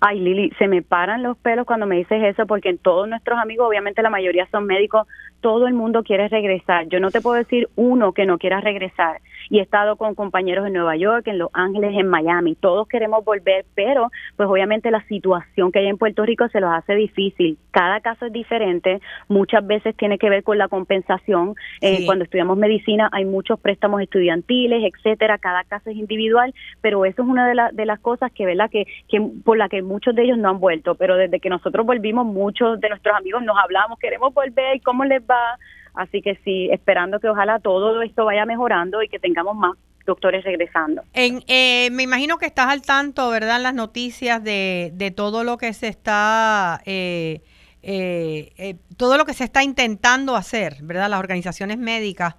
Ay, 0.00 0.20
Lili, 0.20 0.50
se 0.58 0.68
me 0.68 0.82
paran 0.82 1.22
los 1.22 1.36
pelos 1.38 1.66
cuando 1.66 1.86
me 1.86 1.96
dices 1.96 2.22
eso, 2.22 2.46
porque 2.46 2.70
en 2.70 2.78
todos 2.78 3.08
nuestros 3.08 3.38
amigos, 3.38 3.68
obviamente 3.68 4.02
la 4.02 4.10
mayoría 4.10 4.46
son 4.50 4.66
médicos, 4.66 5.06
todo 5.40 5.66
el 5.66 5.74
mundo 5.74 6.02
quiere 6.02 6.28
regresar. 6.28 6.88
Yo 6.88 7.00
no 7.00 7.10
te 7.10 7.20
puedo 7.20 7.36
decir 7.36 7.68
uno 7.76 8.12
que 8.12 8.26
no 8.26 8.38
quiera 8.38 8.60
regresar 8.60 9.20
y 9.52 9.58
he 9.58 9.62
estado 9.62 9.96
con 9.96 10.14
compañeros 10.14 10.66
en 10.66 10.72
Nueva 10.72 10.96
York, 10.96 11.26
en 11.26 11.36
Los 11.36 11.50
Ángeles, 11.52 11.92
en 11.94 12.08
Miami. 12.08 12.54
Todos 12.54 12.88
queremos 12.88 13.22
volver, 13.22 13.66
pero 13.74 14.10
pues 14.34 14.48
obviamente 14.48 14.90
la 14.90 15.04
situación 15.08 15.70
que 15.70 15.80
hay 15.80 15.88
en 15.88 15.98
Puerto 15.98 16.24
Rico 16.24 16.48
se 16.48 16.58
los 16.58 16.72
hace 16.72 16.94
difícil. 16.94 17.58
Cada 17.70 18.00
caso 18.00 18.24
es 18.24 18.32
diferente, 18.32 19.02
muchas 19.28 19.66
veces 19.66 19.94
tiene 19.94 20.16
que 20.16 20.30
ver 20.30 20.42
con 20.42 20.56
la 20.56 20.68
compensación. 20.68 21.54
Eh, 21.82 22.06
cuando 22.06 22.24
estudiamos 22.24 22.56
medicina 22.56 23.10
hay 23.12 23.26
muchos 23.26 23.60
préstamos 23.60 24.00
estudiantiles, 24.00 24.90
etcétera, 24.90 25.36
cada 25.36 25.64
caso 25.64 25.90
es 25.90 25.96
individual, 25.96 26.54
pero 26.80 27.04
eso 27.04 27.20
es 27.20 27.28
una 27.28 27.46
de, 27.46 27.54
de 27.74 27.84
las 27.84 28.00
cosas 28.00 28.32
que, 28.32 28.46
¿verdad? 28.46 28.70
Que, 28.70 28.86
que 29.06 29.20
por 29.44 29.58
la 29.58 29.68
que 29.68 29.82
muchos 29.82 30.14
de 30.14 30.22
ellos 30.22 30.38
no 30.38 30.48
han 30.48 30.60
vuelto, 30.60 30.94
pero 30.94 31.16
desde 31.16 31.40
que 31.40 31.50
nosotros 31.50 31.84
volvimos, 31.84 32.24
muchos 32.24 32.80
de 32.80 32.88
nuestros 32.88 33.14
amigos 33.14 33.42
nos 33.42 33.58
hablamos, 33.62 33.98
queremos 33.98 34.32
volver, 34.32 34.80
¿cómo 34.80 35.04
les 35.04 35.20
va? 35.20 35.58
Así 35.94 36.22
que 36.22 36.38
sí, 36.44 36.70
esperando 36.70 37.20
que 37.20 37.28
ojalá 37.28 37.58
todo 37.58 38.00
esto 38.02 38.24
vaya 38.24 38.46
mejorando 38.46 39.02
y 39.02 39.08
que 39.08 39.18
tengamos 39.18 39.56
más 39.56 39.76
doctores 40.06 40.44
regresando. 40.44 41.02
En, 41.12 41.42
eh, 41.46 41.90
me 41.92 42.02
imagino 42.02 42.38
que 42.38 42.46
estás 42.46 42.68
al 42.68 42.82
tanto, 42.82 43.30
¿verdad?, 43.30 43.56
en 43.56 43.62
las 43.62 43.74
noticias 43.74 44.42
de, 44.42 44.90
de 44.94 45.10
todo 45.10 45.44
lo 45.44 45.56
que 45.58 45.72
se 45.72 45.88
está... 45.88 46.80
Eh, 46.86 47.40
eh, 47.84 48.76
todo 48.96 49.16
lo 49.16 49.24
que 49.24 49.34
se 49.34 49.42
está 49.42 49.64
intentando 49.64 50.36
hacer, 50.36 50.76
¿verdad? 50.82 51.10
Las 51.10 51.18
organizaciones 51.18 51.78
médicas 51.78 52.36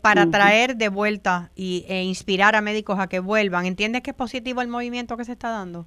para 0.00 0.28
traer 0.30 0.76
de 0.76 0.88
vuelta 0.88 1.50
y, 1.56 1.84
e 1.88 2.02
inspirar 2.02 2.54
a 2.54 2.60
médicos 2.60 2.98
a 3.00 3.08
que 3.08 3.18
vuelvan. 3.18 3.66
¿Entiendes 3.66 4.02
que 4.02 4.10
es 4.10 4.16
positivo 4.16 4.60
el 4.60 4.68
movimiento 4.68 5.16
que 5.16 5.24
se 5.24 5.32
está 5.32 5.50
dando? 5.50 5.86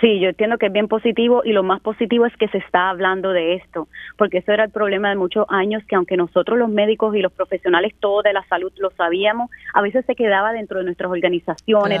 Sí, 0.00 0.18
yo 0.18 0.30
entiendo 0.30 0.56
que 0.56 0.66
es 0.66 0.72
bien 0.72 0.88
positivo 0.88 1.42
y 1.44 1.52
lo 1.52 1.62
más 1.62 1.82
positivo 1.82 2.24
es 2.24 2.34
que 2.38 2.48
se 2.48 2.58
está 2.58 2.88
hablando 2.88 3.32
de 3.32 3.56
esto, 3.56 3.86
porque 4.16 4.38
eso 4.38 4.50
era 4.50 4.64
el 4.64 4.70
problema 4.70 5.10
de 5.10 5.16
muchos 5.16 5.44
años, 5.50 5.82
que 5.86 5.94
aunque 5.94 6.16
nosotros 6.16 6.58
los 6.58 6.70
médicos 6.70 7.14
y 7.14 7.20
los 7.20 7.32
profesionales 7.32 7.92
todos 8.00 8.24
de 8.24 8.32
la 8.32 8.42
salud 8.48 8.72
lo 8.78 8.90
sabíamos, 8.92 9.50
a 9.74 9.82
veces 9.82 10.06
se 10.06 10.14
quedaba 10.14 10.52
dentro 10.52 10.78
de 10.78 10.86
nuestras 10.86 11.10
organizaciones, 11.10 12.00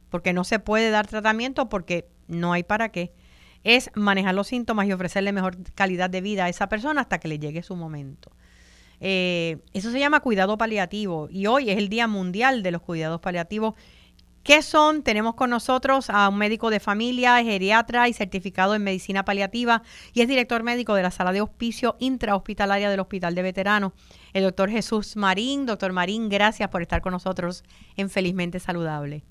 porque 0.10 0.34
no 0.34 0.44
se 0.44 0.60
puede 0.60 0.90
dar 0.90 1.08
tratamiento 1.08 1.70
porque 1.70 2.08
no 2.28 2.54
hay 2.54 2.64
para 2.64 2.90
qué, 2.90 3.14
es 3.64 3.90
manejar 3.96 4.36
los 4.36 4.48
síntomas 4.48 4.88
y 4.88 4.94
ofrecerle 4.94 5.34
mejor 5.34 5.58
calidad 5.74 6.10
de 6.10 6.22
vida 6.22 6.46
a 6.46 6.50
esa 6.50 6.70
persona 6.70 7.02
hasta 7.02 7.20
que 7.20 7.28
le 7.28 7.40
llegue 7.40 7.64
su 7.64 7.76
momento. 7.76 8.32
Eh, 9.02 9.58
eso 9.74 9.92
se 9.92 10.00
llama 10.00 10.20
cuidado 10.20 10.58
paliativo 10.58 11.30
y 11.32 11.48
hoy 11.48 11.70
es 11.70 11.78
el 11.78 11.90
Día 11.90 12.08
Mundial 12.08 12.64
de 12.64 12.72
los 12.72 12.82
Cuidados 12.82 13.22
Paliativos. 13.22 13.76
¿Qué 14.44 14.62
son? 14.62 15.04
Tenemos 15.04 15.36
con 15.36 15.50
nosotros 15.50 16.10
a 16.10 16.28
un 16.30 16.38
médico 16.38 16.70
de 16.70 16.80
familia, 16.80 17.44
geriatra 17.44 18.08
y 18.08 18.14
certificado 18.14 18.74
en 18.74 18.84
medicina 18.84 19.24
paliativa 19.24 19.84
y 20.14 20.22
es 20.22 20.28
director 20.28 20.64
médico 20.64 20.96
de 20.96 21.04
la 21.04 21.12
sala 21.12 21.34
de 21.34 21.42
hospicio 21.42 21.98
intrahospitalaria 22.00 22.90
del 22.90 23.00
Hospital 23.00 23.36
de 23.36 23.42
Veteranos, 23.42 23.94
el 24.34 24.44
doctor 24.44 24.70
Jesús 24.70 25.16
Marín. 25.18 25.66
Doctor 25.66 25.92
Marín, 25.92 26.30
gracias 26.30 26.70
por 26.70 26.82
estar 26.82 27.02
con 27.02 27.12
nosotros 27.12 27.64
en 27.96 28.10
Felizmente 28.10 28.60
Saludable. 28.60 29.24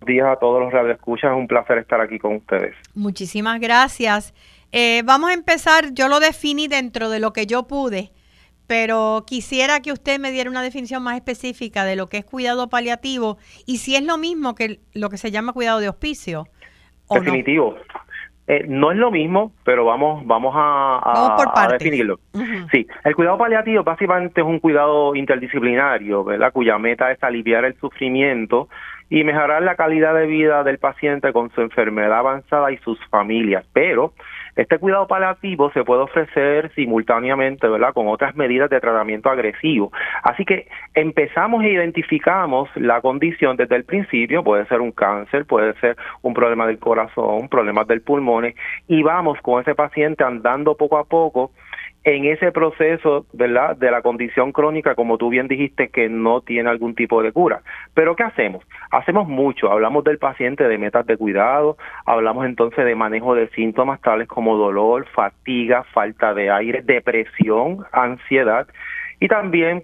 Buenos 0.00 0.16
días 0.18 0.36
a 0.36 0.38
todos 0.38 0.60
los 0.60 0.72
radioescuchas, 0.72 1.30
es 1.30 1.36
un 1.38 1.46
placer 1.46 1.78
estar 1.78 2.00
aquí 2.00 2.18
con 2.18 2.36
ustedes. 2.36 2.74
Muchísimas 2.94 3.58
gracias. 3.58 4.34
Eh, 4.76 5.02
vamos 5.04 5.30
a 5.30 5.34
empezar, 5.34 5.92
yo 5.92 6.08
lo 6.08 6.18
definí 6.18 6.66
dentro 6.66 7.08
de 7.08 7.20
lo 7.20 7.32
que 7.32 7.46
yo 7.46 7.68
pude, 7.68 8.10
pero 8.66 9.22
quisiera 9.24 9.78
que 9.78 9.92
usted 9.92 10.18
me 10.18 10.32
diera 10.32 10.50
una 10.50 10.62
definición 10.62 11.00
más 11.00 11.14
específica 11.14 11.84
de 11.84 11.94
lo 11.94 12.08
que 12.08 12.16
es 12.18 12.24
cuidado 12.24 12.68
paliativo 12.68 13.38
y 13.66 13.76
si 13.76 13.94
es 13.94 14.04
lo 14.04 14.18
mismo 14.18 14.56
que 14.56 14.80
lo 14.92 15.10
que 15.10 15.16
se 15.16 15.30
llama 15.30 15.52
cuidado 15.52 15.78
de 15.78 15.88
hospicio. 15.88 16.48
Definitivo. 17.08 17.76
No. 17.76 18.00
Eh, 18.48 18.64
no 18.68 18.90
es 18.90 18.98
lo 18.98 19.12
mismo, 19.12 19.52
pero 19.62 19.84
vamos 19.84 20.26
vamos 20.26 20.52
a, 20.56 21.68
definirlo. 21.70 22.18
Sí, 22.72 22.84
el 23.04 23.14
cuidado 23.14 23.38
paliativo 23.38 23.84
básicamente 23.84 24.40
es 24.40 24.46
un 24.46 24.58
cuidado 24.58 25.14
interdisciplinario, 25.14 26.24
¿verdad? 26.24 26.52
Cuya 26.52 26.78
meta 26.78 27.12
es 27.12 27.22
aliviar 27.22 27.64
el 27.64 27.78
sufrimiento 27.78 28.68
y 29.08 29.22
mejorar 29.22 29.62
la 29.62 29.76
calidad 29.76 30.16
de 30.16 30.26
vida 30.26 30.64
del 30.64 30.78
paciente 30.78 31.32
con 31.32 31.50
su 31.54 31.60
enfermedad 31.60 32.18
avanzada 32.18 32.72
y 32.72 32.78
sus 32.78 32.98
familias. 33.06 33.64
Pero 33.72 34.14
este 34.56 34.78
cuidado 34.78 35.06
paliativo 35.06 35.70
se 35.72 35.84
puede 35.84 36.02
ofrecer 36.02 36.72
simultáneamente, 36.74 37.66
¿verdad?, 37.68 37.92
con 37.92 38.08
otras 38.08 38.36
medidas 38.36 38.70
de 38.70 38.80
tratamiento 38.80 39.28
agresivo. 39.28 39.92
Así 40.22 40.44
que 40.44 40.68
empezamos 40.94 41.64
e 41.64 41.70
identificamos 41.70 42.68
la 42.76 43.00
condición 43.00 43.56
desde 43.56 43.76
el 43.76 43.84
principio, 43.84 44.44
puede 44.44 44.66
ser 44.66 44.80
un 44.80 44.92
cáncer, 44.92 45.44
puede 45.46 45.74
ser 45.80 45.96
un 46.22 46.34
problema 46.34 46.66
del 46.66 46.78
corazón, 46.78 47.48
problemas 47.48 47.86
del 47.88 48.02
pulmón, 48.02 48.54
y 48.88 49.02
vamos 49.02 49.38
con 49.42 49.60
ese 49.60 49.74
paciente 49.74 50.24
andando 50.24 50.76
poco 50.76 50.98
a 50.98 51.04
poco 51.04 51.50
en 52.04 52.26
ese 52.26 52.52
proceso, 52.52 53.26
¿verdad?, 53.32 53.76
de 53.76 53.90
la 53.90 54.02
condición 54.02 54.52
crónica, 54.52 54.94
como 54.94 55.16
tú 55.16 55.30
bien 55.30 55.48
dijiste, 55.48 55.88
que 55.88 56.08
no 56.08 56.42
tiene 56.42 56.68
algún 56.68 56.94
tipo 56.94 57.22
de 57.22 57.32
cura. 57.32 57.62
Pero 57.94 58.14
¿qué 58.14 58.24
hacemos? 58.24 58.62
Hacemos 58.90 59.26
mucho. 59.26 59.70
Hablamos 59.70 60.04
del 60.04 60.18
paciente 60.18 60.68
de 60.68 60.78
metas 60.78 61.06
de 61.06 61.16
cuidado, 61.16 61.78
hablamos 62.04 62.44
entonces 62.44 62.84
de 62.84 62.94
manejo 62.94 63.34
de 63.34 63.48
síntomas 63.48 64.00
tales 64.02 64.28
como 64.28 64.56
dolor, 64.56 65.06
fatiga, 65.14 65.84
falta 65.94 66.34
de 66.34 66.50
aire, 66.50 66.82
depresión, 66.82 67.84
ansiedad 67.92 68.66
y 69.18 69.28
también 69.28 69.82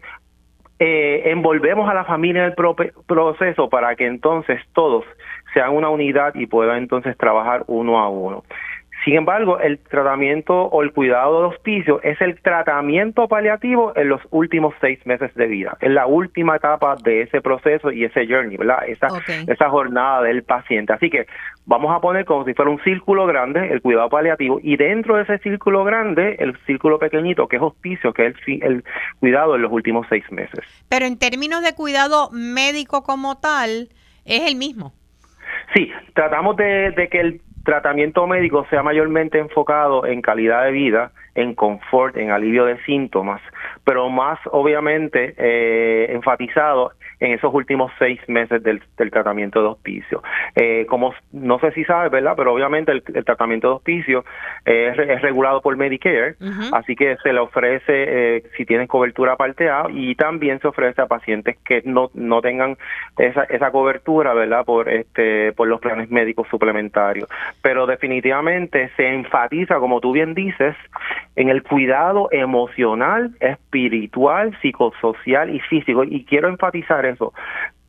eh, 0.79 1.31
envolvemos 1.31 1.89
a 1.89 1.95
la 1.95 2.05
familia 2.05 2.43
en 2.47 2.55
el 2.57 2.95
proceso 3.07 3.69
para 3.69 3.95
que 3.97 4.07
entonces 4.07 4.61
todos 4.73 5.05
sean 5.53 5.75
una 5.75 5.89
unidad 5.89 6.35
y 6.35 6.47
puedan 6.47 6.79
entonces 6.79 7.17
trabajar 7.17 7.65
uno 7.67 7.99
a 7.99 8.09
uno. 8.09 8.45
Sin 9.05 9.17
embargo, 9.17 9.59
el 9.59 9.79
tratamiento 9.79 10.55
o 10.55 10.83
el 10.83 10.93
cuidado 10.93 11.41
de 11.41 11.47
hospicio 11.49 12.03
es 12.03 12.21
el 12.21 12.41
tratamiento 12.43 13.29
paliativo 13.29 13.93
en 13.97 14.09
los 14.09 14.21
últimos 14.31 14.75
seis 14.81 14.99
meses 15.07 15.35
de 15.35 15.47
vida. 15.47 15.77
Es 15.81 15.91
la 15.91 16.07
última 16.07 16.57
etapa 16.57 16.97
de 17.03 17.23
ese 17.23 17.41
proceso 17.41 17.91
y 17.91 18.05
ese 18.05 18.27
journey, 18.27 18.59
¿verdad? 18.59 18.87
Esa, 18.87 19.09
esa 19.47 19.71
jornada 19.71 20.23
del 20.23 20.43
paciente. 20.43 20.93
Así 20.93 21.09
que 21.09 21.27
vamos 21.65 21.97
a 21.97 22.01
poner 22.01 22.27
como 22.27 22.45
si 22.45 22.53
fuera 22.53 22.71
un 22.71 22.83
círculo 22.83 23.27
grande 23.27 23.73
el 23.73 23.81
cuidado 23.81 24.11
paliativo 24.11 24.61
y 24.63 24.77
dentro 24.77 25.17
de 25.17 25.23
ese 25.23 25.39
círculo 25.39 25.83
grande 25.85 26.37
el 26.39 26.59
círculo 26.67 26.99
pequeñito 26.99 27.49
que 27.49 27.57
es 27.57 27.63
hospicio, 27.63 28.13
que 28.13 28.27
es 28.27 28.35
el, 28.47 28.63
el 28.63 28.85
cuidado 29.19 29.57
en 29.57 29.63
los 29.63 29.73
últimos 29.73 30.07
seis 30.11 30.25
meses. 30.31 30.61
Pero 30.91 31.07
en 31.07 31.19
términos 31.19 31.63
de 31.63 31.75
cuidado 31.75 32.29
médico 32.33 33.03
como 33.03 33.39
tal, 33.39 33.89
es 34.25 34.43
el 34.43 34.57
mismo. 34.57 34.93
Sí, 35.75 35.91
tratamos 36.15 36.57
de, 36.57 36.91
de 36.91 37.09
que 37.09 37.21
el 37.21 37.41
tratamiento 37.65 38.27
médico 38.27 38.67
sea 38.71 38.83
mayormente 38.83 39.39
enfocado 39.39 40.07
en 40.07 40.23
calidad 40.23 40.65
de 40.65 40.71
vida, 40.71 41.13
en 41.35 41.55
confort, 41.55 42.17
en 42.17 42.31
alivio 42.31 42.65
de 42.65 42.83
síntomas, 42.85 43.41
pero 43.85 44.09
más 44.09 44.39
obviamente 44.51 45.35
eh, 45.37 46.13
enfatizado 46.13 46.93
en 47.21 47.33
esos 47.33 47.53
últimos 47.53 47.93
seis 47.99 48.19
meses 48.29 48.63
del, 48.63 48.83
tratamiento 49.11 49.61
de 49.63 49.69
hospicio. 49.69 50.23
Eh, 50.57 50.87
como 50.89 51.15
no 51.33 51.59
sé 51.59 51.73
si 51.73 51.85
sabes, 51.85 52.11
¿verdad? 52.11 52.35
Pero 52.37 52.55
obviamente 52.55 52.93
el, 52.93 53.03
tratamiento 53.25 53.69
de 53.69 53.75
hospicio 53.75 54.25
es, 54.65 54.97
regulado 55.21 55.61
por 55.61 55.77
Medicare, 55.77 56.37
así 56.73 56.97
que 56.97 57.17
se 57.23 57.33
le 57.33 57.41
ofrece, 57.41 57.83
eh, 58.37 58.43
si 58.57 58.65
tienen 58.65 58.87
cobertura 58.87 59.37
parte 59.37 59.69
A, 59.69 59.85
y 59.91 60.15
también 60.15 60.61
se 60.61 60.69
ofrece 60.69 61.03
a 61.03 61.07
pacientes 61.07 61.59
que 61.65 61.83
no, 61.85 62.11
no 62.15 62.41
tengan 62.41 62.77
esa, 63.19 63.45
esa 63.45 63.71
cobertura, 63.71 64.33
¿verdad? 64.35 64.65
Por, 64.65 64.89
este, 64.89 65.53
por 65.53 65.69
los 65.69 65.81
planes 65.81 66.11
médicos 66.11 66.49
suplementarios. 66.49 67.29
Pero 67.63 67.87
definitivamente 67.87 68.91
se 68.97 69.09
enfatiza, 69.09 69.79
como 69.79 70.01
tú 70.01 70.13
bien 70.13 70.35
dices, 70.35 70.75
en 71.37 71.49
el 71.49 71.63
cuidado 71.63 72.29
emocional, 72.33 73.33
espiritual, 73.41 74.57
psicosocial 74.63 75.55
y 75.55 75.61
físico. 75.61 76.05
Y 76.05 76.25
quiero 76.25 76.49
enfatizar 76.49 77.07
eso. 77.11 77.33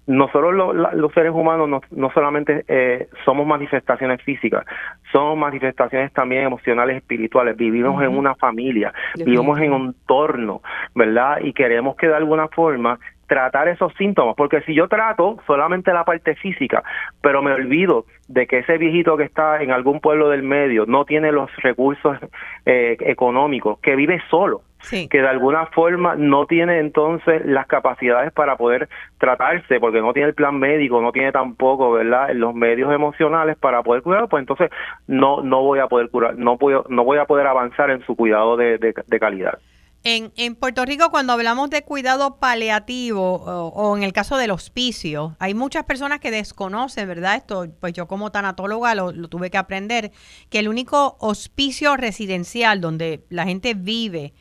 Nosotros 0.07 0.75
los 0.93 1.13
seres 1.13 1.31
humanos 1.31 1.69
no, 1.69 1.79
no 1.91 2.11
solamente 2.11 2.65
eh, 2.67 3.07
somos 3.23 3.45
manifestaciones 3.45 4.21
físicas, 4.23 4.65
somos 5.11 5.37
manifestaciones 5.37 6.11
también 6.11 6.43
emocionales, 6.43 6.97
espirituales. 6.97 7.55
Vivimos 7.55 8.01
en 8.03 8.17
una 8.17 8.33
familia, 8.35 8.91
vivimos 9.15 9.59
en 9.59 9.73
un 9.73 9.87
entorno, 9.87 10.61
¿verdad? 10.95 11.37
Y 11.41 11.53
queremos 11.53 11.95
que 11.95 12.07
de 12.07 12.15
alguna 12.15 12.47
forma 12.47 12.99
tratar 13.31 13.69
esos 13.69 13.93
síntomas, 13.93 14.35
porque 14.35 14.59
si 14.63 14.73
yo 14.73 14.89
trato 14.89 15.37
solamente 15.47 15.93
la 15.93 16.03
parte 16.03 16.35
física, 16.35 16.83
pero 17.21 17.41
me 17.41 17.53
olvido 17.53 18.03
de 18.27 18.45
que 18.45 18.57
ese 18.57 18.77
viejito 18.77 19.15
que 19.15 19.23
está 19.23 19.63
en 19.63 19.71
algún 19.71 20.01
pueblo 20.01 20.27
del 20.27 20.43
medio 20.43 20.85
no 20.85 21.05
tiene 21.05 21.31
los 21.31 21.49
recursos 21.63 22.17
eh, 22.65 22.97
económicos, 22.99 23.79
que 23.79 23.95
vive 23.95 24.21
solo, 24.29 24.63
que 24.89 25.21
de 25.21 25.27
alguna 25.29 25.67
forma 25.67 26.15
no 26.17 26.45
tiene 26.45 26.79
entonces 26.79 27.45
las 27.45 27.67
capacidades 27.67 28.33
para 28.33 28.57
poder 28.57 28.89
tratarse, 29.17 29.79
porque 29.79 30.01
no 30.01 30.11
tiene 30.11 30.27
el 30.27 30.35
plan 30.35 30.59
médico, 30.59 31.01
no 31.01 31.13
tiene 31.13 31.31
tampoco, 31.31 31.93
¿verdad?, 31.93 32.31
los 32.33 32.53
medios 32.53 32.93
emocionales 32.93 33.57
para 33.57 33.81
poder 33.81 34.01
cuidar, 34.01 34.27
pues 34.27 34.41
entonces 34.41 34.69
no 35.07 35.41
no 35.41 35.61
voy 35.63 35.79
a 35.79 35.87
poder 35.87 36.09
curar, 36.09 36.35
no 36.35 36.57
puedo, 36.57 36.83
no 36.89 37.05
voy 37.05 37.17
a 37.17 37.23
poder 37.23 37.47
avanzar 37.47 37.91
en 37.91 38.05
su 38.05 38.17
cuidado 38.17 38.57
de 38.57 39.19
calidad. 39.21 39.57
En, 40.03 40.33
en, 40.35 40.55
Puerto 40.55 40.83
Rico, 40.83 41.11
cuando 41.11 41.33
hablamos 41.33 41.69
de 41.69 41.83
cuidado 41.83 42.37
paliativo 42.37 43.35
o, 43.35 43.95
en 43.95 44.01
el 44.01 44.13
caso 44.13 44.35
del 44.37 44.49
hospicio, 44.49 45.35
hay 45.37 45.53
muchas 45.53 45.83
personas 45.85 46.19
que 46.19 46.31
desconocen, 46.31 47.07
¿verdad? 47.07 47.35
Esto, 47.35 47.67
pues 47.79 47.93
yo 47.93 48.07
como 48.07 48.31
tanatóloga 48.31 48.95
lo, 48.95 49.13
tuve 49.29 49.51
que 49.51 49.59
aprender, 49.59 50.11
que 50.49 50.57
el 50.57 50.69
único 50.69 51.17
hospicio 51.19 51.97
residencial 51.97 52.81
donde 52.81 53.23
la 53.29 53.45
gente 53.45 53.75
vive 53.75 54.33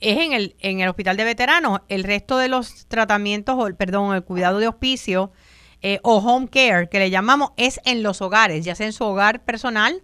es 0.00 0.18
en 0.18 0.32
el, 0.32 0.56
en 0.60 0.80
el 0.80 0.88
hospital 0.88 1.18
de 1.18 1.24
veteranos. 1.24 1.80
El 1.90 2.04
resto 2.04 2.38
de 2.38 2.48
los 2.48 2.86
tratamientos, 2.86 3.56
o, 3.58 3.76
perdón, 3.76 4.14
el 4.14 4.24
cuidado 4.24 4.60
de 4.60 4.68
hospicio 4.68 5.30
eh, 5.82 6.00
o 6.02 6.18
home 6.18 6.48
care, 6.48 6.88
que 6.88 6.98
le 6.98 7.10
llamamos, 7.10 7.50
es 7.58 7.80
en 7.84 8.02
los 8.02 8.22
hogares, 8.22 8.64
ya 8.64 8.74
sea 8.74 8.86
en 8.86 8.94
su 8.94 9.04
hogar 9.04 9.44
personal 9.44 10.00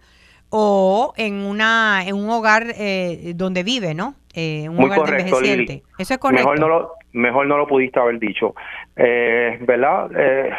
o 0.49 1.13
en, 1.17 1.33
una, 1.33 2.03
en 2.05 2.15
un 2.15 2.29
hogar 2.29 2.75
eh, 2.75 3.33
donde 3.35 3.63
vive, 3.63 3.95
¿no? 3.95 4.18
Eh, 4.33 4.69
Muy 4.69 4.89
correcto, 4.89 5.41
Lili. 5.41 5.81
Eso 5.97 6.13
es 6.13 6.19
correcto. 6.19 6.49
Mejor 6.49 6.59
no 6.59 6.67
lo, 6.67 6.91
mejor 7.13 7.47
no 7.47 7.57
lo 7.57 7.67
pudiste 7.67 7.99
haber 7.99 8.19
dicho. 8.19 8.53
Eh, 8.95 9.57
¿Verdad? 9.61 10.11
Eh, 10.15 10.51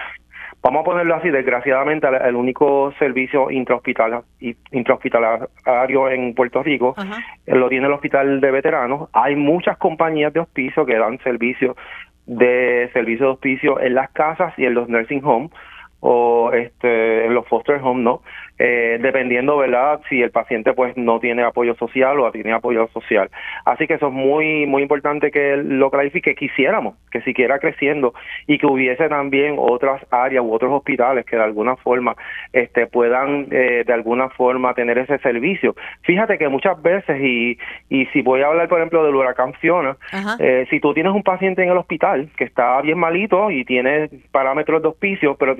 vamos 0.63 0.83
a 0.83 0.85
ponerlo 0.85 1.15
así, 1.15 1.31
desgraciadamente 1.31 2.07
el, 2.25 2.37
único 2.37 2.93
servicio 2.99 3.51
intrahospitalario, 3.51 4.25
intrahospitalario 4.73 6.11
en 6.11 6.35
Puerto 6.35 6.63
Rico 6.63 6.95
lo 7.47 7.69
tiene 7.69 7.87
el 7.87 7.93
Hospital 7.93 8.41
de 8.41 8.51
Veteranos. 8.51 9.09
Hay 9.13 9.37
muchas 9.37 9.79
compañías 9.79 10.33
de 10.33 10.41
hospicio 10.41 10.85
que 10.85 10.99
dan 10.99 11.19
servicio 11.23 11.77
de 12.27 12.91
servicio 12.93 13.27
de 13.27 13.33
hospicio 13.33 13.81
en 13.81 13.95
las 13.95 14.11
casas 14.11 14.53
y 14.57 14.65
en 14.65 14.75
los 14.75 14.89
nursing 14.89 15.25
homes 15.25 15.51
o 16.01 16.53
este, 16.53 17.27
en 17.27 17.35
los 17.35 17.47
foster 17.49 17.81
homes, 17.83 18.05
¿no? 18.05 18.23
Eh, 18.63 18.99
dependiendo, 19.01 19.57
¿verdad? 19.57 20.03
Si 20.11 20.21
el 20.21 20.31
paciente 20.31 20.75
pues 20.75 20.95
no 20.95 21.19
tiene 21.19 21.43
apoyo 21.45 21.75
social 21.77 22.21
o 22.21 22.31
tiene 22.31 22.53
apoyo 22.53 22.89
social. 22.89 23.31
Así 23.65 23.87
que 23.87 23.95
eso 23.95 24.09
es 24.09 24.13
muy 24.13 24.67
muy 24.67 24.83
importante 24.83 25.31
que 25.31 25.57
lo 25.57 25.91
clarifique. 25.91 26.35
Quisiéramos 26.35 26.95
que 27.11 27.23
siguiera 27.23 27.59
creciendo 27.59 28.13
y 28.47 28.59
que 28.59 28.67
hubiese 28.67 29.09
también 29.09 29.57
otras 29.59 30.05
áreas 30.11 30.45
u 30.45 30.53
otros 30.53 30.71
hospitales 30.73 31.25
que 31.25 31.37
de 31.37 31.43
alguna 31.43 31.77
forma 31.77 32.15
este 32.53 32.87
puedan 32.87 33.47
eh, 33.51 33.83
de 33.87 33.93
alguna 33.95 34.29
forma 34.29 34.75
tener 34.75 34.99
ese 34.99 35.17
servicio. 35.21 35.75
Fíjate 36.03 36.37
que 36.37 36.51
muchas 36.51 36.83
veces 36.83 37.19
y 37.19 37.57
y 37.89 38.05
si 38.13 38.21
voy 38.21 38.43
a 38.43 38.49
hablar 38.49 38.69
por 38.69 38.79
ejemplo 38.79 39.03
del 39.03 39.15
huracán 39.15 39.55
Fiona, 39.55 39.97
eh, 40.39 40.67
si 40.69 40.81
tú 40.81 40.93
tienes 40.93 41.15
un 41.15 41.23
paciente 41.23 41.63
en 41.63 41.71
el 41.71 41.79
hospital 41.79 42.29
que 42.37 42.45
está 42.45 42.83
bien 42.83 42.99
malito 42.99 43.51
y 43.51 43.65
tiene 43.65 44.11
parámetros 44.31 44.83
de 44.83 44.89
hospicio, 44.89 45.37
pero 45.37 45.57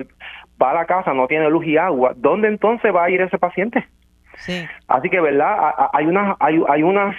va 0.61 0.71
a 0.71 0.73
la 0.73 0.85
casa 0.85 1.13
no 1.13 1.27
tiene 1.27 1.49
luz 1.49 1.65
y 1.65 1.77
agua, 1.77 2.13
¿dónde 2.15 2.47
entonces 2.47 2.93
va 2.93 3.05
a 3.05 3.09
ir 3.09 3.21
ese 3.21 3.37
paciente. 3.37 3.87
Sí. 4.37 4.65
Así 4.87 5.09
que, 5.09 5.19
¿verdad? 5.19 5.73
Hay 5.93 6.05
unas, 6.05 6.35
hay, 6.39 6.61
hay 6.67 6.83
unas 6.83 7.15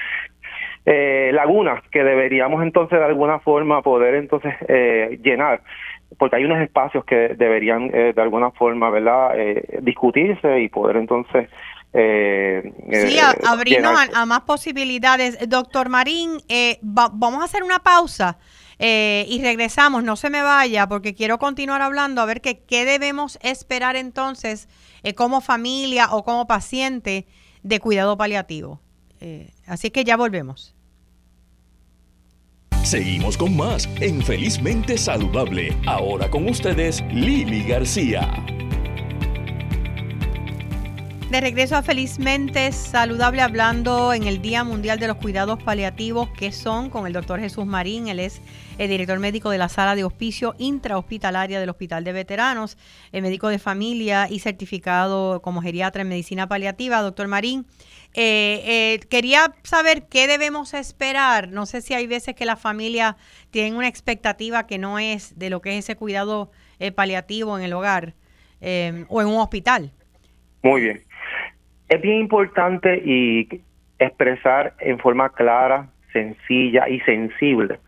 eh, 0.84 1.30
lagunas 1.32 1.80
que 1.92 2.02
deberíamos 2.02 2.60
entonces 2.60 2.98
de 2.98 3.04
alguna 3.04 3.38
forma 3.38 3.82
poder 3.82 4.16
entonces 4.16 4.52
eh, 4.66 5.16
llenar 5.22 5.62
porque 6.18 6.34
hay 6.34 6.44
unos 6.44 6.60
espacios 6.60 7.04
que 7.04 7.36
deberían 7.36 7.88
eh, 7.94 8.12
de 8.12 8.20
alguna 8.20 8.50
forma 8.50 8.90
verdad 8.90 9.30
discutirse 9.80 10.60
y 10.60 10.68
poder 10.68 10.96
entonces 10.96 11.48
sí 11.92 13.18
abrirnos 13.46 13.94
a, 14.12 14.26
más 14.26 14.40
posibilidades 14.40 15.48
doctor 15.48 15.88
Marín 15.88 16.38
vamos 16.82 17.42
a 17.42 17.44
hacer 17.44 17.62
una 17.62 17.78
pausa 17.78 18.38
y 18.84 19.40
regresamos 19.40 20.02
no 20.02 20.16
se 20.16 20.28
me 20.28 20.42
vaya 20.42 20.88
porque 20.88 21.14
quiero 21.14 21.38
continuar 21.38 21.82
hablando 21.82 22.20
a 22.20 22.24
ver 22.24 22.40
que, 22.40 22.64
qué 22.64 22.84
debemos 22.84 23.38
esperar 23.42 23.94
entonces 23.94 24.68
eh, 25.02 25.14
como 25.14 25.40
familia 25.40 26.08
o 26.12 26.24
como 26.24 26.46
paciente 26.46 27.26
de 27.62 27.80
cuidado 27.80 28.16
paliativo. 28.16 28.80
Eh, 29.20 29.50
así 29.66 29.90
que 29.90 30.04
ya 30.04 30.16
volvemos. 30.16 30.74
Seguimos 32.82 33.36
con 33.36 33.56
más 33.56 33.88
en 34.00 34.20
Felizmente 34.20 34.98
Saludable. 34.98 35.76
Ahora 35.86 36.28
con 36.28 36.48
ustedes, 36.48 37.02
Lili 37.12 37.62
García. 37.62 38.28
De 41.32 41.40
regreso 41.40 41.76
a 41.76 41.82
Felizmente 41.82 42.70
Saludable, 42.72 43.40
hablando 43.40 44.12
en 44.12 44.24
el 44.24 44.42
Día 44.42 44.64
Mundial 44.64 44.98
de 44.98 45.08
los 45.08 45.16
Cuidados 45.16 45.62
Paliativos, 45.62 46.28
que 46.28 46.52
son 46.52 46.90
con 46.90 47.06
el 47.06 47.14
doctor 47.14 47.40
Jesús 47.40 47.64
Marín. 47.64 48.08
Él 48.08 48.20
es 48.20 48.42
el 48.76 48.90
director 48.90 49.18
médico 49.18 49.48
de 49.48 49.56
la 49.56 49.70
sala 49.70 49.94
de 49.94 50.04
hospicio 50.04 50.54
intrahospitalaria 50.58 51.58
del 51.58 51.70
Hospital 51.70 52.04
de 52.04 52.12
Veteranos, 52.12 52.76
el 53.12 53.22
médico 53.22 53.48
de 53.48 53.58
familia 53.58 54.28
y 54.28 54.40
certificado 54.40 55.40
como 55.40 55.62
geriatra 55.62 56.02
en 56.02 56.10
medicina 56.10 56.48
paliativa. 56.48 57.00
Doctor 57.00 57.28
Marín, 57.28 57.64
eh, 58.12 58.60
eh, 58.66 59.00
quería 59.08 59.54
saber 59.62 60.08
qué 60.08 60.26
debemos 60.26 60.74
esperar. 60.74 61.48
No 61.48 61.64
sé 61.64 61.80
si 61.80 61.94
hay 61.94 62.06
veces 62.06 62.34
que 62.34 62.44
la 62.44 62.56
familia 62.56 63.16
tienen 63.50 63.74
una 63.76 63.88
expectativa 63.88 64.66
que 64.66 64.76
no 64.76 64.98
es 64.98 65.38
de 65.38 65.48
lo 65.48 65.62
que 65.62 65.78
es 65.78 65.86
ese 65.86 65.96
cuidado 65.96 66.52
eh, 66.78 66.92
paliativo 66.92 67.56
en 67.56 67.64
el 67.64 67.72
hogar 67.72 68.16
o 69.08 69.22
en 69.22 69.28
un 69.28 69.40
hospital. 69.40 69.92
Muy 70.62 70.82
bien 70.82 71.11
es 71.88 72.00
bien 72.00 72.20
importante 72.20 73.02
y 73.04 73.48
expresar 73.98 74.74
en 74.80 74.98
forma 74.98 75.30
clara, 75.30 75.88
sencilla 76.12 76.88
y 76.88 77.00
sensible 77.00 77.78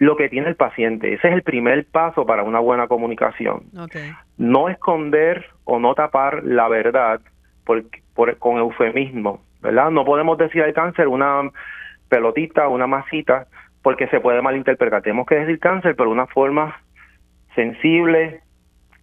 lo 0.00 0.16
que 0.16 0.30
tiene 0.30 0.48
el 0.48 0.56
paciente. 0.56 1.12
Ese 1.12 1.28
es 1.28 1.34
el 1.34 1.42
primer 1.42 1.84
paso 1.84 2.24
para 2.24 2.42
una 2.42 2.58
buena 2.58 2.88
comunicación. 2.88 3.64
No 4.38 4.70
esconder 4.70 5.44
o 5.64 5.78
no 5.78 5.94
tapar 5.94 6.42
la 6.42 6.68
verdad 6.68 7.20
por, 7.64 7.84
con 8.38 8.56
eufemismo, 8.56 9.42
¿verdad? 9.60 9.90
No 9.90 10.06
podemos 10.06 10.38
decir 10.38 10.62
al 10.62 10.72
cáncer 10.72 11.06
una 11.06 11.50
pelotita, 12.08 12.66
una 12.68 12.86
masita, 12.86 13.46
porque 13.82 14.08
se 14.08 14.20
puede 14.20 14.40
malinterpretar. 14.40 15.02
Tenemos 15.02 15.26
que 15.26 15.36
decir 15.36 15.58
cáncer, 15.58 15.94
pero 15.94 16.08
de 16.08 16.14
una 16.14 16.26
forma 16.26 16.80
sensible, 17.54 18.40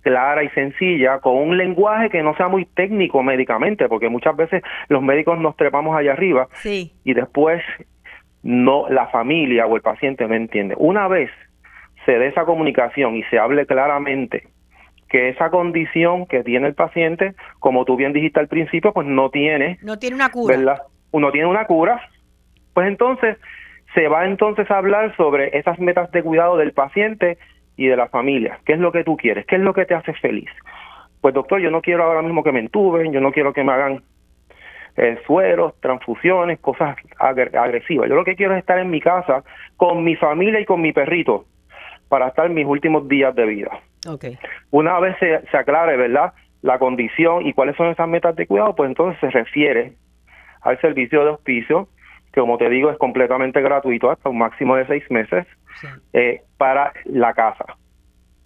clara 0.07 0.41
y 0.41 0.49
sencilla, 0.51 1.19
con 1.19 1.35
un 1.35 1.57
lenguaje 1.57 2.09
que 2.09 2.23
no 2.23 2.33
sea 2.37 2.47
muy 2.47 2.63
técnico 2.63 3.21
médicamente, 3.23 3.89
porque 3.89 4.07
muchas 4.07 4.37
veces 4.37 4.63
los 4.87 5.03
médicos 5.03 5.37
nos 5.37 5.57
trepamos 5.57 5.97
allá 5.97 6.13
arriba 6.13 6.47
y 6.63 7.13
después 7.13 7.61
no 8.41 8.87
la 8.87 9.07
familia 9.07 9.65
o 9.65 9.75
el 9.75 9.81
paciente 9.81 10.25
no 10.25 10.33
entiende. 10.33 10.75
Una 10.77 11.09
vez 11.09 11.29
se 12.05 12.13
dé 12.13 12.27
esa 12.27 12.45
comunicación 12.45 13.17
y 13.17 13.23
se 13.23 13.37
hable 13.37 13.65
claramente 13.65 14.47
que 15.09 15.27
esa 15.27 15.49
condición 15.49 16.25
que 16.25 16.41
tiene 16.41 16.67
el 16.67 16.73
paciente, 16.73 17.35
como 17.59 17.83
tú 17.83 17.97
bien 17.97 18.13
dijiste 18.13 18.39
al 18.39 18.47
principio, 18.47 18.93
pues 18.93 19.07
no 19.07 19.29
tiene 19.29 19.77
no 19.81 19.99
tiene 19.99 20.15
una 20.15 20.29
cura, 20.29 20.55
¿verdad? 20.55 20.81
Uno 21.11 21.33
tiene 21.33 21.47
una 21.47 21.65
cura, 21.65 21.99
pues 22.73 22.87
entonces 22.87 23.37
se 23.93 24.07
va 24.07 24.25
entonces 24.25 24.71
a 24.71 24.77
hablar 24.77 25.13
sobre 25.17 25.57
esas 25.57 25.77
metas 25.79 26.09
de 26.11 26.23
cuidado 26.23 26.55
del 26.55 26.71
paciente 26.71 27.37
y 27.77 27.87
de 27.87 27.95
la 27.95 28.09
familia. 28.09 28.59
¿Qué 28.65 28.73
es 28.73 28.79
lo 28.79 28.91
que 28.91 29.03
tú 29.03 29.15
quieres? 29.15 29.45
¿Qué 29.45 29.55
es 29.55 29.61
lo 29.61 29.73
que 29.73 29.85
te 29.85 29.93
hace 29.93 30.13
feliz? 30.13 30.49
Pues 31.21 31.33
doctor, 31.33 31.61
yo 31.61 31.71
no 31.71 31.81
quiero 31.81 32.03
ahora 32.03 32.21
mismo 32.21 32.43
que 32.43 32.51
me 32.51 32.59
entuben, 32.59 33.13
yo 33.13 33.21
no 33.21 33.31
quiero 33.31 33.53
que 33.53 33.63
me 33.63 33.71
hagan 33.71 34.01
eh, 34.97 35.19
sueros, 35.25 35.79
transfusiones, 35.79 36.59
cosas 36.59 36.97
agresivas. 37.19 38.09
Yo 38.09 38.15
lo 38.15 38.25
que 38.25 38.35
quiero 38.35 38.53
es 38.53 38.59
estar 38.59 38.79
en 38.79 38.89
mi 38.89 38.99
casa 38.99 39.43
con 39.77 40.03
mi 40.03 40.15
familia 40.15 40.59
y 40.59 40.65
con 40.65 40.81
mi 40.81 40.91
perrito. 40.91 41.45
para 42.09 42.29
estar 42.29 42.49
mis 42.49 42.65
últimos 42.65 43.07
días 43.09 43.35
de 43.35 43.45
vida. 43.45 43.79
Okay. 44.07 44.37
Una 44.71 44.97
vez 44.99 45.17
se, 45.19 45.41
se 45.51 45.57
aclare, 45.57 45.97
¿verdad? 45.97 46.31
La 46.61 46.79
condición 46.79 47.45
y 47.45 47.51
cuáles 47.51 47.75
son 47.75 47.87
esas 47.87 48.07
metas 48.07 48.33
de 48.37 48.47
cuidado, 48.47 48.75
pues 48.75 48.87
entonces 48.87 49.19
se 49.19 49.29
refiere 49.29 49.93
al 50.61 50.79
servicio 50.79 51.25
de 51.25 51.31
hospicio, 51.31 51.89
que 52.31 52.39
como 52.39 52.57
te 52.57 52.69
digo 52.69 52.89
es 52.89 52.97
completamente 52.97 53.61
gratuito 53.61 54.09
hasta 54.09 54.29
un 54.29 54.37
máximo 54.37 54.77
de 54.77 54.87
seis 54.87 55.03
meses 55.11 55.45
eh, 56.13 56.41
para 56.57 56.93
la 57.05 57.33
casa. 57.33 57.65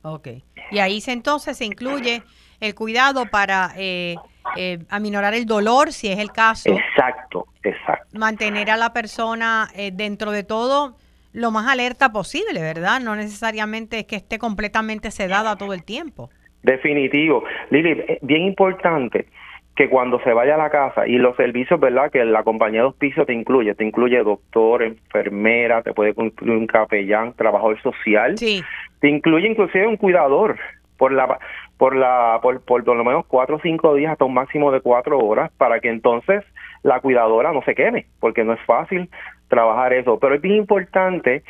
Ok. 0.04 0.28
Y 0.72 0.80
ahí 0.80 1.02
se, 1.02 1.12
entonces 1.12 1.58
se 1.58 1.66
incluye 1.66 2.24
el 2.60 2.76
cuidado 2.76 3.26
para 3.26 3.72
eh, 3.78 4.16
eh, 4.56 4.80
aminorar 4.90 5.34
el 5.34 5.46
dolor, 5.46 5.92
si 5.92 6.08
es 6.08 6.20
el 6.20 6.32
caso. 6.32 6.70
Exacto, 6.70 7.48
exacto. 7.64 8.18
Mantener 8.18 8.70
a 8.70 8.78
la 8.78 8.94
persona 8.94 9.70
eh, 9.76 9.92
dentro 9.94 10.32
de 10.32 10.44
todo 10.44 10.96
lo 11.34 11.52
más 11.52 11.68
alerta 11.68 12.12
posible, 12.12 12.62
¿verdad? 12.62 13.00
No 13.00 13.16
necesariamente 13.16 14.00
es 14.00 14.06
que 14.06 14.18
esté 14.18 14.38
completamente 14.38 15.12
sedada 15.12 15.56
todo 15.56 15.74
el 15.74 15.84
tiempo. 15.84 16.30
Definitivo. 16.62 17.44
Lili, 17.70 18.20
bien 18.22 18.44
importante 18.44 19.28
que 19.76 19.89
cuando 19.89 20.19
se 20.22 20.34
vaya 20.34 20.55
a 20.55 20.57
la 20.57 20.69
casa 20.69 21.07
y 21.07 21.17
los 21.17 21.36
servicios, 21.38 21.80
¿verdad? 21.80 22.11
Que 22.11 22.24
la 22.26 22.43
compañía 22.43 22.82
de 22.82 22.88
hospicio 22.88 23.26
te 23.26 23.34
incluye, 23.34 23.74
te 23.74 23.86
incluye 23.86 24.22
doctor, 24.22 24.84
enfermera, 24.84 25.82
te 25.82 25.93
puede 25.93 26.13
incluir 26.15 26.57
un 26.57 26.67
capellán, 26.67 27.34
trabajador 27.34 27.82
social, 27.82 28.38
sí. 28.38 28.61
te 28.99 29.09
incluye 29.09 29.47
inclusive 29.47 29.88
un 29.88 29.97
cuidador 29.97 30.59
por 30.97 31.11
la 31.11 31.39
por 31.78 31.95
la 31.95 32.38
por, 32.43 32.61
por, 32.63 32.86
lo 32.86 33.03
menos 33.03 33.26
cuatro 33.26 33.55
o 33.55 33.59
cinco 33.59 33.95
días 33.95 34.11
hasta 34.11 34.26
un 34.26 34.36
máximo 34.36 34.72
de 34.72 34.82
cuatro 34.82 35.17
horas 35.17 35.51
para 35.57 35.80
que 35.80 35.89
entonces 35.89 36.43
la 36.84 36.99
cuidadora 36.99 37.51
no 37.51 37.63
se 37.63 37.74
queme 37.74 38.05
porque 38.19 38.43
no 38.43 38.53
es 38.53 38.59
fácil 38.67 39.09
trabajar 39.47 39.93
eso 39.93 40.19
pero 40.19 40.36
es 40.36 40.41
bien 40.41 40.57
importante 40.57 41.41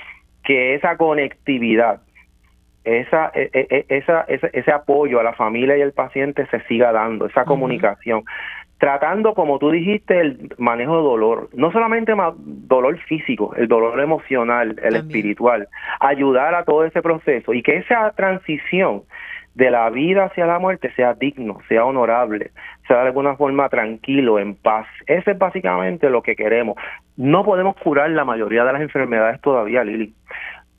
que 0.46 0.76
esa 0.76 0.96
conectividad 0.96 2.00
esa, 2.84 3.32
e, 3.36 3.50
e, 3.54 3.68
e, 3.70 3.98
esa, 3.98 4.22
ese, 4.28 4.50
ese 4.54 4.72
apoyo 4.72 5.20
a 5.20 5.24
la 5.24 5.34
familia 5.34 5.78
y 5.78 5.82
al 5.82 5.92
paciente 5.92 6.46
se 6.48 6.62
siga 6.62 6.92
dando, 6.92 7.28
esa 7.28 7.46
comunicación, 7.46 8.24
tratando, 8.82 9.36
como 9.36 9.60
tú 9.60 9.70
dijiste, 9.70 10.20
el 10.20 10.56
manejo 10.58 10.98
de 10.98 11.04
dolor, 11.04 11.50
no 11.54 11.72
solamente 11.72 12.14
dolor 12.38 12.98
físico, 13.02 13.54
el 13.56 13.68
dolor 13.68 14.00
emocional, 14.02 14.76
el 14.82 14.96
espiritual, 14.96 15.68
ayudar 16.00 16.56
a 16.56 16.64
todo 16.64 16.84
ese 16.86 17.04
proceso 17.04 17.54
y 17.54 17.62
que 17.62 17.78
esa 17.78 18.12
transición 18.14 19.04
de 19.54 19.70
la 19.70 19.90
vida 19.90 20.26
hacia 20.26 20.48
la 20.48 20.58
muerte 20.58 20.92
sea 20.96 21.14
digno, 21.14 21.60
sea 21.68 21.86
honorable, 21.86 22.52
sea 22.88 23.02
de 23.02 23.08
alguna 23.08 23.36
forma 23.36 23.70
tranquilo, 23.70 24.40
en 24.40 24.56
paz. 24.56 24.88
Eso 25.06 25.30
es 25.30 25.38
básicamente 25.38 26.10
lo 26.10 26.24
que 26.24 26.36
queremos. 26.36 26.76
No 27.18 27.44
podemos 27.44 27.76
curar 27.76 28.10
la 28.10 28.26
mayoría 28.26 28.64
de 28.64 28.74
las 28.74 28.82
enfermedades 28.82 29.42
todavía, 29.42 29.84
Lili. 29.84 30.16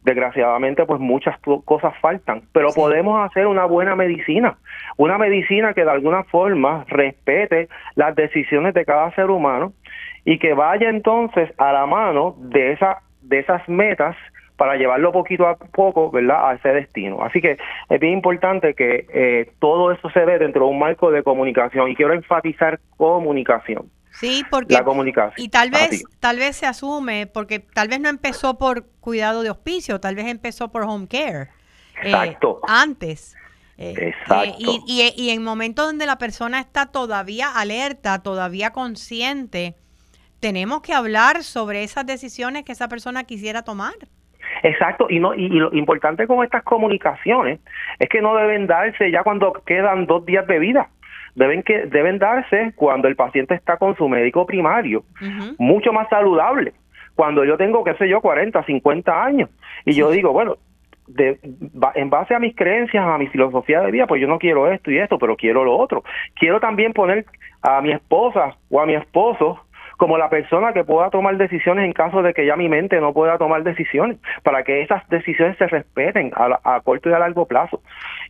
Desgraciadamente, 0.04 0.84
pues 0.84 1.00
muchas 1.00 1.38
cosas 1.64 1.94
faltan, 2.00 2.42
pero 2.52 2.70
podemos 2.74 3.24
hacer 3.24 3.46
una 3.46 3.66
buena 3.66 3.94
medicina, 3.94 4.58
una 4.96 5.16
medicina 5.16 5.74
que 5.74 5.84
de 5.84 5.90
alguna 5.90 6.24
forma 6.24 6.84
respete 6.88 7.68
las 7.94 8.16
decisiones 8.16 8.74
de 8.74 8.84
cada 8.84 9.14
ser 9.14 9.30
humano 9.30 9.72
y 10.24 10.38
que 10.38 10.54
vaya 10.54 10.88
entonces 10.90 11.50
a 11.56 11.72
la 11.72 11.86
mano 11.86 12.34
de 12.38 12.72
esa 12.72 12.98
de 13.22 13.38
esas 13.38 13.68
metas 13.68 14.16
para 14.56 14.76
llevarlo 14.76 15.12
poquito 15.12 15.46
a 15.48 15.56
poco, 15.56 16.10
¿verdad?, 16.10 16.50
a 16.50 16.54
ese 16.54 16.68
destino. 16.68 17.22
Así 17.22 17.40
que 17.40 17.56
es 17.88 18.00
bien 18.00 18.12
importante 18.12 18.74
que 18.74 19.06
eh, 19.12 19.50
todo 19.58 19.92
eso 19.92 20.10
se 20.10 20.24
ve 20.24 20.38
dentro 20.38 20.66
de 20.66 20.70
un 20.70 20.78
marco 20.78 21.10
de 21.10 21.22
comunicación 21.22 21.90
y 21.90 21.96
quiero 21.96 22.12
enfatizar 22.12 22.78
comunicación. 22.96 23.86
Sí, 24.12 24.44
porque 24.50 24.74
la 24.74 24.84
comunicación. 24.84 25.34
Y 25.36 25.48
tal 25.48 25.70
vez, 25.70 26.04
tal 26.20 26.38
vez 26.38 26.56
se 26.56 26.66
asume, 26.66 27.26
porque 27.26 27.60
tal 27.60 27.88
vez 27.88 28.00
no 28.00 28.08
empezó 28.08 28.58
por 28.58 28.86
cuidado 29.00 29.42
de 29.42 29.50
hospicio, 29.50 30.00
tal 30.00 30.14
vez 30.14 30.26
empezó 30.26 30.70
por 30.70 30.82
home 30.82 31.08
care. 31.08 31.48
Eh, 32.02 32.10
Exacto. 32.10 32.60
antes. 32.66 33.36
Eh, 33.78 33.94
Exacto. 33.96 34.54
y, 34.58 34.82
y, 34.86 35.12
y 35.16 35.30
en 35.30 35.42
momentos 35.42 35.86
donde 35.86 36.06
la 36.06 36.18
persona 36.18 36.60
está 36.60 36.86
todavía 36.86 37.50
alerta, 37.50 38.22
todavía 38.22 38.70
consciente, 38.70 39.76
tenemos 40.40 40.82
que 40.82 40.92
hablar 40.92 41.42
sobre 41.42 41.84
esas 41.84 42.04
decisiones 42.04 42.64
que 42.64 42.72
esa 42.72 42.88
persona 42.88 43.24
quisiera 43.24 43.62
tomar. 43.62 43.94
Exacto, 44.62 45.06
y 45.08 45.18
no 45.18 45.34
y, 45.34 45.48
lo 45.48 45.72
importante 45.72 46.26
con 46.26 46.44
estas 46.44 46.62
comunicaciones 46.62 47.60
es 47.98 48.08
que 48.08 48.20
no 48.20 48.34
deben 48.36 48.66
darse 48.66 49.10
ya 49.10 49.22
cuando 49.22 49.52
quedan 49.66 50.06
dos 50.06 50.24
días 50.26 50.46
de 50.46 50.58
vida. 50.58 50.88
Deben 51.34 51.62
que 51.62 51.86
deben 51.86 52.18
darse 52.18 52.72
cuando 52.76 53.08
el 53.08 53.16
paciente 53.16 53.54
está 53.54 53.76
con 53.78 53.96
su 53.96 54.08
médico 54.08 54.46
primario, 54.46 55.04
mucho 55.58 55.92
más 55.92 56.08
saludable. 56.08 56.74
Cuando 57.14 57.44
yo 57.44 57.56
tengo, 57.56 57.84
qué 57.84 57.94
sé 57.94 58.08
yo, 58.08 58.20
40, 58.20 58.62
50 58.64 59.24
años 59.24 59.50
y 59.84 59.92
yo 59.92 60.10
digo, 60.10 60.32
bueno, 60.32 60.56
de, 61.06 61.38
en 61.94 62.10
base 62.10 62.34
a 62.34 62.38
mis 62.38 62.54
creencias, 62.54 63.04
a 63.04 63.18
mi 63.18 63.26
filosofía 63.28 63.80
de 63.80 63.90
vida, 63.90 64.06
pues 64.06 64.20
yo 64.20 64.28
no 64.28 64.38
quiero 64.38 64.70
esto 64.70 64.90
y 64.90 64.98
esto, 64.98 65.18
pero 65.18 65.36
quiero 65.36 65.64
lo 65.64 65.76
otro. 65.76 66.04
Quiero 66.34 66.60
también 66.60 66.92
poner 66.92 67.26
a 67.60 67.80
mi 67.80 67.92
esposa 67.92 68.56
o 68.70 68.80
a 68.80 68.86
mi 68.86 68.94
esposo 68.94 69.60
como 70.02 70.18
la 70.18 70.28
persona 70.28 70.72
que 70.72 70.82
pueda 70.82 71.10
tomar 71.10 71.36
decisiones 71.36 71.84
en 71.84 71.92
caso 71.92 72.22
de 72.22 72.34
que 72.34 72.44
ya 72.44 72.56
mi 72.56 72.68
mente 72.68 73.00
no 73.00 73.12
pueda 73.12 73.38
tomar 73.38 73.62
decisiones, 73.62 74.18
para 74.42 74.64
que 74.64 74.82
esas 74.82 75.08
decisiones 75.10 75.56
se 75.58 75.68
respeten 75.68 76.32
a, 76.34 76.80
corto 76.80 77.08
y 77.08 77.12
a 77.12 77.20
largo 77.20 77.46
plazo. 77.46 77.80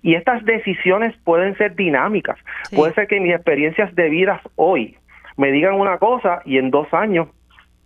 Y 0.03 0.15
estas 0.15 0.45
decisiones 0.45 1.17
pueden 1.25 1.57
ser 1.57 1.75
dinámicas, 1.75 2.37
puede 2.77 2.93
ser 2.93 3.07
que 3.07 3.21
mis 3.21 3.33
experiencias 3.33 3.95
de 3.95 4.11
vida 4.11 4.43
hoy 4.57 4.99
me 5.39 5.51
digan 5.51 5.77
una 5.77 5.97
cosa 5.97 6.43
y 6.45 6.59
en 6.59 6.71
dos 6.71 6.93
años 6.93 7.29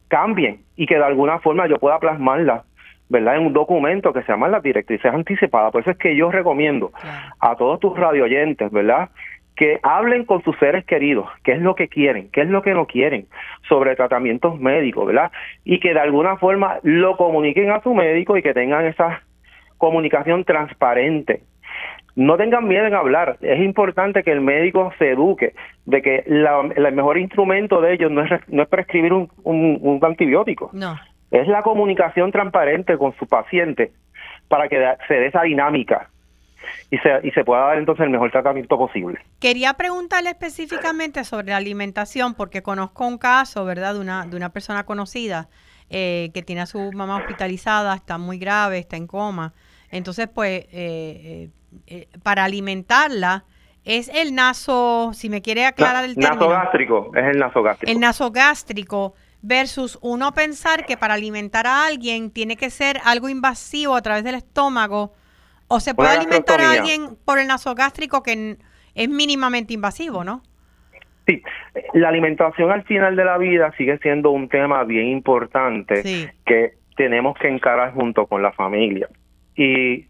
cambien 0.09 0.63
y 0.75 0.87
que 0.87 0.97
de 0.97 1.05
alguna 1.05 1.39
forma 1.39 1.69
yo 1.69 1.79
pueda 1.79 2.01
plasmarla 2.01 2.65
¿verdad? 3.09 3.37
En 3.37 3.47
un 3.47 3.53
documento 3.53 4.13
que 4.13 4.23
se 4.23 4.33
llama 4.33 4.49
las 4.49 4.65
directrices 4.65 5.15
anticipadas. 5.15 5.71
Por 5.71 5.83
eso 5.83 5.93
es 5.93 5.97
que 5.97 6.17
yo 6.17 6.29
recomiendo 6.33 6.91
a 7.39 7.55
todos 7.55 7.79
tus 7.79 7.97
radioyentes, 7.97 8.69
¿verdad? 8.73 9.11
Que 9.57 9.81
hablen 9.83 10.25
con 10.25 10.43
sus 10.45 10.57
seres 10.59 10.85
queridos, 10.85 11.29
qué 11.43 11.53
es 11.53 11.63
lo 11.63 11.75
que 11.75 11.89
quieren, 11.89 12.29
qué 12.31 12.43
es 12.43 12.49
lo 12.49 12.63
que 12.63 12.75
no 12.75 12.87
quieren 12.87 13.27
sobre 13.69 13.97
tratamientos 13.97 14.61
médicos, 14.61 15.07
¿verdad? 15.07 15.33
Y 15.65 15.81
que 15.81 15.95
de 15.95 16.01
alguna 16.01 16.37
forma 16.37 16.79
lo 16.83 17.17
comuniquen 17.17 17.71
a 17.71 17.81
su 17.81 17.95
médico 17.95 18.37
y 18.37 18.43
que 18.43 18.53
tengan 18.53 18.85
esa 18.85 19.23
comunicación 19.79 20.45
transparente. 20.45 21.41
No 22.15 22.37
tengan 22.37 22.69
miedo 22.69 22.87
en 22.87 22.95
hablar. 22.95 23.37
Es 23.41 23.61
importante 23.61 24.23
que 24.23 24.33
el 24.33 24.41
médico 24.41 24.93
se 24.99 25.11
eduque 25.11 25.55
de 25.87 26.03
que 26.03 26.25
el 26.27 26.95
mejor 26.95 27.19
instrumento 27.19 27.81
de 27.81 27.95
ellos 27.95 28.11
no 28.11 28.23
es, 28.23 28.31
no 28.49 28.63
es 28.63 28.69
prescribir 28.69 29.13
un, 29.13 29.31
un, 29.43 30.01
antibiótico. 30.03 30.71
No. 30.73 30.99
Es 31.31 31.49
la 31.49 31.63
comunicación 31.63 32.31
transparente 32.31 32.97
con 32.97 33.15
su 33.17 33.27
paciente 33.27 33.93
para 34.49 34.69
que 34.69 34.83
se 35.09 35.15
dé 35.15 35.27
esa 35.27 35.43
dinámica 35.43 36.09
y 36.91 36.99
se, 36.99 37.21
y 37.23 37.31
se 37.33 37.45
pueda 37.45 37.63
dar 37.63 37.79
entonces 37.79 38.05
el 38.05 38.11
mejor 38.11 38.31
tratamiento 38.31 38.77
posible. 38.77 39.19
Quería 39.41 39.75
preguntarle 39.75 40.31
específicamente 40.31 41.25
sobre 41.25 41.49
la 41.49 41.57
alimentación, 41.57 42.35
porque 42.35 42.63
conozco 42.63 43.07
un 43.07 43.19
caso, 43.19 43.65
¿verdad?, 43.65 43.95
de 43.95 44.01
una, 44.01 44.27
de 44.27 44.37
una 44.37 44.51
persona 44.51 44.85
conocida 44.85 45.49
eh, 45.91 46.31
que 46.35 46.43
tiene 46.43 46.63
a 46.63 46.67
su 46.67 46.93
mamá 46.93 47.17
hospitalizada, 47.17 47.95
está 47.95 48.19
muy 48.19 48.39
grave, 48.39 48.79
está 48.79 48.97
en 48.97 49.07
coma. 49.07 49.53
Entonces, 49.91 50.29
pues, 50.29 50.67
eh, 50.73 51.51
eh, 51.87 52.09
para 52.23 52.45
alimentarla, 52.45 53.45
es 53.85 54.09
el 54.09 54.35
naso, 54.35 55.13
si 55.15 55.31
me 55.31 55.43
quiere 55.43 55.65
aclarar 55.65 56.05
el 56.05 56.17
término. 56.17 56.35
Nasogástrico, 56.35 57.13
es 57.15 57.25
el 57.25 57.39
nasogástrico. 57.39 57.93
El 57.93 58.01
nasogástrico 58.01 59.15
versus 59.43 59.97
uno 60.03 60.33
pensar 60.35 60.87
que 60.87 60.97
para 60.97 61.15
alimentar 61.15 61.69
a 61.69 61.87
alguien 61.87 62.33
tiene 62.33 62.57
que 62.57 62.69
ser 62.71 63.01
algo 63.05 63.29
invasivo 63.29 63.95
a 63.95 64.03
través 64.03 64.25
del 64.25 64.35
estómago 64.35 65.13
o 65.69 65.81
se 65.81 65.95
puede 65.95 66.11
alimentar 66.11 66.61
a 66.61 66.73
alguien 66.73 67.17
por 67.25 67.39
el 67.39 67.47
nasogástrico 67.47 68.23
que 68.23 68.57
es 68.95 69.09
mínimamente 69.09 69.75
invasivo, 69.75 70.25
¿no? 70.25 70.43
Sí, 71.27 71.43
la 71.93 72.09
alimentación 72.09 72.71
al 72.71 72.85
final 72.85 73.17
de 73.17 73.25
la 73.25 73.37
vida 73.37 73.73
sigue 73.77 73.99
siendo 73.99 74.31
un 74.31 74.49
tema 74.49 74.85
bien 74.85 75.09
importante 75.09 76.33
que 76.45 76.75
tenemos 76.97 77.37
que 77.39 77.49
encarar 77.49 77.95
junto 77.95 78.27
con 78.27 78.43
la 78.43 78.53
familia. 78.53 79.09
Y 79.57 80.07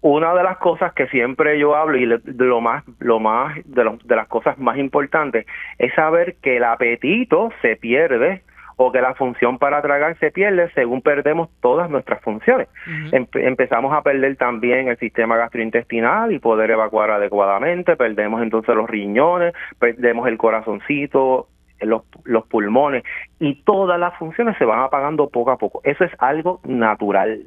una 0.00 0.34
de 0.34 0.42
las 0.42 0.58
cosas 0.58 0.92
que 0.94 1.08
siempre 1.08 1.58
yo 1.58 1.74
hablo 1.76 1.96
y 1.96 2.06
lo 2.06 2.60
más 2.60 2.84
lo 2.98 3.20
más 3.20 3.56
de, 3.64 3.98
de 4.04 4.16
las 4.16 4.28
cosas 4.28 4.58
más 4.58 4.78
importantes 4.78 5.46
es 5.78 5.94
saber 5.94 6.36
que 6.42 6.56
el 6.56 6.64
apetito 6.64 7.50
se 7.60 7.76
pierde 7.76 8.42
o 8.76 8.92
que 8.92 9.00
la 9.00 9.14
función 9.14 9.58
para 9.58 9.80
tragar 9.82 10.16
se 10.18 10.30
pierde 10.30 10.70
según 10.74 11.02
perdemos 11.02 11.48
todas 11.60 11.90
nuestras 11.90 12.20
funciones. 12.22 12.68
empezamos 13.12 13.92
a 13.92 14.02
perder 14.02 14.36
también 14.36 14.88
el 14.88 14.98
sistema 14.98 15.36
gastrointestinal 15.36 16.32
y 16.32 16.38
poder 16.38 16.70
evacuar 16.70 17.10
adecuadamente, 17.10 17.96
perdemos 17.96 18.42
entonces 18.42 18.74
los 18.74 18.88
riñones, 18.88 19.54
perdemos 19.78 20.26
el 20.28 20.36
corazoncito, 20.38 21.48
los, 21.80 22.02
los 22.24 22.46
pulmones 22.46 23.02
y 23.38 23.62
todas 23.62 23.98
las 23.98 24.16
funciones 24.16 24.56
se 24.58 24.64
van 24.64 24.80
apagando 24.80 25.28
poco 25.28 25.50
a 25.50 25.58
poco. 25.58 25.80
Eso 25.84 26.04
es 26.04 26.12
algo 26.18 26.60
natural. 26.64 27.42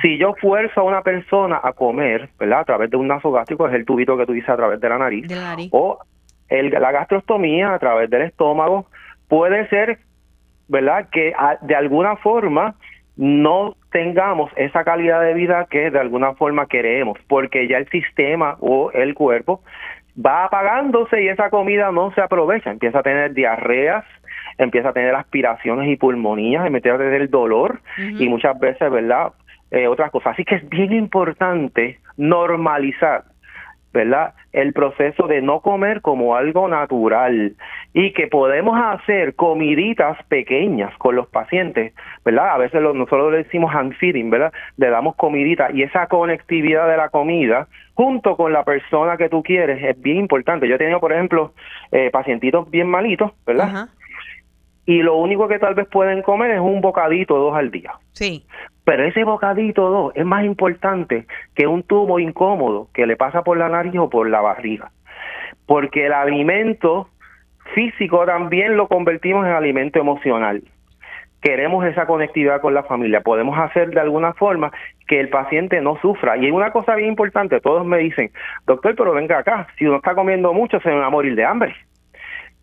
Si 0.00 0.18
yo 0.18 0.34
fuerzo 0.40 0.80
a 0.80 0.84
una 0.84 1.02
persona 1.02 1.60
a 1.62 1.72
comer, 1.72 2.30
¿verdad? 2.38 2.60
A 2.60 2.64
través 2.64 2.90
de 2.90 2.96
un 2.96 3.08
nasogástrico, 3.08 3.68
es 3.68 3.74
el 3.74 3.84
tubito 3.84 4.16
que 4.16 4.24
tú 4.24 4.32
dices 4.32 4.48
a 4.48 4.56
través 4.56 4.80
de 4.80 4.88
la 4.88 4.98
nariz, 4.98 5.26
o 5.70 5.98
el, 6.48 6.70
la 6.70 6.90
gastrostomía 6.90 7.74
a 7.74 7.78
través 7.78 8.08
del 8.08 8.22
estómago, 8.22 8.86
puede 9.28 9.68
ser 9.68 9.98
¿verdad? 10.68 11.08
Que 11.10 11.34
de 11.62 11.74
alguna 11.74 12.16
forma 12.16 12.74
no 13.16 13.74
tengamos 13.90 14.50
esa 14.56 14.84
calidad 14.84 15.20
de 15.22 15.34
vida 15.34 15.66
que 15.68 15.90
de 15.90 15.98
alguna 15.98 16.34
forma 16.34 16.66
queremos, 16.66 17.18
porque 17.26 17.66
ya 17.66 17.78
el 17.78 17.88
sistema 17.88 18.56
o 18.60 18.92
el 18.92 19.14
cuerpo 19.14 19.60
va 20.24 20.44
apagándose 20.44 21.22
y 21.22 21.28
esa 21.28 21.50
comida 21.50 21.90
no 21.90 22.12
se 22.12 22.20
aprovecha, 22.20 22.70
empieza 22.70 23.00
a 23.00 23.02
tener 23.02 23.34
diarreas, 23.34 24.04
empieza 24.56 24.90
a 24.90 24.92
tener 24.92 25.14
aspiraciones 25.14 25.88
y 25.88 25.96
pulmonías, 25.96 26.66
empieza 26.66 26.94
a 26.94 26.98
tener 26.98 27.28
dolor 27.30 27.80
y 27.96 28.28
muchas 28.28 28.58
veces, 28.58 28.90
¿verdad? 28.90 29.32
Eh, 29.70 29.86
otras 29.86 30.10
cosas. 30.10 30.32
Así 30.32 30.44
que 30.44 30.56
es 30.56 30.68
bien 30.68 30.92
importante 30.92 31.98
normalizar 32.16 33.24
¿verdad? 33.92 34.34
El 34.52 34.72
proceso 34.72 35.26
de 35.26 35.40
no 35.40 35.60
comer 35.60 36.00
como 36.02 36.36
algo 36.36 36.68
natural 36.68 37.54
y 37.94 38.12
que 38.12 38.26
podemos 38.26 38.78
hacer 38.80 39.34
comiditas 39.34 40.22
pequeñas 40.24 40.96
con 40.98 41.16
los 41.16 41.26
pacientes, 41.28 41.94
¿verdad? 42.24 42.50
A 42.50 42.58
veces 42.58 42.82
nosotros 42.82 43.32
le 43.32 43.38
decimos 43.38 43.74
hand 43.74 43.94
feeding, 43.94 44.30
¿verdad? 44.30 44.52
Le 44.76 44.90
damos 44.90 45.16
comidita 45.16 45.70
y 45.72 45.82
esa 45.82 46.06
conectividad 46.06 46.88
de 46.88 46.96
la 46.96 47.08
comida 47.08 47.68
junto 47.94 48.36
con 48.36 48.52
la 48.52 48.64
persona 48.64 49.16
que 49.16 49.28
tú 49.28 49.42
quieres 49.42 49.82
es 49.82 50.00
bien 50.00 50.18
importante. 50.18 50.68
Yo 50.68 50.76
he 50.76 50.78
tenido, 50.78 51.00
por 51.00 51.12
ejemplo, 51.12 51.52
eh, 51.90 52.10
pacientitos 52.12 52.70
bien 52.70 52.88
malitos, 52.88 53.32
¿verdad? 53.46 53.88
Y 54.86 55.02
lo 55.02 55.16
único 55.16 55.48
que 55.48 55.58
tal 55.58 55.74
vez 55.74 55.86
pueden 55.88 56.22
comer 56.22 56.52
es 56.52 56.60
un 56.60 56.80
bocadito 56.80 57.36
dos 57.36 57.54
al 57.54 57.70
día. 57.70 57.92
Sí. 58.12 58.46
Pero 58.88 59.04
ese 59.04 59.22
bocadito 59.22 59.90
dos 59.90 60.12
es 60.14 60.24
más 60.24 60.46
importante 60.46 61.26
que 61.54 61.66
un 61.66 61.82
tubo 61.82 62.18
incómodo 62.18 62.88
que 62.94 63.06
le 63.06 63.16
pasa 63.16 63.42
por 63.42 63.58
la 63.58 63.68
nariz 63.68 63.94
o 63.98 64.08
por 64.08 64.30
la 64.30 64.40
barriga. 64.40 64.92
Porque 65.66 66.06
el 66.06 66.14
alimento 66.14 67.10
físico 67.74 68.24
también 68.24 68.78
lo 68.78 68.88
convertimos 68.88 69.44
en 69.44 69.52
alimento 69.52 69.98
emocional. 69.98 70.62
Queremos 71.42 71.84
esa 71.84 72.06
conectividad 72.06 72.62
con 72.62 72.72
la 72.72 72.82
familia. 72.82 73.20
Podemos 73.20 73.58
hacer 73.58 73.90
de 73.90 74.00
alguna 74.00 74.32
forma 74.32 74.72
que 75.06 75.20
el 75.20 75.28
paciente 75.28 75.82
no 75.82 75.98
sufra. 76.00 76.38
Y 76.38 76.46
hay 76.46 76.50
una 76.50 76.72
cosa 76.72 76.94
bien 76.94 77.10
importante, 77.10 77.60
todos 77.60 77.84
me 77.84 77.98
dicen, 77.98 78.30
doctor, 78.66 78.94
pero 78.96 79.12
venga 79.12 79.36
acá, 79.36 79.66
si 79.76 79.84
uno 79.84 79.96
está 79.96 80.14
comiendo 80.14 80.54
mucho 80.54 80.80
se 80.80 80.90
va 80.90 81.04
a 81.04 81.10
morir 81.10 81.34
de 81.34 81.44
hambre. 81.44 81.76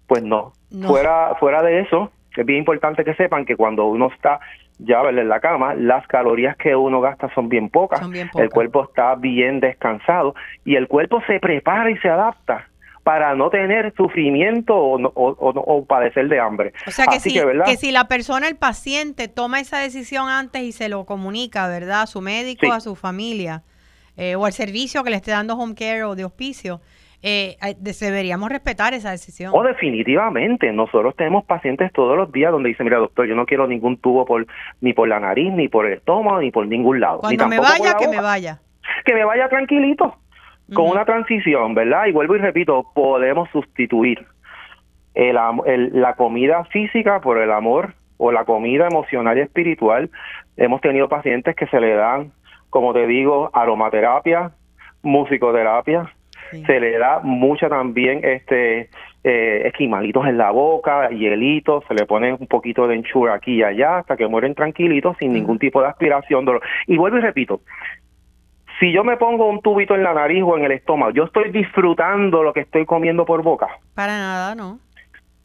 Pues 0.07 0.23
no. 0.23 0.53
no. 0.71 0.87
Fuera, 0.87 1.35
fuera 1.39 1.61
de 1.61 1.81
eso, 1.81 2.11
es 2.35 2.45
bien 2.47 2.57
importante 2.57 3.03
que 3.03 3.13
sepan 3.13 3.45
que 3.45 3.55
cuando 3.55 3.85
uno 3.85 4.07
está 4.07 4.39
ya 4.79 5.01
en 5.01 5.29
la 5.29 5.39
cama, 5.39 5.73
las 5.75 6.05
calorías 6.07 6.55
que 6.57 6.75
uno 6.75 7.01
gasta 7.01 7.33
son 7.33 7.49
bien 7.49 7.69
pocas, 7.69 8.01
el 8.35 8.49
cuerpo 8.49 8.83
está 8.83 9.15
bien 9.15 9.59
descansado 9.59 10.35
y 10.63 10.75
el 10.75 10.87
cuerpo 10.87 11.21
se 11.27 11.39
prepara 11.39 11.89
y 11.91 11.97
se 11.97 12.09
adapta 12.09 12.67
para 13.03 13.35
no 13.35 13.51
tener 13.51 13.93
sufrimiento 13.95 14.75
o, 14.75 15.85
padecer 15.85 16.27
de 16.27 16.39
hambre. 16.39 16.73
O 16.87 16.91
sea 16.91 17.05
que, 17.05 17.19
si, 17.19 17.39
que, 17.65 17.77
si 17.77 17.91
la 17.91 18.07
persona, 18.07 18.47
el 18.47 18.55
paciente, 18.55 19.27
toma 19.27 19.59
esa 19.59 19.77
decisión 19.77 20.27
antes 20.27 20.63
y 20.63 20.71
se 20.71 20.89
lo 20.89 21.05
comunica, 21.05 21.67
¿verdad? 21.67 22.01
A 22.01 22.07
su 22.07 22.21
médico, 22.21 22.73
a 22.73 22.79
su 22.79 22.95
familia 22.95 23.61
eh, 24.17 24.35
o 24.35 24.45
al 24.45 24.53
servicio 24.53 25.03
que 25.03 25.09
le 25.09 25.17
esté 25.17 25.31
dando 25.31 25.55
home 25.55 25.75
care 25.75 26.03
o 26.03 26.15
de 26.15 26.25
hospicio, 26.25 26.81
eh, 27.27 27.57
deberíamos 27.79 28.49
respetar 28.49 28.93
esa 28.93 29.09
decisión. 29.09 29.51
O 29.55 29.63
definitivamente, 29.63 30.71
nosotros 30.71 31.15
tenemos 31.15 31.43
pacientes 31.43 31.91
todos 31.91 32.15
los 32.15 32.31
días 32.31 32.51
donde 32.51 32.69
dicen, 32.69 32.83
mira 32.83 32.99
doctor, 32.99 33.25
yo 33.25 33.35
no 33.35 33.47
quiero 33.47 33.65
ningún 33.65 33.97
tubo 33.97 34.25
por 34.25 34.45
ni 34.79 34.93
por 34.93 35.07
la 35.07 35.19
nariz, 35.19 35.51
ni 35.51 35.67
por 35.67 35.87
el 35.87 35.93
estómago, 35.93 36.39
ni 36.39 36.51
por 36.51 36.67
ningún 36.67 36.99
lado. 36.99 37.21
Cuando 37.21 37.47
me 37.47 37.59
vaya, 37.59 37.95
que 37.97 38.07
me 38.07 38.21
vaya. 38.21 38.59
Que 39.03 39.15
me 39.15 39.25
vaya 39.25 39.49
tranquilito, 39.49 40.15
con 40.71 40.87
una 40.87 41.03
transición, 41.03 41.73
¿verdad? 41.73 42.05
Y 42.05 42.11
vuelvo 42.11 42.35
y 42.35 42.39
repito, 42.39 42.85
podemos 42.93 43.49
sustituir 43.49 44.23
el, 45.15 45.35
la 45.93 46.13
comida 46.13 46.63
física 46.65 47.21
por 47.21 47.39
el 47.39 47.51
amor 47.51 47.95
o 48.17 48.31
la 48.31 48.45
comida 48.45 48.85
emocional 48.85 49.35
y 49.39 49.41
espiritual. 49.41 50.11
Hemos 50.57 50.79
tenido 50.81 51.09
pacientes 51.09 51.55
que 51.55 51.65
se 51.67 51.79
le 51.79 51.95
dan, 51.95 52.33
como 52.69 52.93
te 52.93 53.07
digo, 53.07 53.49
aromaterapia, 53.51 54.51
musicoterapia, 55.01 56.11
se 56.65 56.79
le 56.79 56.97
da 56.97 57.19
mucha 57.23 57.69
también 57.69 58.21
este 58.23 58.89
eh, 59.23 59.63
esquimalitos 59.65 60.27
en 60.27 60.37
la 60.37 60.51
boca, 60.51 61.09
hielitos, 61.09 61.83
se 61.87 61.95
le 61.95 62.05
pone 62.05 62.33
un 62.33 62.47
poquito 62.47 62.87
de 62.87 62.95
enchura 62.95 63.33
aquí 63.33 63.55
y 63.55 63.63
allá 63.63 63.97
hasta 63.97 64.15
que 64.15 64.27
mueren 64.27 64.53
tranquilitos 64.53 65.17
sin 65.17 65.33
ningún 65.33 65.57
tipo 65.57 65.81
de 65.81 65.87
aspiración, 65.87 66.45
dolor. 66.45 66.61
Y 66.85 66.97
vuelvo 66.97 67.17
y 67.17 67.21
repito, 67.21 67.61
si 68.79 68.91
yo 68.91 69.03
me 69.03 69.17
pongo 69.17 69.49
un 69.49 69.61
tubito 69.61 69.95
en 69.95 70.03
la 70.03 70.13
nariz 70.13 70.43
o 70.45 70.57
en 70.57 70.65
el 70.65 70.71
estómago, 70.73 71.11
yo 71.11 71.23
estoy 71.23 71.51
disfrutando 71.51 72.43
lo 72.43 72.53
que 72.53 72.61
estoy 72.61 72.85
comiendo 72.85 73.25
por 73.25 73.41
boca. 73.41 73.67
Para 73.95 74.17
nada, 74.17 74.55
no. 74.55 74.79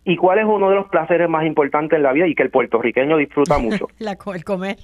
¿Y 0.04 0.16
cuál 0.16 0.38
es 0.40 0.44
uno 0.44 0.68
de 0.70 0.76
los 0.76 0.88
placeres 0.88 1.28
más 1.28 1.44
importantes 1.46 1.96
en 1.96 2.02
la 2.02 2.12
vida 2.12 2.26
y 2.26 2.34
que 2.34 2.42
el 2.42 2.50
puertorriqueño 2.50 3.16
disfruta 3.16 3.58
mucho? 3.58 3.88
la, 3.98 4.12
el 4.12 4.44
comer. 4.44 4.76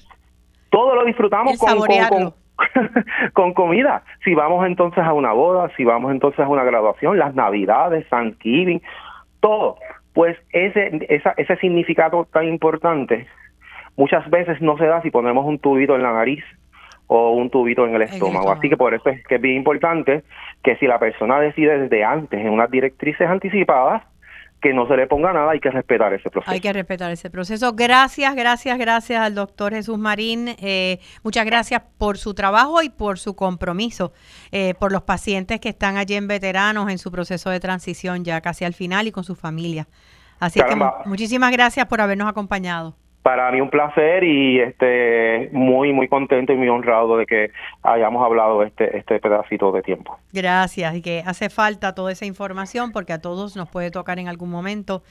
Todo 0.71 0.95
lo 0.95 1.05
disfrutamos 1.05 1.59
con, 1.59 1.79
con, 1.79 1.87
con 1.87 2.35
comida. 3.55 4.03
Si 4.25 4.35
vamos 4.35 4.67
entonces 4.67 5.05
a 5.05 5.13
una 5.13 5.33
boda, 5.33 5.71
si 5.77 5.85
vamos 5.85 6.13
entonces 6.13 6.41
a 6.41 6.49
una 6.49 6.65
graduación, 6.65 7.19
las 7.19 7.35
navidades, 7.35 8.09
Thanksgiving, 8.09 8.83
todo. 9.41 9.77
Pues 10.13 10.37
ese, 10.53 11.07
ese 11.37 11.57
significado 11.57 12.27
tan 12.33 12.47
importante 12.47 13.27
muchas 13.97 14.29
veces 14.31 14.61
no 14.61 14.77
se 14.79 14.87
da 14.87 15.03
si 15.03 15.11
ponemos 15.11 15.45
un 15.47 15.59
tubito 15.59 15.95
en 15.95 16.03
la 16.03 16.13
nariz 16.13 16.45
o 17.07 17.31
un 17.33 17.51
tubito 17.51 17.87
en 17.87 17.95
el 17.95 18.03
estómago. 18.03 18.51
Así 18.51 18.69
que 18.69 18.77
por 18.77 18.95
eso 18.95 19.09
es 19.11 19.25
que 19.27 19.37
es 19.37 19.41
bien 19.41 19.57
importante 19.57 20.25
que 20.63 20.77
si 20.77 20.87
la 20.87 20.99
persona 20.99 21.39
decide 21.39 21.79
desde 21.79 22.05
antes 22.05 22.41
en 22.41 22.51
unas 22.51 22.71
directrices 22.71 23.29
anticipadas, 23.29 24.03
que 24.67 24.75
no 24.75 24.89
se 24.89 24.97
le 24.97 25.07
ponga 25.07 25.33
nada, 25.33 25.53
hay 25.53 25.61
que 25.61 25.71
respetar 25.71 26.13
ese 26.13 26.29
proceso. 26.29 26.51
Hay 26.51 26.61
que 26.61 26.73
respetar 26.73 27.11
ese 27.13 27.31
proceso. 27.31 27.73
Gracias, 27.75 28.35
gracias, 28.35 28.79
gracias 28.79 29.21
al 29.21 29.35
doctor 29.35 29.73
Jesús 29.73 29.99
Marín. 29.99 30.57
Eh, 30.59 30.99
muchas 31.23 31.47
gracias 31.47 31.83
por 31.99 32.19
su 32.19 32.35
trabajo 32.35 32.83
y 32.83 32.89
por 32.89 33.19
su 33.19 33.37
compromiso, 33.37 34.13
eh, 34.51 34.75
por 34.79 34.91
los 34.91 35.03
pacientes 35.03 35.61
que 35.61 35.69
están 35.69 35.97
allí 35.97 36.15
en 36.15 36.27
veteranos 36.27 36.91
en 36.91 36.99
su 36.99 37.13
proceso 37.13 37.51
de 37.51 37.61
transición 37.61 38.25
ya 38.25 38.41
casi 38.41 38.65
al 38.65 38.75
final 38.75 39.07
y 39.07 39.13
con 39.13 39.23
su 39.23 39.37
familia. 39.37 39.87
Así 40.41 40.61
que 40.61 40.77
muchísimas 41.07 41.53
gracias 41.53 41.87
por 41.87 42.01
habernos 42.01 42.29
acompañado 42.29 42.97
para 43.27 43.51
mí 43.51 43.61
un 43.61 43.71
placer 43.71 44.23
y 44.23 44.61
este 44.61 45.49
muy 45.51 45.93
muy 45.93 46.07
contento 46.07 46.53
y 46.53 46.57
muy 46.57 46.69
honrado 46.69 47.17
de 47.17 47.27
que 47.27 47.51
hayamos 47.83 48.25
hablado 48.25 48.63
este 48.63 48.97
este 48.97 49.19
pedacito 49.19 49.73
de 49.73 49.83
tiempo. 49.83 50.17
Gracias 50.33 50.95
y 50.95 51.03
que 51.03 51.25
hace 51.27 51.51
falta 51.51 51.93
toda 51.93 52.13
esa 52.13 52.25
información 52.25 52.93
porque 52.93 53.13
a 53.13 53.21
todos 53.21 53.57
nos 53.57 53.69
puede 53.69 53.91
tocar 53.91 54.21
en 54.21 54.29
algún 54.29 54.49
momento, 54.49 55.03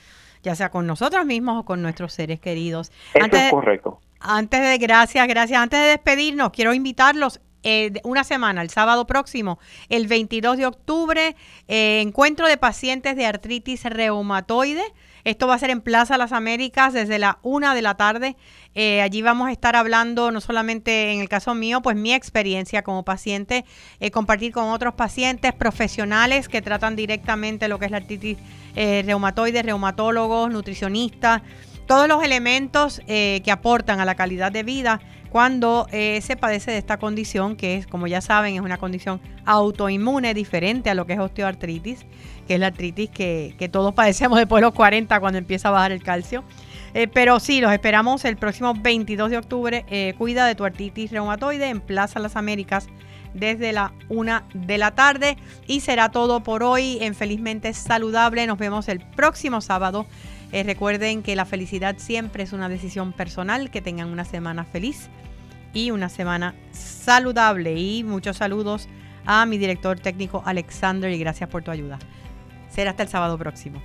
ya 0.43 0.55
sea 0.55 0.69
con 0.69 0.87
nosotros 0.87 1.25
mismos 1.25 1.59
o 1.59 1.65
con 1.65 1.81
nuestros 1.81 2.13
seres 2.13 2.39
queridos. 2.39 2.89
Eso 3.13 3.27
es 3.35 3.51
correcto. 3.51 3.99
Antes 4.21 4.61
de 4.61 4.77
gracias, 4.77 5.27
gracias. 5.27 5.59
Antes 5.61 5.81
de 5.81 5.87
despedirnos, 5.87 6.51
quiero 6.51 6.73
invitarlos 6.73 7.41
eh, 7.63 7.91
una 8.05 8.23
semana, 8.23 8.61
el 8.61 8.69
sábado 8.69 9.05
próximo, 9.05 9.59
el 9.89 10.07
22 10.07 10.55
de 10.55 10.67
octubre, 10.67 11.35
eh, 11.67 11.99
encuentro 11.99 12.47
de 12.47 12.55
pacientes 12.55 13.17
de 13.17 13.25
artritis 13.25 13.83
reumatoide 13.83 14.85
esto 15.25 15.47
va 15.47 15.55
a 15.55 15.59
ser 15.59 15.71
en 15.71 15.81
Plaza 15.81 16.19
Las 16.19 16.31
Américas 16.31 16.93
desde 16.93 17.17
la 17.17 17.39
una 17.41 17.73
de 17.73 17.81
la 17.81 17.97
tarde. 17.97 18.37
Eh, 18.75 19.01
allí 19.01 19.23
vamos 19.23 19.49
a 19.49 19.51
estar 19.51 19.75
hablando, 19.75 20.31
no 20.31 20.39
solamente 20.39 21.11
en 21.13 21.19
el 21.19 21.27
caso 21.27 21.55
mío, 21.55 21.81
pues 21.81 21.97
mi 21.97 22.13
experiencia 22.13 22.83
como 22.83 23.03
paciente, 23.03 23.65
eh, 23.99 24.11
compartir 24.11 24.51
con 24.51 24.69
otros 24.69 24.93
pacientes 24.93 25.51
profesionales 25.53 26.47
que 26.47 26.61
tratan 26.61 26.95
directamente 26.95 27.67
lo 27.67 27.79
que 27.79 27.85
es 27.85 27.91
la 27.91 27.97
artritis 27.97 28.37
eh, 28.75 29.01
reumatoide, 29.03 29.63
reumatólogos, 29.63 30.51
nutricionistas, 30.51 31.41
todos 31.87 32.07
los 32.07 32.23
elementos 32.23 32.99
que 33.05 33.51
aportan 33.51 33.99
a 33.99 34.05
la 34.05 34.15
calidad 34.15 34.51
de 34.51 34.63
vida 34.63 34.99
cuando 35.29 35.85
se 35.91 36.35
padece 36.35 36.71
de 36.71 36.79
esta 36.79 36.97
condición, 36.97 37.55
que 37.55 37.75
es, 37.75 37.85
como 37.85 38.07
ya 38.07 38.21
saben, 38.21 38.55
es 38.55 38.61
una 38.61 38.79
condición 38.79 39.21
autoinmune 39.45 40.33
diferente 40.33 40.89
a 40.89 40.95
lo 40.95 41.05
que 41.05 41.13
es 41.13 41.19
osteoartritis 41.19 42.07
que 42.47 42.55
es 42.55 42.59
la 42.59 42.67
artritis 42.67 43.09
que, 43.09 43.69
todos 43.71 43.93
padecemos 43.93 44.37
después 44.37 44.61
de 44.61 44.67
los 44.67 44.73
40 44.73 45.19
cuando 45.19 45.37
empieza 45.37 45.69
a 45.69 45.71
bajar 45.71 45.91
el 45.91 46.03
calcio. 46.03 46.43
Eh, 46.93 47.07
pero 47.07 47.39
sí, 47.39 47.59
los 47.59 47.73
esperamos 47.73 48.23
el 48.25 48.37
próximo 48.37 48.73
22 48.73 49.29
de 49.31 49.37
octubre. 49.37 49.85
Eh, 49.89 50.13
cuida 50.17 50.45
de 50.45 50.55
tu 50.55 50.63
artritis 50.63 51.11
reumatoide 51.11 51.67
en 51.67 51.81
Plaza 51.81 52.19
Las 52.19 52.35
Américas 52.35 52.87
desde 53.33 53.73
la 53.73 53.91
una 54.07 54.45
de 54.53 54.77
la 54.77 54.91
tarde. 54.91 55.37
Y 55.67 55.81
será 55.81 56.09
todo 56.09 56.41
por 56.41 56.63
hoy 56.63 56.99
en 57.01 57.15
Felizmente 57.15 57.73
Saludable. 57.73 58.47
Nos 58.47 58.57
vemos 58.57 58.87
el 58.87 58.99
próximo 59.01 59.59
sábado. 59.59 60.05
Eh, 60.51 60.63
recuerden 60.63 61.21
que 61.21 61.35
la 61.35 61.45
felicidad 61.45 61.95
siempre 61.97 62.43
es 62.43 62.53
una 62.53 62.69
decisión 62.69 63.11
personal. 63.11 63.71
Que 63.71 63.81
tengan 63.81 64.09
una 64.09 64.23
semana 64.23 64.63
feliz 64.63 65.09
y 65.73 65.91
una 65.91 66.07
semana 66.07 66.55
saludable. 66.71 67.77
Y 67.77 68.03
muchos 68.03 68.37
saludos 68.37 68.87
a 69.25 69.45
mi 69.45 69.57
director 69.57 69.99
técnico 69.99 70.41
Alexander 70.45 71.11
y 71.11 71.19
gracias 71.19 71.49
por 71.49 71.63
tu 71.63 71.71
ayuda. 71.71 71.99
Será 72.75 72.89
hasta 72.91 73.03
el 73.03 73.09
sábado 73.09 73.37
próximo. 73.37 73.81